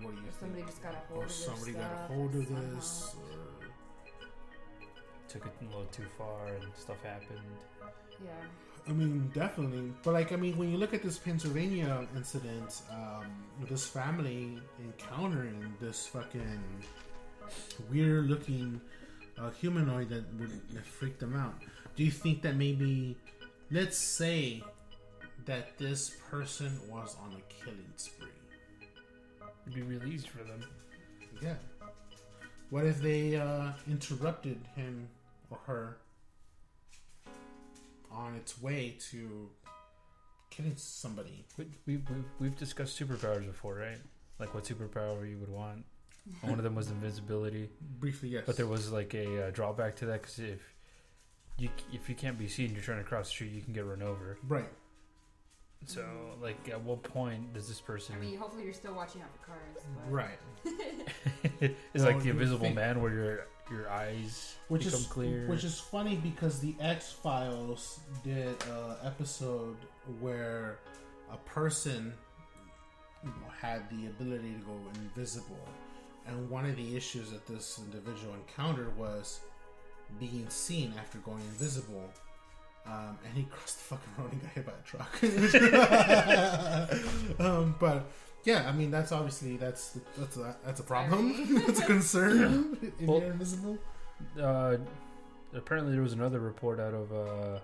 what 0.03 0.13
do 0.15 0.21
you 0.21 0.27
Or 0.27 0.31
somebody 0.39 0.61
think? 0.63 0.67
just 0.67 0.83
got 0.83 0.93
a 0.95 0.97
hold 1.07 1.21
Or 1.21 1.25
of 1.25 1.29
their 1.29 1.37
somebody 1.37 1.71
got 1.73 1.91
a 1.93 2.13
hold 2.13 2.35
of 2.35 2.45
somehow. 2.47 2.75
this, 2.75 3.15
or 3.15 3.67
Took 5.29 5.45
it 5.45 5.51
a 5.61 5.65
little 5.65 5.85
too 5.85 6.05
far, 6.17 6.47
and 6.47 6.65
stuff 6.77 7.01
happened. 7.03 7.39
Yeah. 8.23 8.31
I 8.87 8.91
mean, 8.93 9.29
definitely. 9.33 9.91
But 10.03 10.13
like, 10.13 10.31
I 10.31 10.37
mean, 10.37 10.57
when 10.57 10.71
you 10.71 10.77
look 10.77 10.93
at 10.93 11.03
this 11.03 11.17
Pennsylvania 11.17 12.07
incident, 12.15 12.81
um, 12.91 13.25
this 13.69 13.85
family 13.87 14.57
encountering 14.81 15.73
this 15.81 16.07
fucking 16.07 16.63
weird-looking 17.89 18.79
uh, 19.37 19.49
humanoid 19.51 20.09
that 20.09 20.23
would 20.39 20.49
that 20.73 20.85
freaked 20.85 21.19
them 21.19 21.35
out, 21.35 21.55
do 21.97 22.03
you 22.03 22.11
think 22.11 22.43
that 22.43 22.55
maybe, 22.55 23.17
let's 23.71 23.97
say, 23.97 24.63
that 25.45 25.77
this 25.79 26.11
person 26.29 26.79
was 26.87 27.17
on 27.19 27.33
a 27.33 27.53
killing 27.53 27.91
spree? 27.95 28.27
It'd 29.65 29.75
be 29.75 29.81
really 29.81 30.13
easy 30.13 30.27
for 30.27 30.43
them. 30.43 30.63
Yeah. 31.41 31.55
What 32.69 32.85
if 32.85 33.01
they 33.01 33.35
uh, 33.35 33.71
interrupted 33.89 34.59
him 34.75 35.09
or 35.49 35.57
her 35.65 35.97
on 38.11 38.35
its 38.35 38.61
way 38.61 38.95
to 39.09 39.49
killing 40.51 40.75
somebody? 40.75 41.45
We, 41.57 41.65
we, 41.87 41.97
we've, 41.97 42.25
we've 42.39 42.57
discussed 42.57 42.99
superpowers 42.99 43.47
before, 43.47 43.75
right? 43.75 43.97
Like 44.37 44.53
what 44.53 44.65
superpower 44.65 45.27
you 45.27 45.39
would 45.39 45.49
want. 45.49 45.83
One 46.41 46.59
of 46.59 46.63
them 46.63 46.75
was 46.75 46.91
invisibility, 46.91 47.69
Briefly, 47.99 48.29
yes. 48.29 48.43
but 48.45 48.55
there 48.55 48.67
was 48.67 48.91
like 48.91 49.15
a 49.15 49.47
uh, 49.47 49.51
drawback 49.51 49.95
to 49.97 50.05
that 50.07 50.21
because 50.21 50.37
if 50.39 50.76
you 51.57 51.69
if 51.93 52.07
you 52.09 52.15
can't 52.15 52.37
be 52.37 52.47
seen, 52.47 52.73
you're 52.73 52.81
trying 52.83 52.99
to 52.99 53.03
cross 53.03 53.25
the 53.27 53.31
street, 53.31 53.51
you 53.51 53.61
can 53.61 53.73
get 53.73 53.85
run 53.85 54.01
over. 54.01 54.37
right. 54.47 54.69
So, 55.85 56.03
like, 56.41 56.69
at 56.69 56.81
what 56.81 57.03
point 57.03 57.53
does 57.53 57.67
this 57.67 57.79
person? 57.79 58.15
I 58.15 58.19
mean, 58.19 58.35
hopefully 58.37 58.63
you're 58.63 58.73
still 58.73 58.95
watching 58.95 59.21
out 59.21 59.29
for 59.39 59.45
cars. 59.45 59.85
But 59.95 60.11
Right. 60.11 60.39
it's 61.93 62.03
like 62.03 62.15
you 62.17 62.21
the 62.23 62.29
invisible 62.31 62.61
think. 62.65 62.75
man, 62.75 62.99
where 63.01 63.13
your 63.13 63.47
your 63.69 63.89
eyes 63.89 64.55
Which 64.69 64.85
become 64.85 64.99
is 65.01 65.07
clear. 65.07 65.47
which 65.47 65.63
is 65.63 65.79
funny 65.79 66.15
because 66.15 66.59
the 66.59 66.73
X 66.81 67.11
Files 67.11 67.99
did 68.23 68.55
an 68.63 68.95
episode 69.03 69.77
where 70.19 70.79
a 71.31 71.37
person 71.49 72.13
had 73.61 73.89
the 73.89 74.07
ability 74.07 74.53
to 74.53 74.59
go 74.65 74.77
invisible, 74.95 75.67
and 76.25 76.49
one 76.49 76.65
of 76.65 76.75
the 76.75 76.95
issues 76.95 77.31
that 77.31 77.45
this 77.45 77.79
individual 77.79 78.33
encountered 78.33 78.95
was 78.97 79.41
being 80.19 80.45
seen 80.49 80.93
after 80.99 81.17
going 81.19 81.41
invisible. 81.41 82.09
Um, 82.85 83.17
and 83.25 83.33
he 83.35 83.43
crossed 83.43 83.77
the 83.79 83.83
fucking 83.95 84.13
road 84.17 84.31
and 84.31 84.41
got 84.41 84.51
hit 84.51 84.65
by 84.65 84.71
a 84.71 84.81
truck. 84.85 85.21
um, 87.39 87.75
but 87.79 88.05
yeah, 88.45 88.67
I 88.67 88.71
mean 88.71 88.91
that's 88.91 89.11
obviously 89.11 89.57
that's 89.57 89.99
that's 90.17 90.37
a, 90.37 90.55
that's 90.65 90.79
a 90.79 90.83
problem. 90.83 91.63
that's 91.67 91.81
a 91.81 91.85
concern 91.85 92.77
if 92.81 93.01
Well- 93.07 93.19
you're 93.19 93.31
invisible. 93.31 93.77
uh, 94.41 94.77
apparently, 95.53 95.93
there 95.93 96.01
was 96.01 96.13
another 96.13 96.39
report 96.39 96.79
out 96.79 96.93
of 96.93 97.11
uh, 97.11 97.59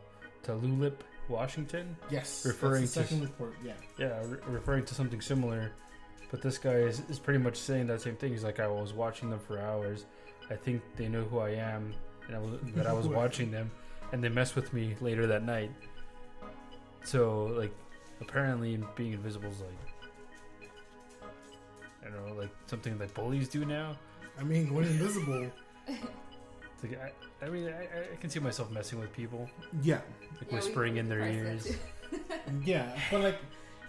Tulalip, 0.45 0.95
Washington. 1.29 1.95
Yes, 2.09 2.45
Referring 2.45 2.81
that's 2.81 2.93
the 2.95 3.01
to- 3.03 3.07
second 3.07 3.23
report. 3.23 3.55
Yeah, 3.63 3.73
Yeah, 3.97 4.19
re- 4.25 4.39
referring 4.47 4.83
to 4.85 4.93
something 4.93 5.21
similar. 5.21 5.71
But 6.31 6.41
this 6.41 6.57
guy 6.57 6.73
is, 6.73 7.01
is 7.09 7.19
pretty 7.19 7.39
much 7.39 7.55
saying 7.57 7.87
that 7.87 8.01
same 8.01 8.15
thing. 8.15 8.31
He's 8.31 8.43
like, 8.43 8.59
I 8.59 8.67
was 8.67 8.91
watching 8.91 9.29
them 9.29 9.39
for 9.39 9.59
hours. 9.59 10.05
I 10.49 10.55
think 10.55 10.81
they 10.95 11.07
know 11.07 11.23
who 11.23 11.37
I 11.39 11.51
am, 11.51 11.93
and 12.27 12.35
I 12.35 12.39
was, 12.39 12.51
that 12.75 12.87
I 12.87 12.93
was 12.93 13.07
watching 13.07 13.51
them, 13.51 13.71
and 14.11 14.23
they 14.23 14.29
messed 14.29 14.55
with 14.55 14.73
me 14.73 14.95
later 15.01 15.27
that 15.27 15.43
night. 15.43 15.71
So, 17.03 17.45
like, 17.57 17.73
apparently, 18.21 18.79
being 18.95 19.13
invisible 19.13 19.49
is 19.49 19.59
like, 19.59 21.29
I 22.05 22.09
don't 22.09 22.27
know, 22.27 22.33
like 22.33 22.49
something 22.67 22.97
that 22.97 23.13
bullies 23.13 23.47
do 23.47 23.65
now. 23.65 23.97
I 24.39 24.43
mean 24.43 24.67
going 24.67 24.85
invisible. 24.85 25.49
It's 25.87 26.03
like, 26.83 26.99
I, 26.99 27.45
I 27.45 27.49
mean, 27.49 27.67
I, 27.67 28.13
I 28.13 28.15
can 28.19 28.29
see 28.29 28.39
myself 28.39 28.71
messing 28.71 28.99
with 28.99 29.13
people, 29.13 29.49
Yeah, 29.81 29.99
like 30.39 30.49
Yeah, 30.49 30.55
whispering 30.55 30.97
in 30.97 31.07
their 31.07 31.21
ears. 31.27 31.75
yeah, 32.65 32.97
but 33.11 33.21
like 33.21 33.37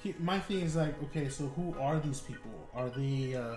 he, 0.03 0.15
my 0.19 0.39
thing 0.39 0.61
is 0.61 0.77
like, 0.77 1.01
okay, 1.05 1.29
so 1.29 1.47
who 1.57 1.75
are 1.81 1.99
these 1.99 2.21
people? 2.21 2.53
Are 2.75 2.89
they? 2.91 3.35
Uh, 3.35 3.57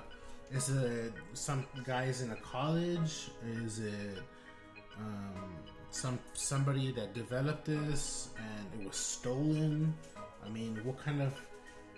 is 0.52 0.70
it 0.70 1.14
some 1.34 1.66
guys 1.84 2.22
in 2.22 2.32
a 2.32 2.36
college? 2.38 3.30
Is 3.64 3.80
it 3.80 4.20
um, 5.00 5.58
some 5.92 6.20
somebody 6.34 6.92
that 6.94 7.14
developed 7.14 7.66
this 7.66 8.30
and 8.38 8.82
it 8.82 8.88
was 8.88 8.96
stolen? 8.98 9.94
I 10.46 10.50
mean, 10.50 10.80
what 10.84 10.98
kind 11.04 11.22
of 11.22 11.34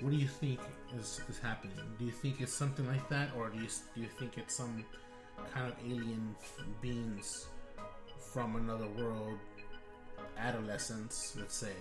what 0.01 0.11
do 0.11 0.17
you 0.17 0.27
think 0.27 0.59
is, 0.97 1.21
is 1.29 1.39
happening? 1.39 1.75
Do 1.97 2.05
you 2.05 2.11
think 2.11 2.41
it's 2.41 2.53
something 2.53 2.87
like 2.87 3.07
that, 3.09 3.29
or 3.37 3.49
do 3.49 3.57
you 3.59 3.67
do 3.95 4.01
you 4.01 4.07
think 4.19 4.37
it's 4.37 4.55
some 4.55 4.85
kind 5.53 5.67
of 5.71 5.77
alien 5.85 6.35
beings 6.81 7.47
from 8.33 8.55
another 8.55 8.87
world, 8.97 9.37
adolescents, 10.37 11.35
let's 11.37 11.55
say, 11.55 11.73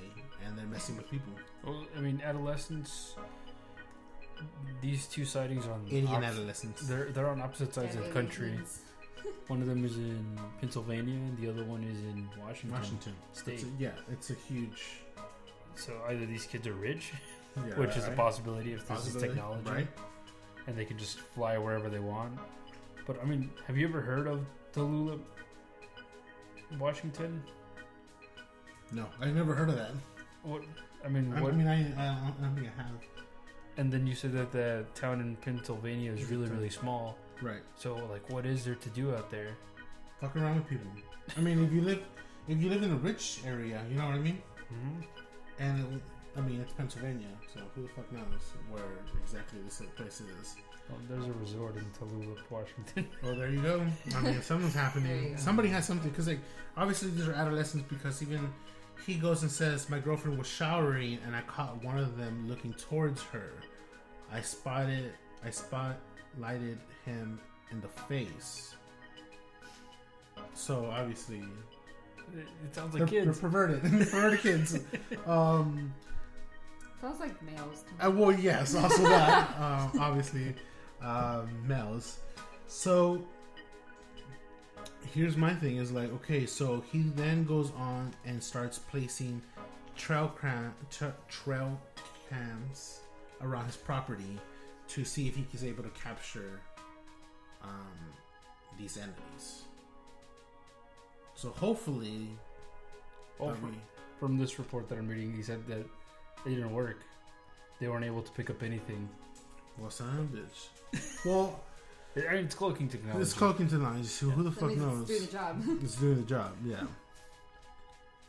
and 0.45 0.59
they're 0.59 0.67
messing 0.67 0.97
with 0.97 1.11
people? 1.11 1.33
Well, 1.65 1.87
I 1.97 2.01
mean, 2.01 2.21
adolescents. 2.25 3.15
These 4.81 5.07
two 5.09 5.25
sightings 5.25 5.67
on 5.67 5.85
Alien 5.91 6.07
opps- 6.07 6.27
adolescents. 6.27 6.83
They're 6.87 7.11
they're 7.11 7.29
on 7.29 7.41
opposite 7.41 7.75
sides 7.75 7.97
of 7.97 8.05
the 8.05 8.11
country. 8.11 8.59
One 9.49 9.61
of 9.63 9.67
them 9.67 9.85
is 9.85 9.97
in 9.97 10.39
Pennsylvania, 10.61 11.15
and 11.15 11.39
the 11.39 11.49
other 11.49 11.65
one 11.65 11.83
is 11.83 11.99
in 12.03 12.29
Washington, 12.39 12.79
Washington. 12.79 13.15
State. 13.33 13.55
It's 13.55 13.63
a, 13.63 13.67
yeah, 13.79 13.91
it's 14.13 14.31
a 14.31 14.35
huge. 14.35 14.83
So 15.75 15.93
either 16.09 16.27
these 16.27 16.45
kids 16.45 16.67
are 16.67 16.75
rich, 16.75 17.13
Yeah, 17.57 17.75
which 17.75 17.97
is 17.97 18.07
a 18.07 18.11
possibility 18.11 18.73
if 18.75 18.87
this 18.87 19.07
is 19.07 19.21
technology, 19.21 19.71
right? 19.71 19.89
and 20.67 20.77
they 20.77 20.85
can 20.85 20.99
just 20.99 21.19
fly 21.19 21.57
wherever 21.57 21.89
they 21.89 21.99
want. 21.99 22.39
But 23.07 23.21
I 23.23 23.25
mean, 23.25 23.51
have 23.67 23.77
you 23.77 23.89
ever 23.89 24.01
heard 24.03 24.27
of 24.27 24.45
Tulalip, 24.75 25.21
Washington? 26.79 27.43
No, 28.93 29.07
I've 29.21 29.35
never 29.35 29.55
heard 29.55 29.71
of 29.71 29.77
that. 29.77 29.93
What 30.43 30.63
I 31.05 31.09
mean, 31.09 31.31
what 31.41 31.55
I 31.55 31.57
mean, 31.57 31.67
I, 31.67 31.81
I, 31.97 32.09
I 32.11 32.33
don't 32.41 32.55
think 32.55 32.69
I 32.69 32.83
have. 32.83 32.93
And 33.79 33.93
then 33.93 34.07
you 34.07 34.15
said 34.15 34.33
that 34.33 34.53
the 34.53 34.85
town 34.95 35.21
in 35.21 35.37
Pennsylvania 35.37 36.13
is 36.13 36.31
really, 36.31 36.49
really 36.49 36.71
small. 36.71 37.17
Right. 37.41 37.63
So, 37.77 37.95
like, 38.11 38.29
what 38.31 38.47
is 38.47 38.65
there 38.65 38.75
to 38.75 38.89
do 38.91 39.15
out 39.15 39.31
there? 39.31 39.57
Fuck 40.21 40.37
around 40.37 40.57
with 40.57 40.69
people. 40.69 40.91
I 41.37 41.41
mean, 41.41 41.65
if 41.65 41.73
you 41.73 41.83
live, 41.83 42.03
if 42.49 42.61
you 42.61 42.69
live 42.69 42.83
in 42.83 42.93
a 42.93 42.97
rich 42.97 43.41
area, 43.47 43.83
you 43.89 43.97
know 43.97 44.07
what 44.07 44.15
I 44.15 44.19
mean. 44.19 44.43
Mm-hmm. 44.73 45.63
And 45.63 45.95
it, 45.95 46.03
I 46.37 46.41
mean, 46.41 46.61
it's 46.61 46.73
Pennsylvania, 46.73 47.29
so 47.53 47.61
who 47.75 47.83
the 47.83 47.89
fuck 47.89 48.11
knows 48.13 48.53
where 48.71 48.83
exactly 49.23 49.61
this 49.65 49.83
place 49.97 50.21
is? 50.21 50.57
Well, 50.89 50.99
there's 51.09 51.27
a 51.27 51.33
resort 51.33 51.77
in 51.77 51.85
Tulalip, 51.99 52.39
Washington. 52.51 53.09
Well, 53.23 53.35
there 53.39 53.51
you 53.51 53.61
go. 53.61 53.85
I 54.17 54.21
mean, 54.21 54.35
if 54.35 54.45
something's 54.45 54.75
happening, 54.75 55.37
somebody 55.37 55.69
has 55.69 55.87
something. 55.87 56.11
Because 56.11 56.29
like, 56.29 56.41
obviously, 56.77 57.11
these 57.11 57.29
are 57.29 57.35
adolescents. 57.35 57.87
Because 57.89 58.23
even 58.23 58.53
he 59.07 59.15
goes 59.15 59.43
and 59.43 59.51
says, 59.51 59.91
"My 59.91 59.99
girlfriend 59.99 60.39
was 60.39 60.47
showering, 60.47 61.19
and 61.27 61.37
I 61.37 61.43
caught 61.43 61.83
one 61.85 61.99
of 61.99 62.17
them 62.17 62.49
looking 62.49 62.73
towards 62.75 63.23
her. 63.25 63.51
I 64.33 64.41
spotted, 64.41 65.13
I 65.45 65.51
spotlighted 66.37 66.79
him 67.05 67.41
in 67.71 67.81
the 67.81 67.89
face." 67.89 68.75
So 70.55 70.87
obviously, 70.87 71.39
it, 72.35 72.47
it 72.65 72.75
sounds 72.75 72.93
they're, 72.93 73.03
like 73.03 73.11
they're 73.13 73.25
kids. 73.25 73.39
perverted, 73.41 73.83
perverted 73.83 74.41
kids. 74.41 74.79
Um, 75.27 75.93
Sounds 77.01 77.21
like 77.21 77.41
males. 77.43 77.83
to 77.83 77.93
me. 77.93 78.01
Uh, 78.01 78.11
well, 78.11 78.33
yes, 78.33 78.75
also 78.75 79.05
that. 79.05 79.49
um, 79.61 79.93
obviously, 80.01 80.53
um, 81.01 81.49
males. 81.67 82.19
So 82.67 83.23
here's 85.15 85.37
my 85.37 85.55
thing: 85.55 85.77
is 85.77 85.93
like, 85.93 86.13
okay, 86.15 86.45
so 86.45 86.83
he 86.91 87.03
then 87.15 87.45
goes 87.45 87.71
on 87.77 88.13
and 88.25 88.43
starts 88.43 88.79
placing 88.79 89.41
trail 89.97 90.35
cam 90.41 90.75
tra- 90.91 91.15
trail 91.29 91.81
cams 92.29 93.01
around 93.43 93.67
his 93.67 93.77
property 93.77 94.39
to 94.89 95.05
see 95.05 95.29
if 95.29 95.37
he 95.37 95.47
is 95.53 95.65
able 95.65 95.83
to 95.83 95.91
capture 95.91 96.61
um, 97.63 97.69
these 98.79 98.97
entities. 98.97 99.63
So 101.35 101.51
hopefully, 101.51 102.29
I 103.41 103.53
from 104.19 104.39
this 104.39 104.59
report 104.59 104.89
that 104.89 104.99
I'm 104.99 105.09
reading, 105.09 105.33
he 105.33 105.43
said 105.43 105.67
that 105.69 105.79
it 105.79 106.49
didn't 106.49 106.73
work. 106.73 107.03
They 107.81 107.87
weren't 107.89 108.05
able 108.05 108.23
to 108.23 108.33
pick 108.33 108.51
up 108.51 108.63
anything. 108.63 109.09
well, 109.79 109.91
son 109.91 110.09
of 110.19 110.35
a 110.35 110.37
bitch. 110.37 111.25
Well, 111.25 111.61
I 112.17 112.35
mean, 112.35 112.45
it's 112.47 112.55
cloaking 112.57 112.89
technology. 112.89 113.23
it's 113.23 113.33
cloaking 113.33 113.69
tonight. 113.69 114.05
So 114.07 114.27
who 114.31 114.43
the 114.43 114.51
That 114.51 114.59
fuck 114.61 114.77
knows? 114.77 115.09
it's 115.09 115.11
doing 115.11 115.27
the 115.27 115.33
job. 115.33 115.63
It's 115.85 115.95
doing 115.97 116.17
the 116.17 116.23
job, 116.27 116.53
yeah. 116.65 116.83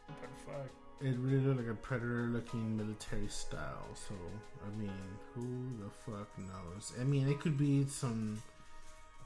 But 0.08 0.16
fuck. 0.46 0.70
It 1.02 1.16
really 1.18 1.38
looked 1.46 1.60
like 1.62 1.70
a 1.70 1.74
predator 1.76 2.28
looking 2.32 2.76
military 2.76 3.30
style, 3.30 3.88
so 3.96 4.14
I 4.66 4.78
mean, 4.78 4.92
who 5.34 5.70
the 5.82 5.90
fuck 6.06 6.28
knows? 6.38 6.92
I 7.00 7.06
mean, 7.06 7.30
it 7.30 7.40
could 7.40 7.58
be 7.58 7.86
some 7.88 8.42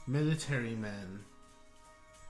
military 0.06 0.76
men 0.76 1.22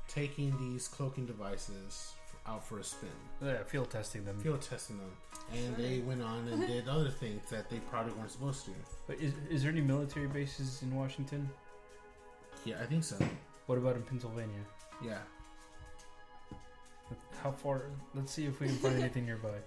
taking 0.08 0.56
these 0.58 0.88
cloaking 0.88 1.26
devices 1.26 2.14
out 2.46 2.66
for 2.66 2.80
a 2.80 2.84
spin, 2.84 3.10
Yeah, 3.42 3.64
field 3.64 3.90
testing 3.90 4.24
them. 4.26 4.38
field 4.40 4.62
testing 4.62 4.98
them, 4.98 5.12
and 5.54 5.76
they 5.76 6.00
went 6.00 6.22
on 6.22 6.48
and 6.48 6.66
did 6.66 6.88
other 6.88 7.10
things 7.10 7.50
that 7.50 7.70
they 7.70 7.80
probably 7.90 8.14
weren't 8.14 8.32
supposed 8.32 8.64
to. 8.66 8.72
But 9.08 9.18
is, 9.20 9.34
is 9.50 9.64
there 9.64 9.72
any 9.72 9.82
military 9.82 10.28
bases 10.28 10.82
in 10.84 10.94
Washington? 10.96 11.50
Yeah, 12.66 12.76
I 12.82 12.86
think 12.86 13.04
so. 13.04 13.18
What 13.66 13.78
about 13.78 13.96
in 13.98 14.04
Pennsylvania? 14.04 14.60
Yeah. 15.04 15.20
How 17.42 17.52
far? 17.52 17.84
Let's 18.14 18.32
see 18.32 18.46
if 18.46 18.60
we 18.60 18.68
can 18.68 18.76
find 18.78 19.00
anything 19.00 19.26
nearby. 19.26 19.50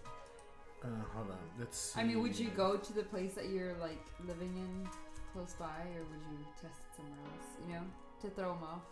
Uh, 0.85 0.89
hold 1.15 1.31
on. 1.31 1.39
Let's. 1.59 1.79
See. 1.79 2.01
I 2.01 2.05
mean, 2.05 2.21
would 2.23 2.39
you 2.39 2.49
go 2.51 2.77
to 2.77 2.93
the 2.93 3.03
place 3.03 3.33
that 3.35 3.49
you're 3.49 3.73
like 3.81 3.99
living 4.29 4.53
in 4.57 4.89
close 5.33 5.55
by, 5.59 5.65
or 5.65 6.01
would 6.03 6.21
you 6.31 6.45
test 6.61 6.79
it 6.79 6.97
somewhere 6.97 7.19
else? 7.35 7.47
You 7.67 7.75
know, 7.75 7.81
to 8.21 8.29
throw 8.37 8.53
them 8.55 8.63
off. 8.63 8.83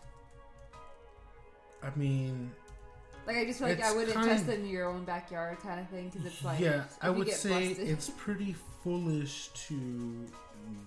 I 1.82 1.96
mean, 1.96 2.50
Like 3.26 3.36
I 3.36 3.44
just 3.44 3.58
feel 3.58 3.68
like 3.68 3.82
I 3.82 3.92
wouldn't 3.94 4.14
kind- 4.14 4.28
test 4.28 4.48
it 4.48 4.60
in 4.60 4.66
your 4.66 4.86
own 4.88 5.04
backyard, 5.04 5.58
kind 5.60 5.78
of 5.78 5.88
thing, 5.90 6.08
because 6.08 6.26
it's 6.26 6.42
like 6.42 6.58
yeah, 6.58 6.84
I 7.02 7.10
would 7.10 7.30
say 7.30 7.68
busted- 7.68 7.88
it's 7.88 8.10
pretty 8.16 8.54
foolish 8.82 9.48
to 9.68 10.26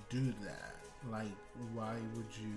do 0.09 0.33
that. 0.43 0.75
Like, 1.09 1.31
why 1.73 1.95
would 2.15 2.25
you? 2.41 2.51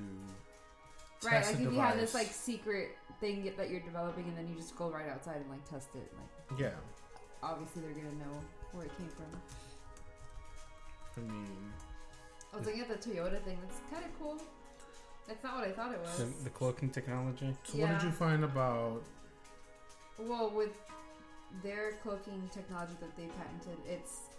right. 1.22 1.32
test 1.44 1.52
Like 1.52 1.60
a 1.60 1.66
if 1.68 1.72
you 1.74 1.80
have 1.80 2.00
this 2.00 2.14
like 2.14 2.28
secret 2.28 2.96
thing 3.20 3.52
that 3.56 3.70
you're 3.70 3.80
developing, 3.80 4.24
and 4.24 4.36
then 4.36 4.48
you 4.48 4.54
just 4.54 4.76
go 4.76 4.90
right 4.90 5.08
outside 5.08 5.36
and 5.36 5.50
like 5.50 5.68
test 5.68 5.88
it. 5.94 6.10
Like 6.50 6.60
yeah, 6.60 6.70
obviously 7.42 7.82
they're 7.82 7.92
gonna 7.92 8.16
know 8.16 8.40
where 8.72 8.86
it 8.86 8.96
came 8.98 9.08
from. 9.08 9.26
I 11.16 11.20
mean, 11.20 11.72
I 12.52 12.56
was 12.56 12.66
looking 12.66 12.80
at 12.80 12.88
the 12.88 12.94
Toyota 12.94 13.42
thing. 13.42 13.58
That's 13.62 13.80
kind 13.90 14.04
of 14.04 14.18
cool. 14.18 14.40
That's 15.28 15.44
not 15.44 15.56
what 15.56 15.68
I 15.68 15.72
thought 15.72 15.92
it 15.92 16.00
was. 16.00 16.18
The, 16.18 16.44
the 16.44 16.50
cloaking 16.50 16.90
technology. 16.90 17.54
so 17.62 17.78
what 17.78 17.90
did 17.90 18.02
you 18.02 18.10
find 18.10 18.42
about? 18.42 19.02
Well, 20.18 20.50
with 20.50 20.72
their 21.62 21.92
cloaking 22.02 22.48
technology 22.52 22.94
that 23.00 23.16
they 23.16 23.26
patented, 23.26 23.78
it's 23.86 24.30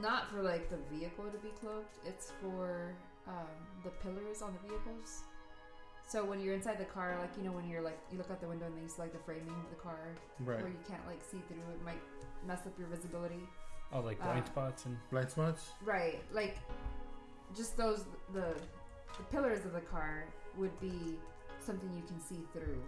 not 0.00 0.30
for 0.30 0.42
like 0.42 0.70
the 0.70 0.78
vehicle 0.94 1.24
to 1.24 1.38
be 1.38 1.48
cloaked. 1.60 1.96
It's 2.06 2.32
for 2.40 2.94
um, 3.26 3.48
the 3.82 3.90
pillars 3.90 4.42
on 4.42 4.54
the 4.54 4.68
vehicles. 4.68 5.22
So 6.10 6.24
when 6.24 6.40
you're 6.40 6.54
inside 6.54 6.78
the 6.78 6.86
car, 6.86 7.16
like 7.20 7.30
you 7.36 7.44
know, 7.44 7.52
when 7.52 7.68
you're 7.68 7.82
like 7.82 7.98
you 8.10 8.18
look 8.18 8.28
out 8.32 8.40
the 8.40 8.48
window 8.48 8.66
and 8.66 8.74
then 8.74 8.82
you 8.82 8.88
see 8.88 9.00
like 9.00 9.12
the 9.12 9.20
framing 9.20 9.46
of 9.48 9.70
the 9.70 9.80
car, 9.80 10.08
Right, 10.40 10.58
where 10.60 10.68
you 10.68 10.82
can't 10.88 11.06
like 11.06 11.22
see 11.22 11.38
through, 11.46 11.62
it 11.72 11.84
might 11.84 12.02
mess 12.44 12.66
up 12.66 12.76
your 12.76 12.88
visibility. 12.88 13.46
Oh, 13.92 14.00
like 14.00 14.18
blind 14.18 14.42
Uh, 14.42 14.46
spots 14.46 14.86
and 14.86 14.96
blind 15.10 15.30
spots. 15.30 15.70
Right, 15.84 16.20
like 16.32 16.56
just 17.56 17.76
those 17.76 18.06
the 18.32 18.54
the 19.18 19.22
pillars 19.30 19.64
of 19.64 19.72
the 19.72 19.82
car 19.82 20.24
would 20.56 20.78
be 20.80 21.16
something 21.60 21.88
you 21.94 22.02
can 22.02 22.18
see 22.20 22.42
through 22.52 22.82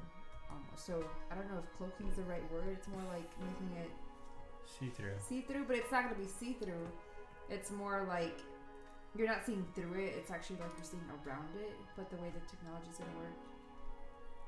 almost. 0.50 0.84
So 0.84 1.04
I 1.30 1.36
don't 1.36 1.48
know 1.48 1.58
if 1.62 1.78
cloaking 1.78 2.08
is 2.08 2.16
the 2.16 2.22
right 2.24 2.42
word. 2.52 2.64
It's 2.72 2.88
more 2.88 3.02
like 3.12 3.30
making 3.38 3.70
it 3.84 3.90
see 4.66 4.88
through. 4.90 5.14
see 5.20 5.42
through, 5.42 5.66
but 5.68 5.76
it's 5.76 5.92
not 5.92 6.04
gonna 6.04 6.16
be 6.16 6.26
see 6.26 6.54
through. 6.54 6.88
It's 7.48 7.70
more 7.70 8.04
like 8.08 8.40
you're 9.16 9.28
not 9.28 9.44
seeing 9.44 9.64
through 9.74 9.94
it. 9.94 10.14
It's 10.18 10.30
actually 10.30 10.56
like 10.56 10.70
you're 10.76 10.84
seeing 10.84 11.02
around 11.26 11.48
it. 11.56 11.72
But 11.96 12.10
the 12.10 12.16
way 12.16 12.30
the 12.32 12.40
technology 12.48 12.88
is 12.90 12.98
gonna 12.98 13.10
work, 13.18 13.36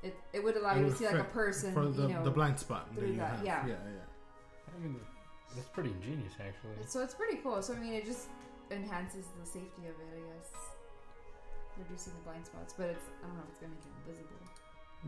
it 0.03 0.15
it 0.33 0.43
would 0.43 0.57
allow 0.57 0.75
It 0.75 0.79
you 0.81 0.89
to 0.89 0.95
see 0.95 1.05
like 1.05 1.15
a 1.19 1.23
person. 1.25 1.73
for 1.73 1.85
the, 1.87 2.07
you 2.07 2.13
know, 2.13 2.23
the 2.23 2.31
blind 2.31 2.59
spot 2.59 2.93
through 2.95 3.09
you 3.09 3.17
that, 3.17 3.37
have. 3.37 3.45
yeah. 3.45 3.65
yeah, 3.67 3.73
yeah. 3.73 4.75
I 4.75 4.83
mean, 4.83 4.99
that's 5.55 5.69
pretty 5.69 5.91
ingenious, 5.91 6.33
actually. 6.39 6.85
So 6.87 7.01
it's 7.01 7.13
pretty 7.13 7.37
cool. 7.37 7.61
So 7.61 7.73
I 7.73 7.77
mean, 7.79 7.93
it 7.93 8.05
just 8.05 8.27
enhances 8.71 9.25
the 9.39 9.45
safety 9.45 9.85
of 9.85 9.95
it, 10.01 10.09
I 10.17 10.19
guess, 10.33 10.49
reducing 11.77 12.13
the 12.13 12.21
blind 12.29 12.45
spots. 12.45 12.73
But 12.77 12.89
it's 12.89 13.05
I 13.23 13.27
don't 13.27 13.37
know 13.37 13.43
if 13.43 13.49
it's 13.51 13.59
gonna 13.61 13.73
make 13.73 13.85
it 13.85 13.93
invisible. 14.09 14.41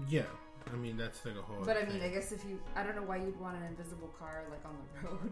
Yeah, 0.07 0.29
I 0.71 0.75
mean 0.75 0.95
that's 0.97 1.25
like 1.25 1.35
a 1.35 1.41
whole. 1.41 1.65
But 1.65 1.77
I 1.77 1.81
other 1.81 1.93
mean, 1.93 2.03
I 2.03 2.09
guess 2.09 2.31
if 2.31 2.45
you, 2.45 2.59
I 2.75 2.83
don't 2.83 2.95
know 2.95 3.01
why 3.03 3.17
you'd 3.17 3.39
want 3.39 3.57
an 3.57 3.63
invisible 3.63 4.13
car 4.19 4.43
like 4.51 4.63
on 4.63 4.75
the 4.77 5.07
road, 5.09 5.31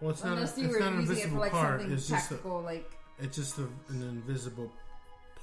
well, 0.00 0.10
it's 0.10 0.24
not. 0.24 0.36
A, 0.38 0.40
you 0.60 0.66
it's 0.66 0.74
were 0.74 0.80
not 0.80 0.92
an 0.94 1.00
using 1.00 1.18
it 1.18 1.28
for 1.30 1.38
like 1.38 1.52
car. 1.52 1.78
something 1.78 1.94
It's 1.94 2.08
just 2.08 2.32
a, 2.32 2.48
like 2.48 2.90
it's 3.18 3.36
just 3.36 3.58
a, 3.58 3.62
an 3.88 4.02
invisible 4.02 4.70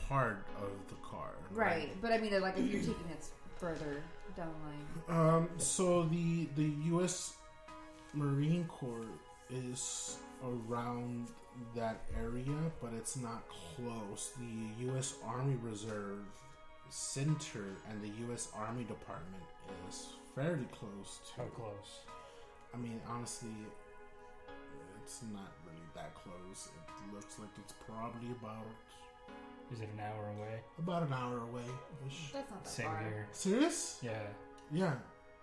part 0.07 0.45
of 0.57 0.70
the 0.89 0.95
car. 1.07 1.32
right. 1.51 1.89
But 2.01 2.11
I 2.11 2.17
mean, 2.17 2.39
like 2.41 2.57
if 2.57 2.65
you're 2.72 2.82
taking 2.82 3.09
it 3.11 3.26
further 3.57 4.01
down 4.36 4.49
the 5.07 5.13
line, 5.15 5.20
Um, 5.38 5.49
so 5.57 6.03
the 6.03 6.47
the 6.55 6.72
U.S. 6.93 7.34
Marine 8.13 8.65
Corps 8.65 9.05
is 9.49 10.17
around 10.43 11.28
that 11.76 12.01
area, 12.20 12.55
but 12.82 12.91
it's 12.93 13.17
not 13.17 13.43
close. 13.76 14.32
The 14.38 14.86
U.S. 14.86 15.15
Army 15.26 15.57
Reserve 15.61 16.20
Center 16.89 17.65
and 17.89 18.01
the 18.01 18.09
U.S. 18.28 18.47
Army 18.55 18.84
Department 18.86 19.43
is 19.89 20.07
fairly 20.36 20.67
close 20.72 21.20
to. 21.36 21.41
How 21.41 21.47
close? 21.49 21.99
I 22.74 22.78
mean, 22.78 22.99
honestly, 23.09 23.49
it's 25.03 25.20
not 25.34 25.51
really 25.80 25.91
that 25.95 26.13
close. 26.15 26.69
It 26.75 27.13
looks 27.13 27.39
like 27.39 27.49
it's 27.63 27.73
probably 27.88 28.30
about 28.41 28.65
Is 29.71 29.82
it 29.82 29.89
an 29.93 29.99
hour 29.99 30.27
away? 30.38 30.59
about 30.77 31.03
an 31.03 31.13
hour 31.13 31.38
away. 31.39 31.63
that's 32.03 32.34
not 32.34 32.63
that 32.63 32.67
Same 32.69 32.86
far. 32.88 32.99
here. 32.99 33.27
Serious? 33.32 33.99
Yeah. 34.01 34.19
Yeah. 34.71 34.93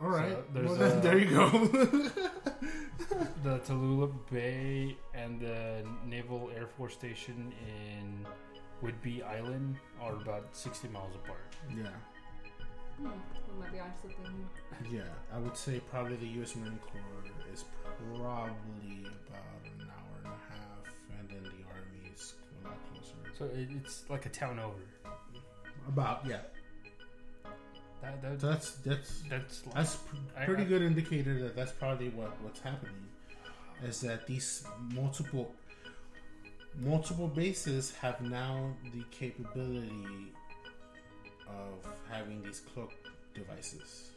All 0.00 0.08
right. 0.10 0.36
there's 0.52 0.68
well, 0.68 0.76
then, 0.76 0.98
a- 0.98 1.00
there 1.00 1.18
you 1.18 1.30
go. 1.30 1.48
The 3.44 3.58
Tulalip 3.60 4.12
Bay 4.30 4.96
and 5.14 5.40
the 5.40 5.84
Naval 6.04 6.50
Air 6.56 6.66
Force 6.66 6.92
Station 6.94 7.52
in 7.66 8.26
Whidbey 8.82 9.24
Island 9.24 9.76
are 10.00 10.14
about 10.16 10.48
60 10.52 10.88
miles 10.88 11.14
apart. 11.14 11.38
yeah. 11.70 11.86
Hmm, 12.98 13.08
we 13.52 13.60
might 13.62 13.72
be 13.72 13.78
onto 13.78 14.14
something. 14.14 14.48
Yeah. 14.90 15.02
I 15.32 15.38
would 15.38 15.56
say 15.56 15.80
probably 15.90 16.16
the 16.16 16.26
U.S. 16.40 16.56
Marine 16.56 16.78
Corps 16.90 17.30
is 17.54 17.64
probably 18.02 19.04
about 19.28 19.65
So 23.38 23.44
it, 23.46 23.68
it's 23.76 24.04
like 24.08 24.26
a 24.26 24.30
town 24.30 24.58
over. 24.58 24.74
About 25.88 26.24
yeah. 26.26 26.38
That, 28.02 28.22
that, 28.22 28.40
So 28.40 28.48
that's 28.48 28.70
that's 28.76 29.22
that's 29.28 29.60
that's 29.74 29.96
pr- 29.96 30.16
I- 30.38 30.44
pretty 30.44 30.62
I- 30.62 30.66
good 30.66 30.82
indicator 30.82 31.38
that 31.42 31.56
that's 31.56 31.72
probably 31.72 32.08
what 32.10 32.40
what's 32.42 32.60
happening, 32.60 33.06
is 33.84 34.00
that 34.02 34.26
these 34.26 34.64
multiple. 34.94 35.54
multiple 36.80 37.26
bases 37.28 37.94
have 37.96 38.20
now 38.20 38.70
the 38.92 39.02
capability 39.10 40.32
of 41.48 41.78
having 42.10 42.42
these 42.42 42.60
cloak 42.74 42.92
devices. 43.34 44.10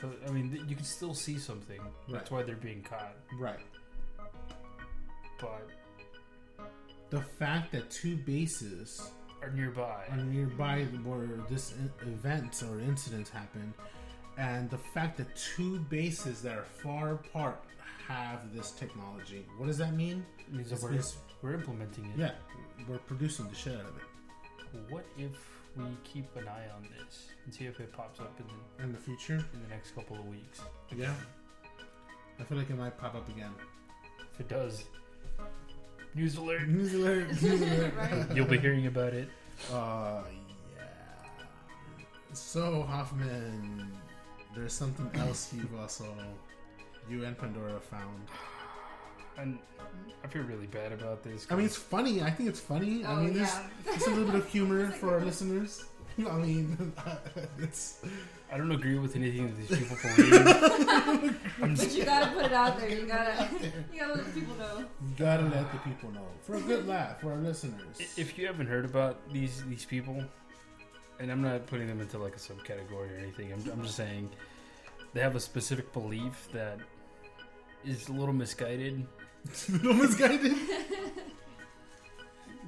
So 0.00 0.10
I 0.26 0.30
mean, 0.30 0.50
th- 0.50 0.64
you 0.68 0.76
can 0.76 0.84
still 0.84 1.14
see 1.14 1.36
something. 1.38 1.80
That's 2.08 2.30
Right. 2.30 2.40
why 2.40 2.42
they're 2.44 2.56
being 2.56 2.82
caught. 2.82 3.16
Right. 3.38 3.58
But 5.40 5.66
The 7.10 7.20
fact 7.22 7.72
that 7.72 7.90
two 7.90 8.16
bases 8.16 9.10
are 9.42 9.50
nearby. 9.50 10.04
are 10.10 10.16
nearby 10.16 10.84
where 11.02 11.26
this 11.48 11.74
i- 11.74 12.02
event 12.08 12.62
or 12.62 12.78
incident 12.80 13.28
happened, 13.28 13.72
and 14.38 14.70
the 14.70 14.78
fact 14.78 15.16
that 15.18 15.34
two 15.36 15.80
bases 15.90 16.40
that 16.42 16.56
are 16.56 16.64
far 16.64 17.12
apart 17.14 17.64
have 18.06 18.54
this 18.54 18.70
technology. 18.72 19.44
What 19.56 19.66
does 19.66 19.78
that 19.78 19.94
mean? 19.94 20.24
means 20.50 20.70
that 20.70 20.80
we're, 20.82 20.90
it's- 20.94 21.16
we're 21.42 21.54
implementing 21.54 22.06
it. 22.06 22.18
yeah, 22.18 22.32
we're 22.88 22.98
producing 22.98 23.48
the 23.48 23.54
shit 23.54 23.74
out 23.76 23.86
of 23.86 23.96
it 23.96 24.90
What 24.92 25.04
if 25.16 25.30
we 25.76 25.84
keep 26.04 26.26
an 26.36 26.46
eye 26.48 26.66
on 26.76 26.82
this 26.98 27.28
and 27.44 27.54
see 27.54 27.64
if 27.66 27.78
it 27.80 27.92
pops 27.92 28.18
up 28.20 28.38
in 28.40 28.46
the, 28.46 28.84
in 28.84 28.92
the 28.92 28.98
future. 28.98 29.36
in 29.54 29.62
the 29.62 29.68
next 29.68 29.94
couple 29.94 30.16
of 30.18 30.26
weeks? 30.26 30.60
Yeah, 30.96 31.14
I 32.38 32.42
feel 32.44 32.58
like 32.58 32.68
it 32.70 32.76
might 32.78 32.98
pop 32.98 33.14
up 33.14 33.28
again. 33.28 33.52
If 34.34 34.40
it 34.40 34.48
does, 34.48 34.84
news 36.14 36.36
alert. 36.36 36.68
News 36.68 36.94
alert! 36.94 37.28
News 37.42 37.60
alert! 37.62 37.94
Right. 37.96 38.26
You'll 38.36 38.46
be 38.46 38.58
hearing 38.58 38.86
about 38.86 39.12
it. 39.14 39.28
Uh, 39.72 40.22
yeah. 40.76 40.84
So 42.32 42.82
Hoffman, 42.82 43.90
there's 44.54 44.72
something 44.72 45.10
else 45.20 45.52
you've 45.52 45.74
also 45.78 46.06
you 47.08 47.24
and 47.24 47.36
Pandora 47.36 47.80
found. 47.80 48.28
And 49.38 49.58
I 50.24 50.28
feel 50.28 50.42
really 50.42 50.66
bad 50.66 50.92
about 50.92 51.22
this. 51.22 51.46
I 51.50 51.56
mean, 51.56 51.66
it's 51.66 51.76
funny. 51.76 52.22
I 52.22 52.30
think 52.30 52.48
it's 52.48 52.60
funny. 52.60 53.04
I 53.04 53.12
Oh, 53.12 53.16
mean, 53.22 53.34
there's 53.34 53.48
yeah. 53.48 53.94
it's 53.94 54.06
a 54.06 54.10
little 54.10 54.26
bit 54.26 54.34
of 54.36 54.48
humor 54.52 54.90
for 54.90 55.14
our 55.14 55.20
listeners. 55.24 55.84
I 56.28 56.36
mean, 56.36 56.92
it's 57.58 58.00
I 58.52 58.56
don't 58.58 58.72
agree 58.72 58.98
with 58.98 59.14
anything 59.16 59.46
that 59.46 59.56
these 59.68 59.78
people 59.78 59.96
believe. 60.02 60.46
I'm 61.62 61.74
But 61.74 61.74
just, 61.74 61.96
you 61.96 62.04
gotta 62.04 62.32
put 62.32 62.44
it 62.46 62.52
out 62.52 62.78
there. 62.78 62.88
You 62.90 63.06
gotta, 63.06 63.48
you 63.92 64.00
gotta 64.00 64.14
let 64.14 64.24
the 64.26 64.40
people 64.40 64.54
know. 64.56 64.78
you 64.78 65.14
gotta 65.16 65.44
let 65.44 65.70
the 65.72 65.78
people 65.78 66.10
know 66.12 66.26
for 66.42 66.56
a 66.56 66.60
good 66.60 66.86
laugh 66.86 67.20
for 67.20 67.32
our 67.32 67.38
listeners. 67.38 67.96
if 68.16 68.36
you 68.38 68.46
haven't 68.46 68.66
heard 68.66 68.84
about 68.84 69.32
these 69.32 69.62
these 69.68 69.84
people, 69.84 70.22
and 71.20 71.30
I'm 71.30 71.42
not 71.42 71.66
putting 71.66 71.86
them 71.86 72.00
into 72.00 72.18
like 72.18 72.34
a 72.34 72.38
subcategory 72.38 73.14
or 73.14 73.18
anything. 73.18 73.52
I'm, 73.52 73.70
I'm 73.70 73.82
just 73.82 73.96
saying 73.96 74.28
they 75.14 75.20
have 75.20 75.36
a 75.36 75.40
specific 75.40 75.92
belief 75.92 76.48
that 76.52 76.78
is 77.84 78.08
a 78.08 78.12
little 78.12 78.34
misguided. 78.34 79.06
no 79.82 79.92
misguided. 79.92 80.54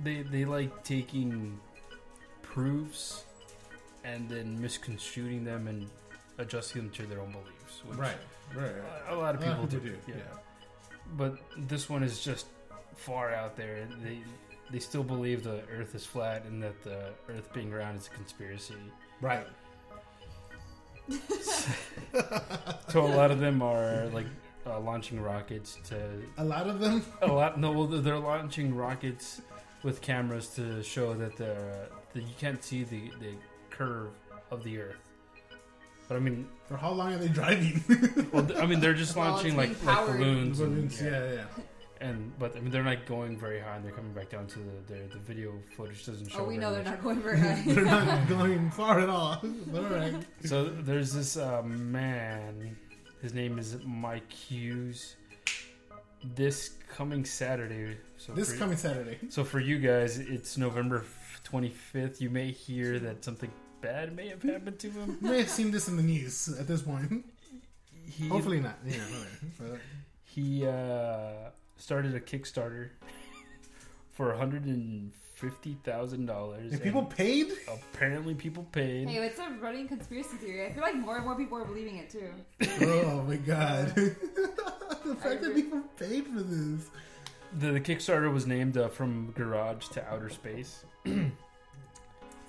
They 0.05 0.23
they 0.23 0.45
like 0.45 0.85
taking 0.85 1.59
proofs 2.43 3.25
and 4.05 4.29
then 4.29 4.61
misconstruing 4.61 5.45
them 5.45 5.69
and 5.69 5.89
adjusting 6.39 6.83
them 6.83 6.91
to 6.93 7.07
their 7.07 7.21
own 7.21 7.33
beliefs. 7.33 7.83
Which 7.87 7.99
Right, 7.99 8.17
right. 8.55 8.73
A 9.09 9.15
lot 9.15 9.35
of 9.35 9.41
people 9.41 9.67
do. 9.67 9.79
do, 9.81 9.97
Yeah. 10.07 10.15
yeah. 10.17 10.23
But 11.17 11.37
this 11.57 11.89
one 11.91 12.03
is 12.03 12.23
just 12.25 12.47
far 12.97 13.33
out 13.35 13.57
there. 13.57 13.87
They 14.03 14.23
they 14.71 14.79
still 14.79 15.03
believe 15.05 15.43
the 15.45 15.63
Earth 15.71 15.95
is 15.95 16.07
flat 16.07 16.45
and 16.45 16.63
that 16.63 16.83
the 16.83 17.11
Earth 17.29 17.53
being 17.53 17.71
round 17.71 17.99
is 18.01 18.07
a 18.07 18.11
conspiracy. 18.11 18.75
Right. 19.21 19.47
So 22.89 23.07
a 23.07 23.15
lot 23.17 23.31
of 23.31 23.39
them 23.41 23.63
are 23.63 24.07
like 24.13 24.27
uh, 24.67 24.79
launching 24.81 25.19
rockets 25.21 25.79
to 25.89 25.97
A 26.37 26.45
lot 26.45 26.67
of 26.69 26.79
them. 26.79 27.03
a 27.23 27.27
lot. 27.27 27.59
No, 27.59 27.73
well, 27.73 27.87
they're 27.87 28.19
launching 28.19 28.75
rockets 28.75 29.41
with 29.83 30.03
cameras 30.03 30.49
to 30.57 30.83
show 30.83 31.15
that 31.15 31.37
the 31.37 31.89
that 32.13 32.21
you 32.23 32.35
can't 32.39 32.63
see 32.63 32.85
the 32.85 33.11
the 33.21 33.33
curve 33.77 34.13
of 34.51 34.63
the 34.65 34.79
Earth. 34.81 34.97
But 36.09 36.17
I 36.17 36.21
mean, 36.21 36.47
For 36.67 36.77
how 36.77 36.91
long 36.91 37.15
are 37.15 37.19
they 37.19 37.29
driving? 37.29 37.83
well, 38.33 38.45
th- 38.45 38.59
I 38.59 38.67
mean, 38.67 38.81
they're 38.81 38.93
just 38.95 39.17
Well, 39.17 39.27
it's 39.37 39.43
launching 39.45 39.57
like 39.57 39.71
being 39.75 39.87
like 39.87 39.97
powered. 39.97 40.19
balloons. 40.19 40.61
and- 40.61 40.75
Balloons, 40.75 41.03
yeah, 41.03 41.11
yeah. 41.11 41.33
yeah. 41.35 41.45
And 42.03 42.37
but 42.37 42.57
I 42.57 42.61
mean 42.61 42.73
they're 42.73 42.83
not 42.83 43.07
going 43.07 43.39
very 43.39 43.61
high 43.61 43.77
and 43.77 43.85
they're 43.85 43.93
coming 43.93 44.13
back 44.13 44.29
down 44.29 44.49
to 44.49 44.59
the 44.59 44.93
the, 44.93 45.01
the 45.13 45.19
video 45.21 45.53
footage 45.77 46.05
doesn't 46.05 46.29
show. 46.33 46.41
Oh, 46.41 46.43
we 46.43 46.57
very 46.57 46.59
know 46.59 46.73
they're 46.73 46.83
much. 46.83 46.95
not 46.95 47.03
going 47.05 47.21
very 47.23 47.39
high. 47.47 47.63
They're 47.65 47.85
not 47.85 48.29
going 48.29 48.71
far 48.73 48.99
at 48.99 49.09
all. 49.09 49.39
But 49.69 49.85
all 49.85 49.91
right. 49.91 50.15
So 50.45 50.65
there's 50.65 51.13
this 51.13 51.37
uh, 51.37 51.63
man. 51.63 52.77
His 53.23 53.35
name 53.35 53.57
is 53.57 53.77
Mike 53.85 54.33
Hughes. 54.33 55.15
This 56.35 56.71
coming 56.93 57.25
Saturday. 57.25 57.97
So 58.17 58.33
This 58.33 58.51
for, 58.53 58.59
coming 58.59 58.77
Saturday. 58.77 59.19
So 59.29 59.45
for 59.45 59.61
you 59.61 59.79
guys, 59.79 60.19
it's 60.19 60.59
November 60.59 61.05
twenty 61.45 61.71
fifth. 61.71 62.21
You 62.21 62.31
may 62.31 62.51
hear 62.51 62.99
that 62.99 63.25
something 63.25 63.51
bad 63.81 64.15
may 64.17 64.29
have 64.29 64.43
happened 64.43 64.79
to 64.81 64.91
him. 64.91 65.19
You 65.21 65.29
may 65.31 65.39
have 65.39 65.51
seen 65.51 65.71
this 65.71 65.89
in 65.89 65.97
the 65.97 66.03
news 66.03 66.49
at 66.59 66.67
this 66.67 66.83
point. 66.83 67.25
He, 68.09 68.29
Hopefully 68.29 68.61
not. 68.61 68.79
Yeah, 68.87 68.97
all 69.61 69.67
right. 69.71 69.81
he 70.25 70.67
uh, 70.67 71.51
started 71.77 72.15
a 72.15 72.21
Kickstarter 72.21 72.91
for 74.13 74.29
one 74.29 74.39
hundred 74.39 74.65
and 74.67 75.13
fifty 75.35 75.77
thousand 75.83 76.27
dollars. 76.27 76.73
If 76.73 76.83
people 76.83 77.05
paid, 77.05 77.53
apparently 77.69 78.35
people 78.35 78.65
paid. 78.73 79.09
Hey, 79.09 79.17
it's 79.19 79.39
a 79.39 79.51
running 79.61 79.89
conspiracy 79.89 80.37
theory. 80.37 80.67
I 80.67 80.73
feel 80.73 80.83
like 80.83 80.95
more 80.95 81.17
and 81.17 81.25
more 81.25 81.37
people 81.37 81.59
are 81.59 81.65
believing 81.65 81.97
it 81.97 82.11
too. 82.11 82.31
oh 82.87 83.23
my 83.23 83.37
god. 83.37 83.95
the 85.05 85.17
fact 85.17 85.43
that 85.43 85.55
people 85.55 85.81
paid 85.97 86.27
for 86.27 86.43
this. 86.43 86.89
The, 87.59 87.73
the 87.73 87.81
Kickstarter 87.81 88.33
was 88.33 88.47
named 88.47 88.77
uh, 88.77 88.89
"From 88.89 89.33
Garage 89.33 89.89
to 89.89 90.07
Outer 90.09 90.31
Space." 90.31 90.85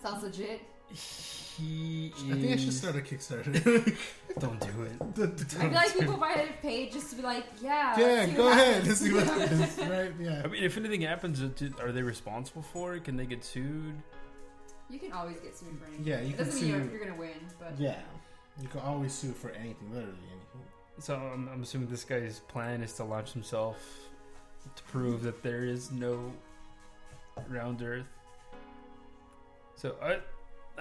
Sounds 0.01 0.23
legit. 0.23 0.61
He 1.57 2.11
I 2.29 2.33
think 2.33 2.51
I 2.51 2.55
should 2.55 2.73
start 2.73 2.95
a 2.95 2.99
Kickstarter. 2.99 3.53
Don't 4.39 4.59
do 4.59 4.83
it. 4.83 5.29
I 5.29 5.35
feel 5.35 5.71
like 5.71 5.93
people 5.97 6.17
might 6.17 6.37
have 6.37 6.61
paid 6.61 6.91
just 6.91 7.09
to 7.11 7.15
be 7.15 7.21
like, 7.21 7.45
yeah. 7.61 7.97
yeah, 7.99 8.05
let's 8.05 8.33
go 8.33 8.51
ahead. 8.51 8.87
Let's 8.87 8.99
see 8.99 9.13
what 9.13 9.23
happens. 9.27 9.77
Right? 9.77 10.11
Yeah. 10.19 10.41
I 10.43 10.47
mean, 10.47 10.63
if 10.63 10.77
anything 10.77 11.01
happens, 11.01 11.41
uh, 11.41 11.49
are 11.79 11.91
they 11.91 12.01
responsible 12.01 12.63
for 12.63 12.95
it? 12.95 13.03
Can 13.03 13.17
they 13.17 13.25
get 13.25 13.43
sued? 13.43 13.95
You 14.89 14.99
can 14.99 15.11
always 15.11 15.39
get 15.39 15.55
sued 15.55 15.77
for 15.79 15.85
anything. 15.87 16.05
Yeah, 16.05 16.21
you 16.21 16.29
it 16.29 16.37
can 16.37 16.45
doesn't 16.45 16.61
mean 16.61 16.69
you're, 16.71 16.83
sue. 16.83 16.89
you're 16.91 17.05
gonna 17.05 17.19
win, 17.19 17.29
but 17.59 17.79
Yeah. 17.79 17.99
You 18.61 18.67
can 18.67 18.81
always 18.81 19.13
sue 19.13 19.31
for 19.31 19.49
anything, 19.51 19.89
literally 19.91 20.17
anything. 20.31 20.67
So 20.99 21.15
I'm, 21.15 21.49
I'm 21.49 21.63
assuming 21.63 21.87
this 21.87 22.03
guy's 22.03 22.39
plan 22.41 22.83
is 22.83 22.93
to 22.93 23.03
launch 23.03 23.33
himself 23.33 23.77
to 24.75 24.83
prove 24.83 25.23
that 25.23 25.43
there 25.43 25.63
is 25.65 25.91
no 25.91 26.31
round 27.49 27.81
Earth. 27.81 28.05
So 29.75 29.95
I, 30.01 30.19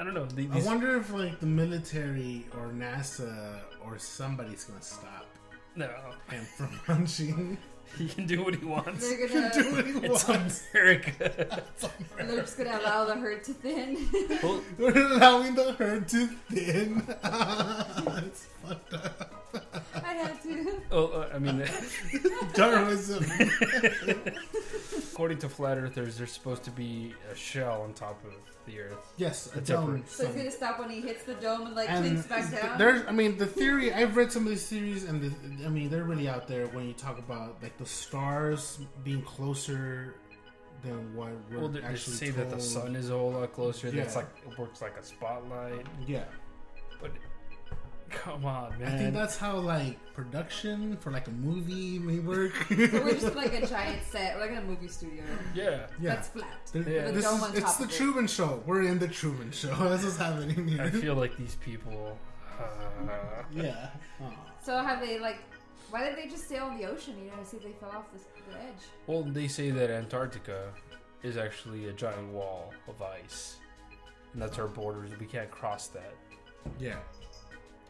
I 0.00 0.04
don't 0.04 0.14
know. 0.14 0.26
The- 0.26 0.48
I 0.52 0.60
wonder 0.62 0.96
if 0.96 1.12
like 1.12 1.40
the 1.40 1.46
military 1.46 2.46
or 2.58 2.68
NASA 2.68 3.60
or 3.84 3.98
somebody's 3.98 4.64
gonna 4.64 4.82
stop 4.82 5.26
no, 5.74 5.88
him 6.30 6.44
from 6.56 6.70
launching. 6.88 7.56
he 7.96 8.06
can 8.08 8.26
do 8.26 8.44
what 8.44 8.54
he 8.54 8.64
wants. 8.64 9.08
they're 9.08 9.26
Do 9.28 9.34
gonna. 9.62 9.72
what 9.76 9.86
he 9.86 9.92
It's 10.06 10.28
wants. 10.28 10.64
America. 10.72 11.62
they're 12.18 12.40
just 12.42 12.58
gonna 12.58 12.78
allow 12.80 13.04
the 13.06 13.14
herd 13.16 13.42
to 13.44 13.54
thin. 13.54 13.96
We're 14.78 15.12
allowing 15.12 15.54
the 15.54 15.72
herd 15.72 16.08
to 16.10 16.26
thin. 16.50 17.02
it's 17.08 18.46
fucked 18.62 18.94
up. 18.94 19.41
I 19.94 19.98
had 20.14 20.42
to. 20.42 20.80
oh, 20.90 21.06
uh, 21.08 21.30
I 21.34 21.38
mean, 21.38 21.64
Darwinism. 22.54 23.24
according 25.12 25.38
to 25.38 25.48
flat 25.48 25.78
earthers, 25.78 26.16
there's 26.16 26.32
supposed 26.32 26.62
to 26.64 26.70
be 26.70 27.14
a 27.30 27.34
shell 27.34 27.82
on 27.82 27.92
top 27.94 28.24
of 28.24 28.32
the 28.66 28.80
Earth. 28.80 29.12
Yes, 29.16 29.50
a 29.54 29.58
It's 29.58 29.68
dome. 29.68 30.04
separate. 30.06 30.10
So 30.10 30.26
he's 30.26 30.36
gonna 30.36 30.50
stop 30.50 30.78
when 30.78 30.90
he 30.90 31.00
hits 31.00 31.24
the 31.24 31.34
dome 31.34 31.66
and 31.66 31.74
like 31.76 31.90
and 31.90 32.04
clinks 32.04 32.26
back 32.26 32.62
down. 32.62 32.78
there's, 32.78 33.02
I 33.06 33.12
mean, 33.12 33.36
the 33.36 33.46
theory. 33.46 33.92
I've 33.92 34.16
read 34.16 34.32
some 34.32 34.44
of 34.44 34.48
these 34.48 34.66
theories, 34.66 35.04
and 35.04 35.20
the, 35.20 35.66
I 35.66 35.68
mean, 35.68 35.90
they're 35.90 36.04
really 36.04 36.28
out 36.28 36.48
there 36.48 36.66
when 36.68 36.86
you 36.86 36.94
talk 36.94 37.18
about 37.18 37.62
like 37.62 37.76
the 37.78 37.86
stars 37.86 38.78
being 39.04 39.22
closer 39.22 40.14
than 40.82 41.14
what 41.14 41.30
we're 41.50 41.58
Well, 41.58 41.68
they, 41.68 41.80
they 41.80 41.86
actually 41.86 42.16
say 42.16 42.30
that 42.30 42.50
the 42.50 42.60
sun 42.60 42.96
is 42.96 43.10
a 43.10 43.14
whole 43.18 43.32
lot 43.32 43.52
closer. 43.52 43.90
That's 43.90 44.16
like 44.16 44.26
it 44.50 44.58
works 44.58 44.80
like 44.80 44.96
a 44.96 45.02
spotlight. 45.02 45.86
Yeah, 46.06 46.24
But 47.00 47.12
come 48.12 48.44
on, 48.44 48.78
man. 48.78 48.94
I 48.94 48.98
think 48.98 49.14
that's 49.14 49.36
how 49.36 49.56
like 49.58 49.98
production 50.14 50.96
for 50.98 51.10
like 51.10 51.26
a 51.28 51.32
movie 51.32 51.98
may 51.98 52.18
work. 52.18 52.52
So 52.68 52.74
we're 52.78 53.12
just 53.14 53.26
in, 53.28 53.34
like 53.36 53.54
a 53.54 53.66
giant 53.66 54.02
set, 54.10 54.34
we're 54.36 54.42
like 54.42 54.50
in 54.52 54.58
a 54.58 54.62
movie 54.62 54.88
studio. 54.88 55.24
yeah. 55.54 55.86
yeah. 56.00 56.14
That's 56.14 56.28
flat. 56.28 56.46
The- 56.72 56.78
Yeah. 56.80 57.04
With 57.06 57.14
this 57.16 57.24
dome 57.24 57.36
is, 57.38 57.42
on 57.42 57.50
it's 57.56 57.60
top 57.60 57.78
the 57.78 57.84
of 57.84 57.90
it. 57.90 57.96
Truman 57.96 58.26
Show. 58.26 58.62
We're 58.66 58.82
in 58.82 58.98
the 58.98 59.08
Truman 59.08 59.50
Show. 59.50 59.74
That's 59.88 60.04
what's 60.04 60.16
happening 60.16 60.68
here. 60.68 60.82
I 60.82 60.90
feel 60.90 61.14
like 61.14 61.36
these 61.36 61.56
people. 61.56 62.18
Uh, 62.60 63.42
yeah. 63.54 63.88
Aw. 64.22 64.30
So 64.62 64.78
have 64.78 65.00
they 65.00 65.18
like? 65.18 65.38
Why 65.90 66.04
did 66.08 66.16
they 66.16 66.26
just 66.28 66.48
sail 66.48 66.68
in 66.68 66.78
the 66.78 66.86
ocean? 66.86 67.14
You 67.18 67.30
know, 67.30 67.36
to 67.36 67.44
see 67.44 67.56
if 67.58 67.64
they 67.64 67.72
fell 67.72 67.90
off 67.90 68.12
the, 68.12 68.18
the 68.52 68.58
edge. 68.58 68.82
well, 69.06 69.22
they 69.22 69.48
say 69.48 69.70
that 69.70 69.90
Antarctica 69.90 70.72
is 71.22 71.36
actually 71.36 71.88
a 71.88 71.92
giant 71.92 72.28
wall 72.32 72.72
of 72.88 73.00
ice, 73.02 73.56
and 74.32 74.40
that's 74.40 74.58
our 74.58 74.68
borders. 74.68 75.10
We 75.20 75.26
can't 75.26 75.50
cross 75.50 75.88
that. 75.88 76.14
Yeah. 76.78 76.96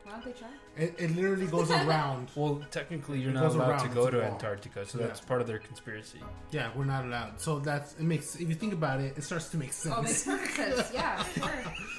Why 0.05 0.13
don't 0.13 0.25
they 0.25 0.33
try? 0.33 0.49
It, 0.77 0.95
it 0.99 1.15
literally 1.17 1.47
goes 1.47 1.71
around. 1.87 2.29
Well, 2.35 2.61
technically, 2.71 3.21
you're 3.21 3.31
It 3.31 3.35
not 3.35 3.43
goes 3.45 3.55
allowed 3.55 3.69
around, 3.71 3.79
to 3.81 3.87
it's 3.87 3.95
go 3.95 4.07
a 4.07 4.11
to 4.11 4.19
wall. 4.19 4.27
Antarctica, 4.33 4.85
so 4.87 4.99
Yeah. 4.99 5.07
that's 5.07 5.21
part 5.21 5.41
of 5.41 5.47
their 5.47 5.59
conspiracy. 5.59 6.19
Yeah, 6.51 6.71
we're 6.75 6.85
not 6.85 7.05
allowed. 7.05 7.41
So 7.41 7.59
that's 7.61 7.95
it 7.95 8.03
makes 8.03 8.35
if 8.37 8.49
you 8.49 8.55
think 8.55 8.73
about 8.73 9.01
it, 9.01 9.17
it 9.17 9.23
starts 9.25 9.49
to 9.51 9.57
make 9.57 9.69
oh, 9.71 9.73
sense. 9.73 9.95
Oh, 9.97 10.03
makes 10.03 10.25
perfect 10.25 10.55
sense. 10.57 10.91
Yeah, 10.93 11.23
sure. 11.25 11.51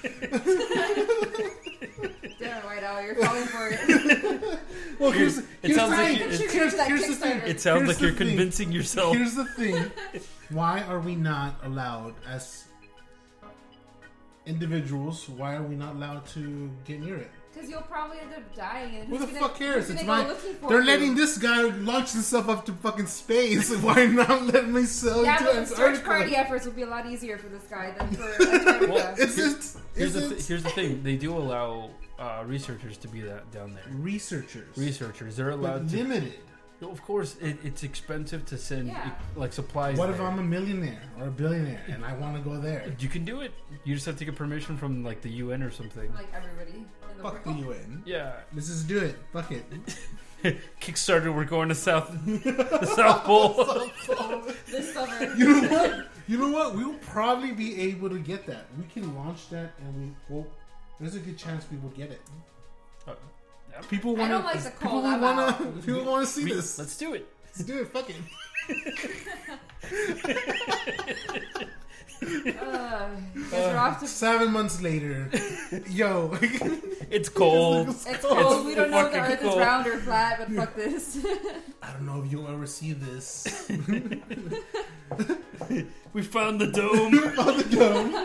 Damn 2.40 2.58
it, 2.58 2.66
White 2.66 2.84
Owl, 2.84 3.02
you're 3.04 3.16
falling 3.16 3.46
for 3.46 3.70
it. 3.72 4.60
well, 5.00 5.12
here's, 5.12 5.38
It 5.38 5.46
here's 5.62 5.76
sounds 5.78 5.92
the 5.92 5.98
like 5.98 6.08
thing. 6.08 6.18
you- 6.18 6.24
Contribute 6.38 6.52
here's, 6.52 6.72
to 6.72 6.78
that 6.78 6.88
here's 6.88 7.08
the 7.08 7.16
thing. 7.16 7.40
Kickstarter. 7.40 7.48
It 7.48 7.62
sounds 7.62 7.78
Here's 7.80 7.88
like 7.90 7.98
the 8.00 8.06
you're 8.08 8.16
thing. 8.16 8.28
convincing 8.28 8.72
yourself. 8.72 9.16
Here's 9.16 9.36
the 9.36 9.46
thing. 9.46 9.92
Why 10.50 10.82
are 10.82 11.00
we 11.00 11.16
not 11.16 11.56
allowed 11.64 12.16
as 12.28 12.66
individuals? 14.46 15.30
Why 15.30 15.56
are 15.56 15.64
we 15.64 15.76
not 15.76 15.96
allowed 15.96 16.26
to 16.28 16.70
get 16.86 17.00
near 17.00 17.16
it? 17.18 17.32
Because 17.54 17.70
you'll 17.70 17.82
probably 17.84 18.20
end 18.20 18.34
up 18.34 18.56
dying. 18.56 18.96
And 18.96 19.08
Who 19.10 19.20
the 19.20 19.28
gonna- 19.28 19.40
fuck 19.40 19.56
cares? 19.58 19.90
It's 19.90 20.04
my. 20.04 20.24
go 20.24 20.30
looking 20.30 20.54
for 20.56 20.70
They're 20.70 20.80
you? 20.82 20.86
letting 20.88 21.16
this 21.16 21.38
guy 21.38 21.62
launch 21.62 22.14
himself 22.14 22.50
up 22.50 22.66
to 22.66 22.72
fucking 22.74 23.06
space. 23.08 23.70
Why 23.82 24.06
not 24.08 24.46
let 24.48 24.68
me 24.68 24.86
sail 24.86 25.24
Yeah, 25.24 25.38
into 25.38 25.50
Antarctica? 25.52 25.76
Search 25.76 26.04
party 26.04 26.36
efforts 26.36 26.66
would 26.66 26.76
be 26.76 26.82
a 26.82 26.88
lot 26.88 27.06
easier 27.06 27.38
for 27.38 27.50
this 27.50 27.64
guy 27.64 27.92
than 27.98 28.12
for 28.16 28.24
Antarctica. 28.44 28.92
Well, 28.92 29.16
Is 29.18 29.38
it? 29.38 29.82
Here's 29.96 29.96
Is 29.96 30.14
the, 30.14 30.26
it? 30.26 30.30
th- 30.30 30.48
here's 30.48 30.64
the 30.64 30.70
thing: 30.72 31.04
they 31.04 31.16
do 31.16 31.38
allow 31.38 31.92
uh, 32.18 32.44
researchers 32.46 32.98
to 32.98 33.08
be 33.08 33.22
that 33.22 33.52
down 33.52 33.74
there. 33.76 33.84
Researchers. 33.92 34.76
Researchers, 34.78 35.36
they're 35.36 35.52
But 35.52 35.60
allowed 35.60 35.90
to. 35.90 35.98
limited. 35.98 36.34
Of 36.82 37.02
course, 37.02 37.38
it, 37.40 37.58
it's 37.64 37.84
expensive 37.84 38.46
to 38.48 38.58
send 38.58 38.90
Yeah. 38.90 39.12
like 39.38 39.54
supplies. 39.54 39.98
What 39.98 40.10
if. 40.10 40.20
I'm 40.20 40.38
a 40.40 40.44
millionaire 40.44 41.02
or 41.18 41.28
a 41.28 41.32
billionaire 41.32 41.80
and 41.88 42.04
I 42.04 42.14
want 42.16 42.36
to 42.36 42.42
go 42.42 42.60
there? 42.60 42.94
You 43.00 43.08
can 43.08 43.24
do 43.24 43.40
it. 43.40 43.54
You 43.86 43.94
just 43.94 44.06
have 44.06 44.18
to 44.18 44.26
get 44.26 44.36
permission 44.36 44.76
from 44.76 45.02
like 45.02 45.22
the 45.22 45.30
UN 45.30 45.64
or 45.64 45.72
something. 45.72 46.14
like 46.14 46.28
everybody 46.36 46.80
in 46.80 46.86
the 47.02 47.03
Fuck 47.22 47.44
the 47.44 47.52
world. 47.52 47.66
UN. 47.66 48.04
Yeah, 48.06 48.34
Let's 48.54 48.68
just 48.68 48.88
do 48.88 49.00
it. 49.00 49.16
Fuck 49.32 49.52
it. 49.52 49.64
Kickstarter. 50.82 51.34
We're 51.34 51.46
going 51.46 51.70
to 51.70 51.76
South 51.76 52.10
the 52.26 52.86
South 52.96 53.24
Pole. 53.24 53.54
This 54.68 54.94
summer. 54.94 55.34
You 55.36 55.62
know 55.62 55.68
what? 55.70 56.08
You 56.28 56.38
know 56.38 56.50
what? 56.50 56.76
We'll 56.76 56.96
probably 56.96 57.52
be 57.52 57.80
able 57.82 58.10
to 58.10 58.20
get 58.20 58.46
that. 58.48 58.66
We 58.78 58.84
can 58.92 59.16
launch 59.16 59.50
that, 59.50 59.72
and 59.80 59.96
we 60.02 60.12
well, 60.36 60.48
there's 61.00 61.16
a 61.16 61.20
good 61.20 61.38
chance 61.38 61.66
we 61.72 61.78
will 61.78 61.90
get 61.90 62.12
it. 62.12 62.22
Uh, 63.08 63.14
People 63.90 64.16
I 64.18 64.20
want 64.20 64.32
don't 64.32 64.44
like 64.46 64.64
to 64.64 64.70
People 64.72 65.02
that 65.02 65.20
want 65.20 65.58
to. 65.58 65.66
People 65.86 66.04
want 66.06 66.26
to 66.26 66.32
see 66.32 66.44
we- 66.46 66.54
this. 66.54 66.78
let's 66.78 66.98
do 66.98 67.14
it. 67.14 67.28
Let's 67.46 67.60
do 67.64 67.80
it. 67.82 67.88
Fuck 67.88 68.10
it. 68.10 68.18
Uh, 72.24 73.08
you 73.36 73.44
guys 73.52 73.66
are 73.74 73.78
off 73.78 74.00
to. 74.00 74.08
Seven 74.08 74.52
months 74.52 74.82
later, 74.82 75.30
yo, 75.90 76.38
It's 77.10 77.30
cold. 77.30 77.90
It's 77.90 78.06
cold. 78.26 78.66
we 78.66 78.76
don't 78.76 78.92
know 78.92 79.06
if 79.08 79.12
the 79.12 79.18
fucking 79.20 79.34
Earth 79.34 79.42
cold. 79.42 79.54
is 79.54 79.60
round 79.60 79.88
or 79.88 79.98
flat, 80.00 80.40
but 80.40 80.52
fuck 80.56 80.76
this. 80.76 81.18
I 81.82 81.92
don't 81.92 82.06
know 82.06 82.24
if 82.24 82.32
you'll 82.32 82.48
ever 82.48 82.66
see 82.68 82.94
this. 82.94 83.68
We 86.14 86.22
found 86.22 86.62
the 86.62 86.68
dome. 86.68 87.14
On 87.40 87.58
the 87.58 87.64
dome. 87.76 88.16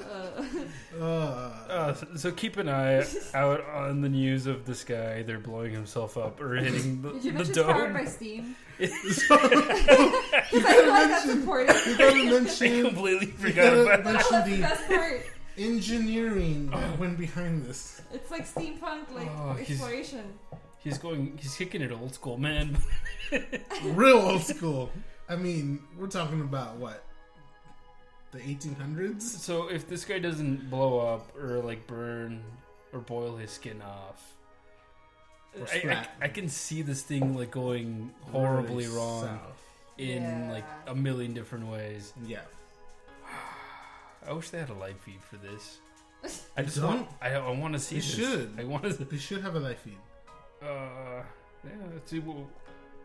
uh, 0.00 1.00
Uh, 1.00 1.52
Uh, 1.88 1.94
so, 1.94 2.06
so 2.16 2.30
keep 2.32 2.56
an 2.58 2.68
eye 2.68 3.04
out 3.34 3.64
on 3.66 4.00
the 4.02 4.08
news 4.08 4.46
of 4.46 4.64
this 4.66 4.84
guy 4.84 5.18
either 5.20 5.38
blowing 5.38 5.72
himself 5.72 6.16
up 6.18 6.40
or 6.40 6.56
hitting 6.56 7.00
the, 7.02 7.12
did 7.12 7.24
you 7.24 7.32
the 7.32 7.38
mention 7.38 7.52
it's 7.58 7.62
powered 7.72 7.92
by 7.94 8.00
dome. 8.04 8.08
Steam? 8.08 8.56
so, 9.12 9.36
I 9.40 10.42
feel 10.50 10.60
like 10.88 11.08
that's 11.08 11.28
important. 11.28 11.86
you 11.86 11.96
gotta 11.98 12.16
I 12.20 12.24
mention. 12.30 12.82
completely 12.84 13.26
You 13.26 13.32
forgot 13.32 13.54
gotta 13.56 13.82
about 13.82 14.04
that. 14.04 14.12
mention 14.12 14.32
That's 14.32 14.48
the 14.48 14.56
the 14.56 14.62
best 14.62 14.88
part. 14.88 15.22
engineering 15.56 16.70
that 16.70 16.98
went 16.98 17.18
behind 17.18 17.64
this. 17.64 18.02
It's 18.12 18.30
like 18.30 18.46
steampunk, 18.46 19.10
like 19.14 19.28
Oh, 19.36 19.54
he's- 19.54 19.70
exploration. 19.70 20.24
He's 20.80 20.96
going. 20.96 21.36
He's 21.40 21.56
kicking 21.56 21.82
it 21.82 21.90
old 21.90 22.14
school, 22.14 22.38
man. 22.38 22.78
Real 23.82 24.18
old 24.18 24.42
school. 24.42 24.90
I 25.28 25.34
mean, 25.34 25.80
we're 25.98 26.06
talking 26.06 26.40
about 26.40 26.76
what? 26.76 27.02
The 28.32 28.38
1800s? 28.38 29.22
So 29.22 29.68
if 29.68 29.88
this 29.88 30.04
guy 30.04 30.18
doesn't 30.18 30.68
blow 30.70 30.98
up 31.00 31.34
or 31.36 31.58
like 31.60 31.86
burn 31.86 32.42
or 32.92 33.00
boil 33.00 33.36
his 33.36 33.50
skin 33.50 33.80
off, 33.82 34.34
I, 35.72 35.88
I. 35.90 36.08
I 36.26 36.28
can 36.28 36.48
see 36.48 36.82
this 36.82 37.02
thing 37.02 37.34
like 37.36 37.50
going 37.50 38.12
horribly 38.30 38.84
Really 38.86 38.96
wrong 38.96 39.22
south. 39.24 39.62
in 39.96 40.22
Yeah. 40.22 40.50
like 40.52 40.64
a 40.86 40.94
million 40.94 41.32
different 41.32 41.66
ways. 41.68 42.12
Yeah. 42.26 42.40
I 44.28 44.32
wish 44.32 44.50
they 44.50 44.58
had 44.58 44.70
a 44.70 44.74
live 44.74 44.98
feed 45.00 45.22
for 45.22 45.36
this. 45.36 45.78
I 46.56 46.62
just 46.62 46.76
don't? 46.76 46.96
want. 46.96 47.08
I, 47.22 47.34
I 47.34 47.50
want 47.50 47.72
to 47.74 47.78
see 47.80 47.94
They 47.96 48.00
this. 48.00 48.14
should. 48.14 48.56
I 48.58 48.64
want 48.64 48.82
to. 48.84 48.92
They 48.92 49.16
should 49.16 49.40
have 49.42 49.54
a 49.56 49.60
live 49.60 49.78
feed. 49.78 49.96
Uh, 50.62 50.66
yeah. 51.64 51.70
Let's 51.94 52.10
see 52.10 52.18
what. 52.20 52.36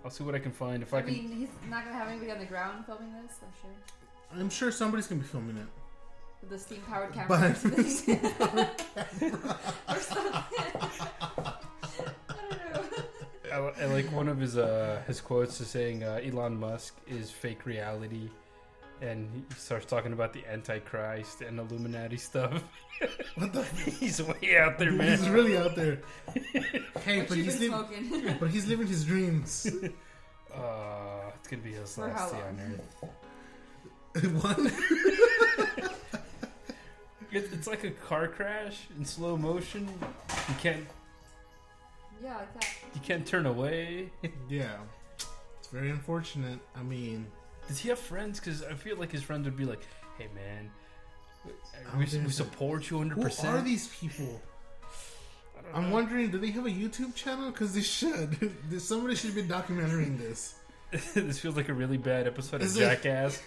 I'll 0.04 0.12
see 0.12 0.24
what 0.26 0.36
I 0.36 0.40
can 0.40 0.52
find. 0.52 0.84
If 0.84 0.94
I 0.94 0.98
I, 0.98 1.02
can. 1.04 1.14
mean, 1.14 1.32
he's 1.38 1.50
not 1.70 1.86
gonna 1.86 1.96
have 1.96 2.10
anybody 2.10 2.32
on 2.32 2.40
the 2.40 2.46
ground 2.46 2.86
filming 2.86 3.14
this. 3.24 3.38
I'm 3.42 3.54
sure 3.62 3.72
I'm 4.38 4.50
sure 4.50 4.72
somebody's 4.72 5.08
gonna 5.08 5.22
be 5.22 5.28
filming 5.28 5.58
it. 5.58 5.68
with 6.42 6.50
the 6.50 6.60
steam 6.60 6.82
powered 6.90 7.14
camera. 7.14 7.28
But- 7.64 8.86
or 9.90 10.00
something. 10.00 10.44
I 12.30 12.74
don't 12.74 12.92
know. 13.52 13.72
I, 13.78 13.84
I 13.84 13.86
like 13.86 14.12
one 14.12 14.28
of 14.28 14.40
his 14.40 14.58
uh 14.58 15.02
his 15.08 15.22
quotes 15.22 15.60
is 15.62 15.68
saying 15.68 16.04
uh, 16.04 16.20
Elon 16.24 16.60
Musk 16.60 16.96
is 17.08 17.30
fake 17.32 17.66
reality, 17.66 18.30
and 19.02 19.30
he 19.32 19.44
starts 19.56 19.86
talking 19.86 20.14
about 20.14 20.34
the 20.34 20.44
Antichrist 20.52 21.42
and 21.42 21.60
Illuminati 21.60 22.18
stuff. 22.18 22.64
What 23.36 23.54
the? 23.54 23.64
He's 23.64 24.22
way 24.22 24.58
out 24.58 24.78
there, 24.80 24.92
man. 24.92 25.18
He's 25.18 25.30
really 25.30 25.58
out 25.58 25.76
there. 25.76 26.00
Hey, 27.04 27.20
What 27.20 27.30
but 27.30 27.38
you 27.38 27.44
he's 27.44 27.60
living. 27.60 28.38
But 28.40 28.50
he's 28.50 28.68
living 28.68 28.88
his 28.88 29.04
dreams. 29.06 29.68
Uh, 30.54 31.32
it's 31.36 31.48
gonna 31.48 31.62
be 31.64 31.74
his 31.74 31.96
For 31.96 32.08
last 32.08 32.32
day 32.32 32.42
on 32.42 32.60
Earth. 32.60 33.10
what? 34.42 34.60
It, 37.32 37.50
it's 37.52 37.66
like 37.66 37.84
a 37.84 37.90
car 37.90 38.28
crash 38.28 38.82
in 38.96 39.04
slow 39.06 39.36
motion. 39.36 39.90
You 40.50 40.56
can't 40.62 40.86
yeah, 42.22 42.36
like 42.38 42.54
that. 42.54 42.70
you 42.94 43.02
can't 43.02 43.26
turn 43.26 43.48
away. 43.48 44.12
Yeah. 44.50 44.78
It's 45.18 45.68
very 45.72 45.90
unfortunate. 45.90 46.60
I 46.76 46.84
mean, 46.84 47.26
Does 47.68 47.80
he 47.80 47.90
have 47.90 47.98
friends? 47.98 48.40
Because 48.40 48.64
I 48.64 48.76
feel 48.76 48.98
like 48.98 49.12
his 49.12 49.24
friends 49.24 49.46
would 49.46 49.58
be 49.58 49.66
like, 49.66 49.82
"Hey, 50.20 50.28
man, 50.36 50.70
we, 51.98 52.06
we 52.20 52.30
support 52.30 52.92
you 52.92 52.98
100." 53.00 53.16
who 53.16 53.24
percent 53.24 53.56
are 53.58 53.62
these 53.64 53.88
people? 53.88 54.40
I 55.58 55.62
don't 55.64 55.76
I'm 55.76 55.90
know. 55.90 55.96
wondering, 55.96 56.30
do 56.30 56.38
they 56.38 56.52
have 56.52 56.68
a 56.68 56.70
YouTube 56.70 57.16
channel? 57.16 57.50
Because 57.50 57.74
they 57.74 57.82
should. 57.82 58.52
Somebody 58.80 59.16
should 59.16 59.34
be 59.34 59.42
documenting 59.42 60.20
this. 60.20 60.54
this 61.16 61.40
feels 61.40 61.56
like 61.56 61.70
a 61.70 61.74
really 61.74 61.98
bad 61.98 62.28
episode 62.28 62.62
of 62.62 62.76
it- 62.76 62.80
Jackass. 62.80 63.42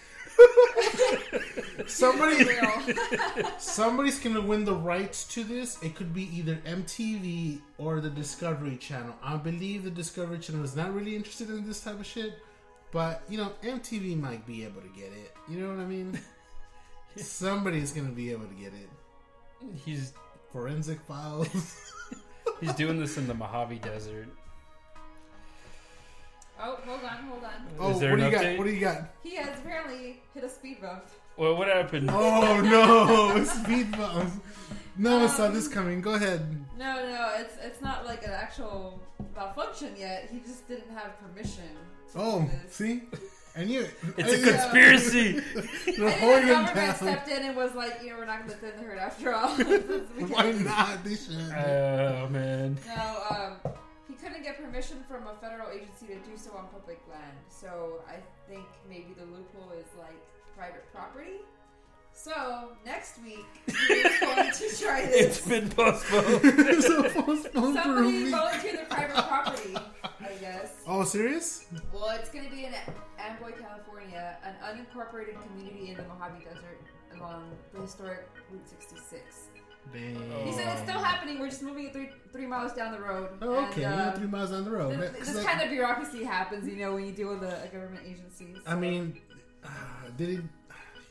Somebody, 1.86 2.44
somebody's 3.58 4.18
gonna 4.18 4.40
win 4.40 4.64
the 4.64 4.74
rights 4.74 5.24
to 5.28 5.44
this. 5.44 5.80
It 5.82 5.94
could 5.94 6.12
be 6.12 6.24
either 6.36 6.56
MTV 6.66 7.60
or 7.78 8.00
the 8.00 8.10
Discovery 8.10 8.76
Channel. 8.76 9.14
I 9.22 9.36
believe 9.36 9.84
the 9.84 9.90
Discovery 9.90 10.38
Channel 10.38 10.64
is 10.64 10.74
not 10.74 10.92
really 10.94 11.14
interested 11.14 11.48
in 11.48 11.66
this 11.66 11.82
type 11.82 12.00
of 12.00 12.06
shit, 12.06 12.38
but 12.90 13.22
you 13.28 13.38
know, 13.38 13.52
MTV 13.62 14.18
might 14.20 14.44
be 14.46 14.64
able 14.64 14.80
to 14.80 14.88
get 14.88 15.12
it. 15.12 15.34
You 15.48 15.60
know 15.60 15.68
what 15.70 15.78
I 15.78 15.86
mean? 15.86 16.18
Somebody's 17.16 17.92
gonna 17.92 18.10
be 18.10 18.32
able 18.32 18.46
to 18.46 18.54
get 18.54 18.72
it. 18.72 18.88
He's 19.84 20.12
Forensic 20.52 21.00
Files. 21.02 21.92
he's 22.60 22.74
doing 22.74 22.98
this 22.98 23.16
in 23.16 23.26
the 23.26 23.34
Mojave 23.34 23.78
Desert. 23.78 24.28
Oh, 26.58 26.78
hold 26.86 27.04
on, 27.04 27.16
hold 27.28 27.44
on. 27.44 27.50
oh, 27.78 27.90
what 27.92 28.00
do 28.00 28.06
you 28.06 28.12
update? 28.16 28.30
got? 28.32 28.58
What 28.58 28.64
do 28.66 28.72
you 28.72 28.80
got? 28.80 29.02
He 29.22 29.34
has 29.36 29.58
apparently 29.58 30.22
hit 30.34 30.42
a 30.44 30.48
speed 30.48 30.80
bump. 30.80 31.04
Well, 31.36 31.56
what 31.56 31.68
happened? 31.68 32.10
Oh 32.10 32.60
no, 32.64 33.36
a 33.36 33.44
speed 33.44 33.92
bump. 33.92 34.42
No 34.96 35.24
I 35.24 35.26
saw 35.26 35.46
Um, 35.46 35.54
this 35.54 35.68
coming. 35.68 36.00
Go 36.00 36.14
ahead. 36.14 36.40
No, 36.78 36.94
no, 37.06 37.34
it's 37.38 37.56
it's 37.62 37.82
not 37.82 38.06
like 38.06 38.24
an 38.24 38.30
actual 38.32 39.02
malfunction 39.34 39.94
yet. 39.98 40.28
He 40.32 40.40
just 40.40 40.66
didn't 40.66 40.90
have 40.96 41.12
permission. 41.20 41.64
to 42.12 42.18
Oh, 42.18 42.50
this. 42.64 42.74
see, 42.74 43.02
I 43.54 43.64
knew 43.64 43.82
it. 43.82 43.94
It's 44.16 44.32
a 44.32 44.48
I- 44.48 44.52
conspiracy. 44.52 45.32
They're 45.54 45.62
I 45.62 45.66
think 45.66 45.96
the 45.98 46.10
holding 46.12 46.42
him 46.44 46.48
government 46.48 46.74
down. 46.74 46.94
stepped 46.96 47.28
in 47.28 47.42
and 47.44 47.54
was 47.56 47.74
like, 47.74 48.00
you 48.02 48.08
know, 48.10 48.16
we're 48.16 48.24
not 48.24 48.38
going 48.46 48.50
to 48.52 48.56
thin 48.56 48.72
the 48.78 48.82
herd 48.82 48.98
after 48.98 49.34
all. 49.34 49.54
We 49.58 49.64
Why 50.24 50.42
can't- 50.44 50.64
not? 50.64 51.04
They 51.04 51.16
should. 51.16 51.36
Oh 51.36 52.28
man. 52.30 52.78
No, 52.86 53.22
um, 53.30 53.52
he 53.62 53.70
couldn't 54.26 54.42
get 54.42 54.58
permission 54.62 55.04
from 55.08 55.26
a 55.28 55.34
federal 55.40 55.70
agency 55.70 56.06
to 56.06 56.14
do 56.28 56.36
so 56.36 56.50
on 56.56 56.66
public 56.68 57.00
land. 57.08 57.36
So 57.48 58.00
I 58.08 58.16
think 58.50 58.64
maybe 58.88 59.14
the 59.16 59.24
loophole 59.24 59.70
is 59.78 59.86
like 59.98 60.16
private 60.56 60.84
property. 60.92 61.42
So 62.12 62.72
next 62.84 63.22
week 63.22 63.44
we're 63.88 64.02
going 64.20 64.50
to 64.50 64.76
try 64.80 65.00
It's 65.04 65.40
this. 65.40 65.46
been 65.46 65.68
postponed. 65.68 66.42
so 66.82 67.02
postponed 67.22 67.52
for 67.52 67.78
a 67.78 67.82
Somebody 67.82 68.24
week. 68.24 68.30
volunteered 68.30 68.76
their 68.78 68.84
private 68.86 69.14
property, 69.28 69.76
I 70.20 70.32
guess. 70.40 70.72
Oh, 70.88 71.04
serious? 71.04 71.66
Well, 71.92 72.08
it's 72.18 72.30
going 72.30 72.46
to 72.46 72.50
be 72.50 72.64
in 72.64 72.72
Amboy, 73.18 73.52
California, 73.60 74.38
an 74.44 74.54
unincorporated 74.64 75.36
community 75.46 75.90
in 75.90 75.98
the 75.98 76.04
Mojave 76.04 76.42
Desert 76.44 76.80
along 77.16 77.50
the 77.74 77.82
historic 77.82 78.26
Route 78.50 78.66
66. 78.66 79.48
Dang. 79.92 80.46
He 80.46 80.52
said 80.52 80.68
it's 80.72 80.82
still 80.82 80.98
happening. 80.98 81.38
We're 81.38 81.48
just 81.48 81.62
moving 81.62 81.86
it 81.86 81.92
three 81.92 82.10
three 82.32 82.46
miles 82.46 82.72
down 82.72 82.92
the 82.92 83.00
road. 83.00 83.30
Oh, 83.40 83.64
okay, 83.66 83.84
And, 83.84 83.94
yeah, 83.96 84.06
uh, 84.08 84.16
three 84.16 84.26
miles 84.26 84.50
down 84.50 84.64
the 84.64 84.70
road. 84.70 84.98
This, 84.98 85.10
That- 85.10 85.18
this 85.20 85.34
'cause 85.34 85.44
kind 85.44 85.62
of 85.62 85.70
bureaucracy 85.70 86.24
happens, 86.24 86.66
you 86.68 86.76
know, 86.76 86.94
when 86.94 87.06
you 87.06 87.12
deal 87.12 87.28
with 87.28 87.42
a, 87.44 87.62
a 87.64 87.68
government 87.68 88.04
agency. 88.06 88.54
I 88.66 88.74
mean, 88.74 89.18
uh, 89.64 89.68
did 90.16 90.28
he? 90.28 90.40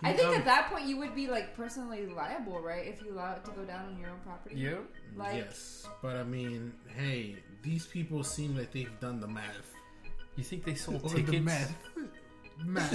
I 0.04 0.12
think 0.14 0.28
um, 0.28 0.36
at 0.36 0.46
that 0.46 0.70
point 0.70 0.86
you 0.86 0.98
would 0.98 1.16
be 1.16 1.28
like 1.28 1.56
personally 1.56 2.06
liable, 2.06 2.60
right? 2.60 2.86
If 2.86 3.02
you 3.02 3.14
allow 3.14 3.34
it 3.36 3.46
to 3.46 3.52
go 3.52 3.64
down 3.64 3.86
on 3.88 3.98
your 4.00 4.10
own 4.10 4.20
property. 4.24 4.56
Yep. 4.60 4.84
Like, 5.16 5.36
yes, 5.36 5.88
but 6.02 6.18
I 6.18 6.24
mean, 6.24 6.74
hey, 6.96 7.38
these 7.64 7.88
people 7.88 8.24
seem 8.24 8.56
like 8.58 8.72
they've 8.72 9.00
done 9.00 9.20
the 9.22 9.28
math. 9.28 9.72
You 10.36 10.44
think 10.44 10.66
they 10.66 10.76
sold 10.76 11.02
Or 11.06 11.10
tickets? 11.10 11.32
the 11.32 11.40
math. 11.40 11.74
math. 12.66 12.92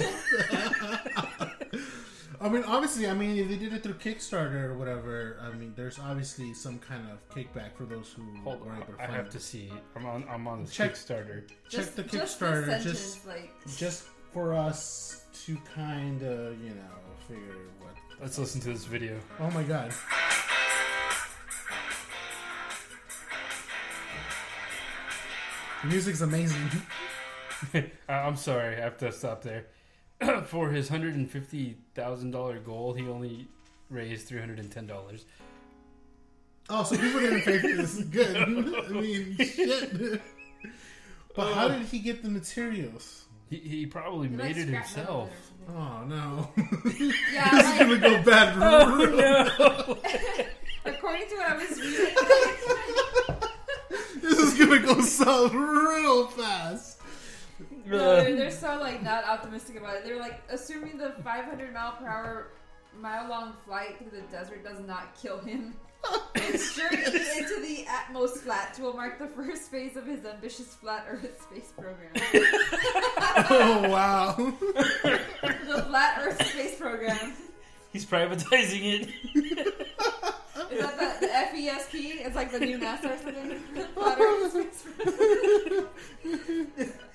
I 2.41 2.49
mean, 2.49 2.63
obviously, 2.63 3.07
I 3.07 3.13
mean, 3.13 3.37
if 3.37 3.47
they 3.49 3.55
did 3.57 3.71
it 3.71 3.83
through 3.83 3.93
Kickstarter 3.95 4.63
or 4.63 4.73
whatever, 4.77 5.37
I 5.41 5.55
mean, 5.55 5.73
there's 5.75 5.99
obviously 5.99 6.55
some 6.55 6.79
kind 6.79 7.03
of 7.11 7.19
kickback 7.35 7.75
for 7.75 7.85
those 7.85 8.11
who 8.15 8.23
Hold 8.43 8.65
were 8.65 8.71
on, 8.71 8.77
able 8.77 8.93
to 8.93 9.01
I 9.01 9.05
find 9.05 9.15
have 9.15 9.25
it. 9.27 9.31
to 9.33 9.39
see. 9.39 9.71
I'm 9.95 10.05
on. 10.07 10.25
I'm 10.27 10.47
on 10.47 10.63
the 10.65 10.71
Check- 10.71 10.93
Kickstarter. 10.93 11.47
Check 11.47 11.69
just, 11.69 11.95
the 11.95 12.03
just 12.03 12.39
Kickstarter, 12.39 12.81
just 12.81 13.13
sentence, 13.23 13.25
like, 13.27 13.51
just 13.77 14.05
for 14.33 14.53
us 14.55 15.25
to 15.45 15.55
kind 15.75 16.23
of, 16.23 16.59
you 16.63 16.69
know, 16.71 16.97
figure 17.27 17.57
what. 17.79 17.91
Let's 18.19 18.39
listen 18.39 18.59
to 18.61 18.69
this 18.69 18.85
video. 18.85 19.19
Oh 19.39 19.51
my 19.51 19.63
god. 19.63 19.91
The 25.83 25.87
music's 25.87 26.21
amazing. 26.21 26.57
Uh, 27.75 27.81
I'm 28.09 28.35
sorry, 28.37 28.75
I 28.75 28.79
have 28.79 28.97
to 28.97 29.11
stop 29.11 29.43
there. 29.43 29.67
For 30.45 30.69
his 30.69 30.87
hundred 30.89 31.15
and 31.15 31.29
fifty 31.29 31.77
thousand 31.95 32.31
dollar 32.31 32.59
goal, 32.59 32.93
he 32.93 33.07
only 33.07 33.47
raised 33.89 34.27
three 34.27 34.39
hundred 34.39 34.59
and 34.59 34.71
ten 34.71 34.85
dollars. 34.87 35.25
Oh, 36.69 36.83
so 36.83 36.95
people 36.95 37.19
didn't 37.19 37.41
pay 37.41 37.59
for 37.59 37.67
this. 37.67 37.95
Good. 38.03 38.37
I 38.37 38.89
mean, 38.89 39.35
shit. 39.37 40.21
But 41.35 41.53
how 41.53 41.67
did 41.69 41.83
he 41.87 41.99
get 41.99 42.23
the 42.23 42.29
materials? 42.29 43.25
He, 43.49 43.57
he 43.57 43.85
probably 43.85 44.29
he, 44.29 44.35
made 44.35 44.57
it 44.57 44.67
himself. 44.69 45.29
it 45.29 45.33
or 45.33 45.35
something. 45.45 45.75
Oh 45.75 46.03
no. 46.05 46.49
Yeah, 47.33 47.49
this 47.51 47.71
is 47.71 47.79
gonna 47.79 47.97
go 47.97 48.23
bad. 48.23 48.57
Oh 48.57 48.95
no! 49.05 49.97
According 50.85 51.27
to 51.29 51.35
what 51.35 51.49
I 51.49 51.55
was 51.57 51.79
reading, 51.79 52.15
This 54.21 54.39
is 54.39 54.53
gonna 54.57 54.79
go 54.79 55.01
south 55.01 55.53
real 55.53 56.27
fast. 56.27 56.90
No, 57.97 58.15
they're, 58.15 58.35
they're 58.35 58.51
so 58.51 58.77
like 58.79 59.03
not 59.03 59.23
optimistic 59.25 59.77
about 59.77 59.95
it. 59.95 60.03
They're 60.03 60.19
like 60.19 60.41
assuming 60.49 60.97
the 60.97 61.13
500 61.23 61.73
mile 61.73 61.93
per 61.93 62.07
hour, 62.07 62.47
mile 62.99 63.29
long 63.29 63.53
flight 63.65 63.97
through 63.97 64.11
the 64.11 64.25
desert 64.31 64.63
does 64.63 64.79
not 64.85 65.15
kill 65.21 65.39
him. 65.39 65.75
His 66.35 66.73
journey 66.75 67.05
into 67.05 67.61
the 67.61 67.85
Atmos 67.87 68.37
flat 68.39 68.77
will 68.79 68.93
mark 68.93 69.19
the 69.19 69.27
first 69.27 69.69
phase 69.69 69.95
of 69.95 70.07
his 70.07 70.25
ambitious 70.25 70.73
flat 70.73 71.05
Earth 71.07 71.39
space 71.43 71.71
program. 71.77 72.09
Oh 73.51 73.87
wow. 73.87 74.33
the 74.35 75.85
flat 75.87 76.19
Earth 76.23 76.43
space 76.47 76.79
program 76.79 77.33
He's 77.91 78.05
privatizing 78.05 79.09
it. 79.35 79.87
is 80.71 80.79
that 80.81 81.19
the, 81.19 81.25
the 81.27 81.31
FESP? 81.31 82.25
It's 82.25 82.35
like 82.35 82.51
the 82.51 82.59
new 82.59 82.77
NASA 82.77 83.13
or 83.13 83.17
something. 83.17 83.59
Flat 83.93 84.19
Earth 84.19 84.51
space 84.51 84.85
program. 84.97 85.87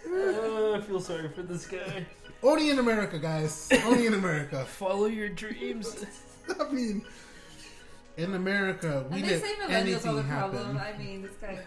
Uh, 0.08 0.78
I 0.78 0.80
feel 0.80 1.00
sorry 1.00 1.28
for 1.28 1.42
this 1.42 1.66
guy. 1.66 2.06
Only 2.42 2.70
in 2.70 2.78
America, 2.78 3.18
guys. 3.18 3.68
Only 3.84 4.06
in 4.06 4.14
America. 4.14 4.64
Follow 4.68 5.06
your 5.06 5.28
dreams. 5.28 6.04
I 6.60 6.72
mean, 6.72 7.04
in 8.16 8.34
America, 8.34 9.04
we 9.10 9.16
And 9.20 9.24
they 9.28 9.32
let 9.32 9.42
say 9.42 9.54
millennials 9.54 9.68
are 9.68 9.74
anything 9.74 10.16
the 10.16 10.22
problem. 10.22 10.76
happen. 10.76 10.94
I 10.94 10.98
mean, 11.02 11.22
this 11.22 11.32
guy. 11.40 11.58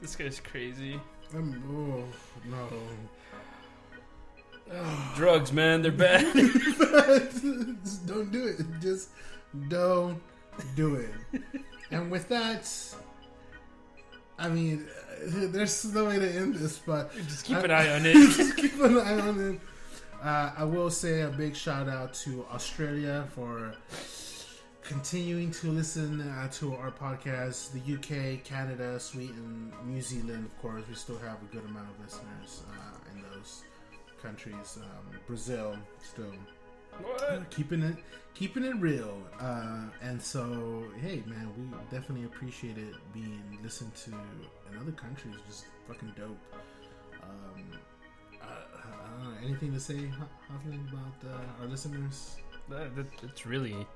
This 0.00 0.16
guy's 0.16 0.40
crazy. 0.40 1.00
Um, 1.34 1.62
oh 1.70 2.04
no. 2.50 2.68
Drugs, 5.16 5.52
man, 5.52 5.82
they're 5.82 5.92
bad. 5.92 6.32
Just 6.34 8.06
don't 8.06 8.30
do 8.32 8.46
it. 8.46 8.60
Just 8.80 9.10
don't 9.68 10.20
do 10.76 10.96
it. 10.96 11.42
And 11.90 12.10
with 12.10 12.28
that, 12.28 12.68
I 14.38 14.48
mean, 14.48 14.86
uh, 14.86 15.46
there's 15.52 15.84
no 15.94 16.06
way 16.06 16.18
to 16.18 16.28
end 16.28 16.54
this, 16.56 16.78
but 16.78 17.14
Just 17.14 17.44
keep 17.44 17.58
an 17.58 17.70
eye 17.70 17.88
on 17.94 18.04
it. 18.06 18.14
just 18.36 18.56
keep 18.56 18.78
an 18.80 18.98
eye 18.98 19.20
on 19.20 19.52
it. 19.54 19.60
Uh, 20.22 20.52
I 20.56 20.64
will 20.64 20.90
say 20.90 21.20
a 21.22 21.28
big 21.28 21.54
shout 21.54 21.88
out 21.88 22.14
to 22.24 22.46
Australia 22.52 23.26
for 23.34 23.74
continuing 24.82 25.50
to 25.50 25.70
listen 25.70 26.20
uh, 26.22 26.48
to 26.52 26.74
our 26.74 26.90
podcast. 26.90 27.72
The 27.72 27.94
UK, 27.94 28.42
Canada, 28.44 28.98
Sweden, 28.98 29.72
New 29.84 30.00
Zealand, 30.02 30.46
of 30.46 30.58
course, 30.62 30.82
we 30.88 30.94
still 30.94 31.18
have 31.18 31.38
a 31.42 31.54
good 31.54 31.64
amount 31.64 31.88
of 31.90 32.04
listeners 32.04 32.62
uh, 32.70 33.10
in 33.14 33.22
those 33.22 33.64
countries. 34.22 34.78
Um, 34.80 35.18
Brazil, 35.26 35.76
still 36.02 36.32
What? 37.02 37.50
keeping 37.50 37.82
it 37.82 37.96
keeping 38.34 38.64
it 38.64 38.74
real 38.76 39.16
uh, 39.40 39.82
and 40.02 40.20
so 40.20 40.84
hey 41.00 41.22
man 41.26 41.48
we 41.56 41.64
definitely 41.90 42.24
appreciate 42.24 42.76
it 42.78 42.94
being 43.12 43.42
listened 43.62 43.94
to 43.94 44.10
in 44.10 44.78
other 44.80 44.92
countries 44.92 45.34
just 45.46 45.66
fucking 45.86 46.12
dope 46.16 46.36
um, 47.22 47.78
uh, 48.42 48.44
I 48.44 49.22
don't 49.24 49.32
know, 49.32 49.38
anything 49.46 49.72
to 49.72 49.80
say 49.80 50.06
Ho- 50.08 50.28
Hoffman 50.50 50.88
about 50.92 51.30
uh, 51.32 51.62
our 51.62 51.68
listeners 51.68 52.36
That, 52.68 52.94
that, 52.96 53.06
that's 53.22 53.46
really. 53.46 53.86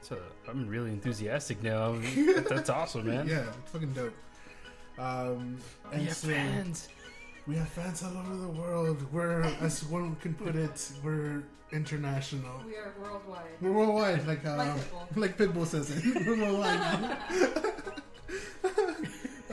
It's 0.00 0.10
a, 0.12 0.18
I'm 0.48 0.68
really 0.68 0.90
enthusiastic 0.90 1.62
now. 1.62 1.92
That- 1.92 2.46
that's 2.50 2.70
awesome, 2.70 3.06
man. 3.06 3.26
yeah 3.26 3.44
it's 3.62 3.72
fucking 3.72 3.92
dope 3.92 4.14
um, 4.98 5.58
and 5.92 6.10
so 6.10 6.28
fans. 6.28 6.88
We 7.46 7.54
have 7.56 7.68
fans 7.68 8.02
all 8.02 8.16
over 8.18 8.36
the 8.36 8.48
world 8.48 8.98
we're 9.12 9.42
as 9.60 9.84
one 9.84 10.16
can 10.16 10.34
put 10.34 10.56
it 10.56 10.90
we're 11.04 11.42
international 11.72 12.62
We 12.66 12.74
are 12.76 12.92
worldwide. 13.00 13.42
we're 13.60 13.72
worldwide 13.72 14.26
like 14.26 14.44
uh, 14.46 14.56
Like 14.56 14.74
Pitbull. 14.76 15.16
like 15.16 15.36
Pitbull 15.38 15.66
says 15.66 15.90
it. 15.90 16.04
We're 16.26 16.38
worldwide. 16.40 17.16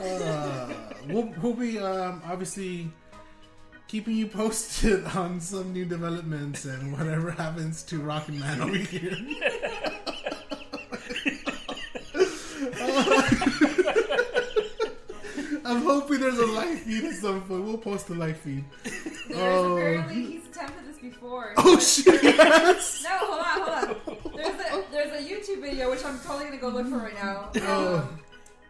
uh, 0.00 0.68
we'll, 1.08 1.32
we'll 1.42 1.54
be 1.54 1.78
um, 1.78 2.22
obviously 2.24 2.90
keeping 3.88 4.14
you 4.16 4.26
posted 4.28 5.04
on 5.16 5.40
some 5.40 5.72
new 5.72 5.84
developments 5.84 6.64
and 6.64 6.92
whatever 6.92 7.30
happens 7.32 7.82
to 7.84 8.00
Rockin' 8.00 8.38
Man 8.40 8.60
over 8.60 8.76
here. 8.76 9.16
I'm 15.74 15.82
hoping 15.82 16.20
there's 16.20 16.38
a 16.38 16.46
live 16.46 16.78
feed 16.80 17.04
at 17.04 17.14
some 17.16 17.40
point. 17.42 17.64
We'll 17.64 17.78
post 17.78 18.08
a 18.10 18.14
live 18.14 18.36
feed. 18.38 18.64
There's 18.82 19.38
Oh. 19.38 19.76
apparently 19.76 20.22
he's 20.24 20.46
attempted 20.46 20.86
this 20.88 20.98
before. 20.98 21.54
Oh 21.56 21.78
shit! 21.78 22.22
Yes. 22.22 23.02
No, 23.04 23.10
hold 23.18 23.40
on, 23.40 23.96
hold 24.04 24.18
on. 24.26 24.36
There's 24.36 24.60
a 24.60 24.84
there's 24.92 25.12
a 25.24 25.28
YouTube 25.28 25.60
video 25.62 25.90
which 25.90 26.04
I'm 26.04 26.18
totally 26.20 26.44
gonna 26.44 26.58
go 26.58 26.68
look 26.68 26.86
for 26.88 26.98
right 26.98 27.14
now. 27.14 27.50
Oh. 27.56 27.96
Um, 27.96 28.20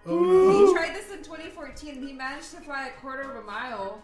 Oh 0.07 0.67
he 0.69 0.75
tried 0.75 0.95
this 0.95 1.11
in 1.11 1.19
2014 1.23 1.95
and 1.97 2.07
he 2.07 2.13
managed 2.13 2.51
to 2.51 2.61
fly 2.61 2.89
a 2.89 3.01
quarter 3.01 3.23
of 3.23 3.37
a 3.37 3.47
mile. 3.47 4.03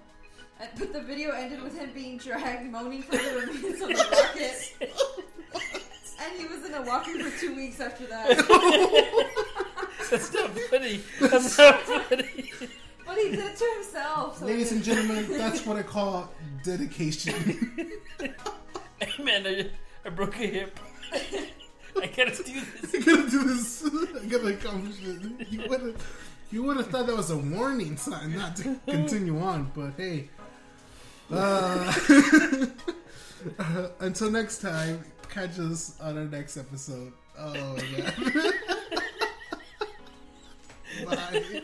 But 0.79 0.93
the 0.93 1.01
video 1.03 1.33
ended 1.33 1.63
with 1.63 1.79
him 1.79 1.91
being 1.95 2.19
dragged, 2.19 2.71
moaning 2.71 3.03
for 3.03 3.13
the 3.17 3.47
remains 3.47 3.81
of 3.81 3.89
the 3.89 4.09
rocket. 4.11 4.93
And 6.23 6.39
he 6.39 6.45
was 6.55 6.67
in 6.67 6.75
a 6.75 6.83
walker 6.83 7.19
for 7.19 7.41
two 7.41 7.57
weeks 7.57 7.81
after 7.81 8.05
that. 8.09 8.29
That's 10.11 10.35
not 10.35 10.51
funny. 10.69 11.01
That's 11.19 11.57
not 11.57 11.81
funny. 11.81 12.53
But 13.11 13.19
he 13.19 13.31
did 13.31 13.41
it 13.41 13.57
to 13.57 13.65
himself. 13.75 14.39
So 14.39 14.47
Ladies 14.47 14.71
and 14.71 14.85
gentlemen, 14.85 15.27
that's 15.31 15.67
what 15.67 15.77
I 15.77 15.83
call 15.83 16.33
dedication. 16.63 18.01
Hey, 19.03 19.23
man, 19.23 19.47
I, 19.47 19.71
I 20.05 20.11
broke 20.11 20.35
a 20.35 20.47
hip. 20.47 20.79
I 21.11 22.07
gotta 22.15 22.43
do 22.43 22.61
this. 22.61 22.95
I 22.95 22.99
gotta 22.99 23.31
do 23.31 23.45
this. 23.45 23.83
I 24.23 24.27
gotta 24.27 24.49
accomplish 24.49 24.97
it. 25.01 25.51
You 25.51 25.63
would 25.71 25.81
have, 25.81 26.07
you 26.53 26.63
would 26.65 26.77
have 26.77 26.89
thought 26.89 27.07
that 27.07 27.17
was 27.17 27.31
a 27.31 27.39
warning 27.39 27.97
sign 27.97 28.37
not 28.37 28.57
to 28.57 28.79
continue 28.87 29.41
on. 29.41 29.73
But 29.75 29.95
hey, 29.97 30.29
uh, 31.31 32.67
until 34.01 34.31
next 34.31 34.59
time, 34.59 35.03
catch 35.31 35.59
us 35.59 35.99
on 35.99 36.19
our 36.19 36.25
next 36.25 36.59
episode. 36.59 37.15
Oh 37.39 37.55
my 37.75 38.03
god. 41.07 41.17
Bye. 41.17 41.63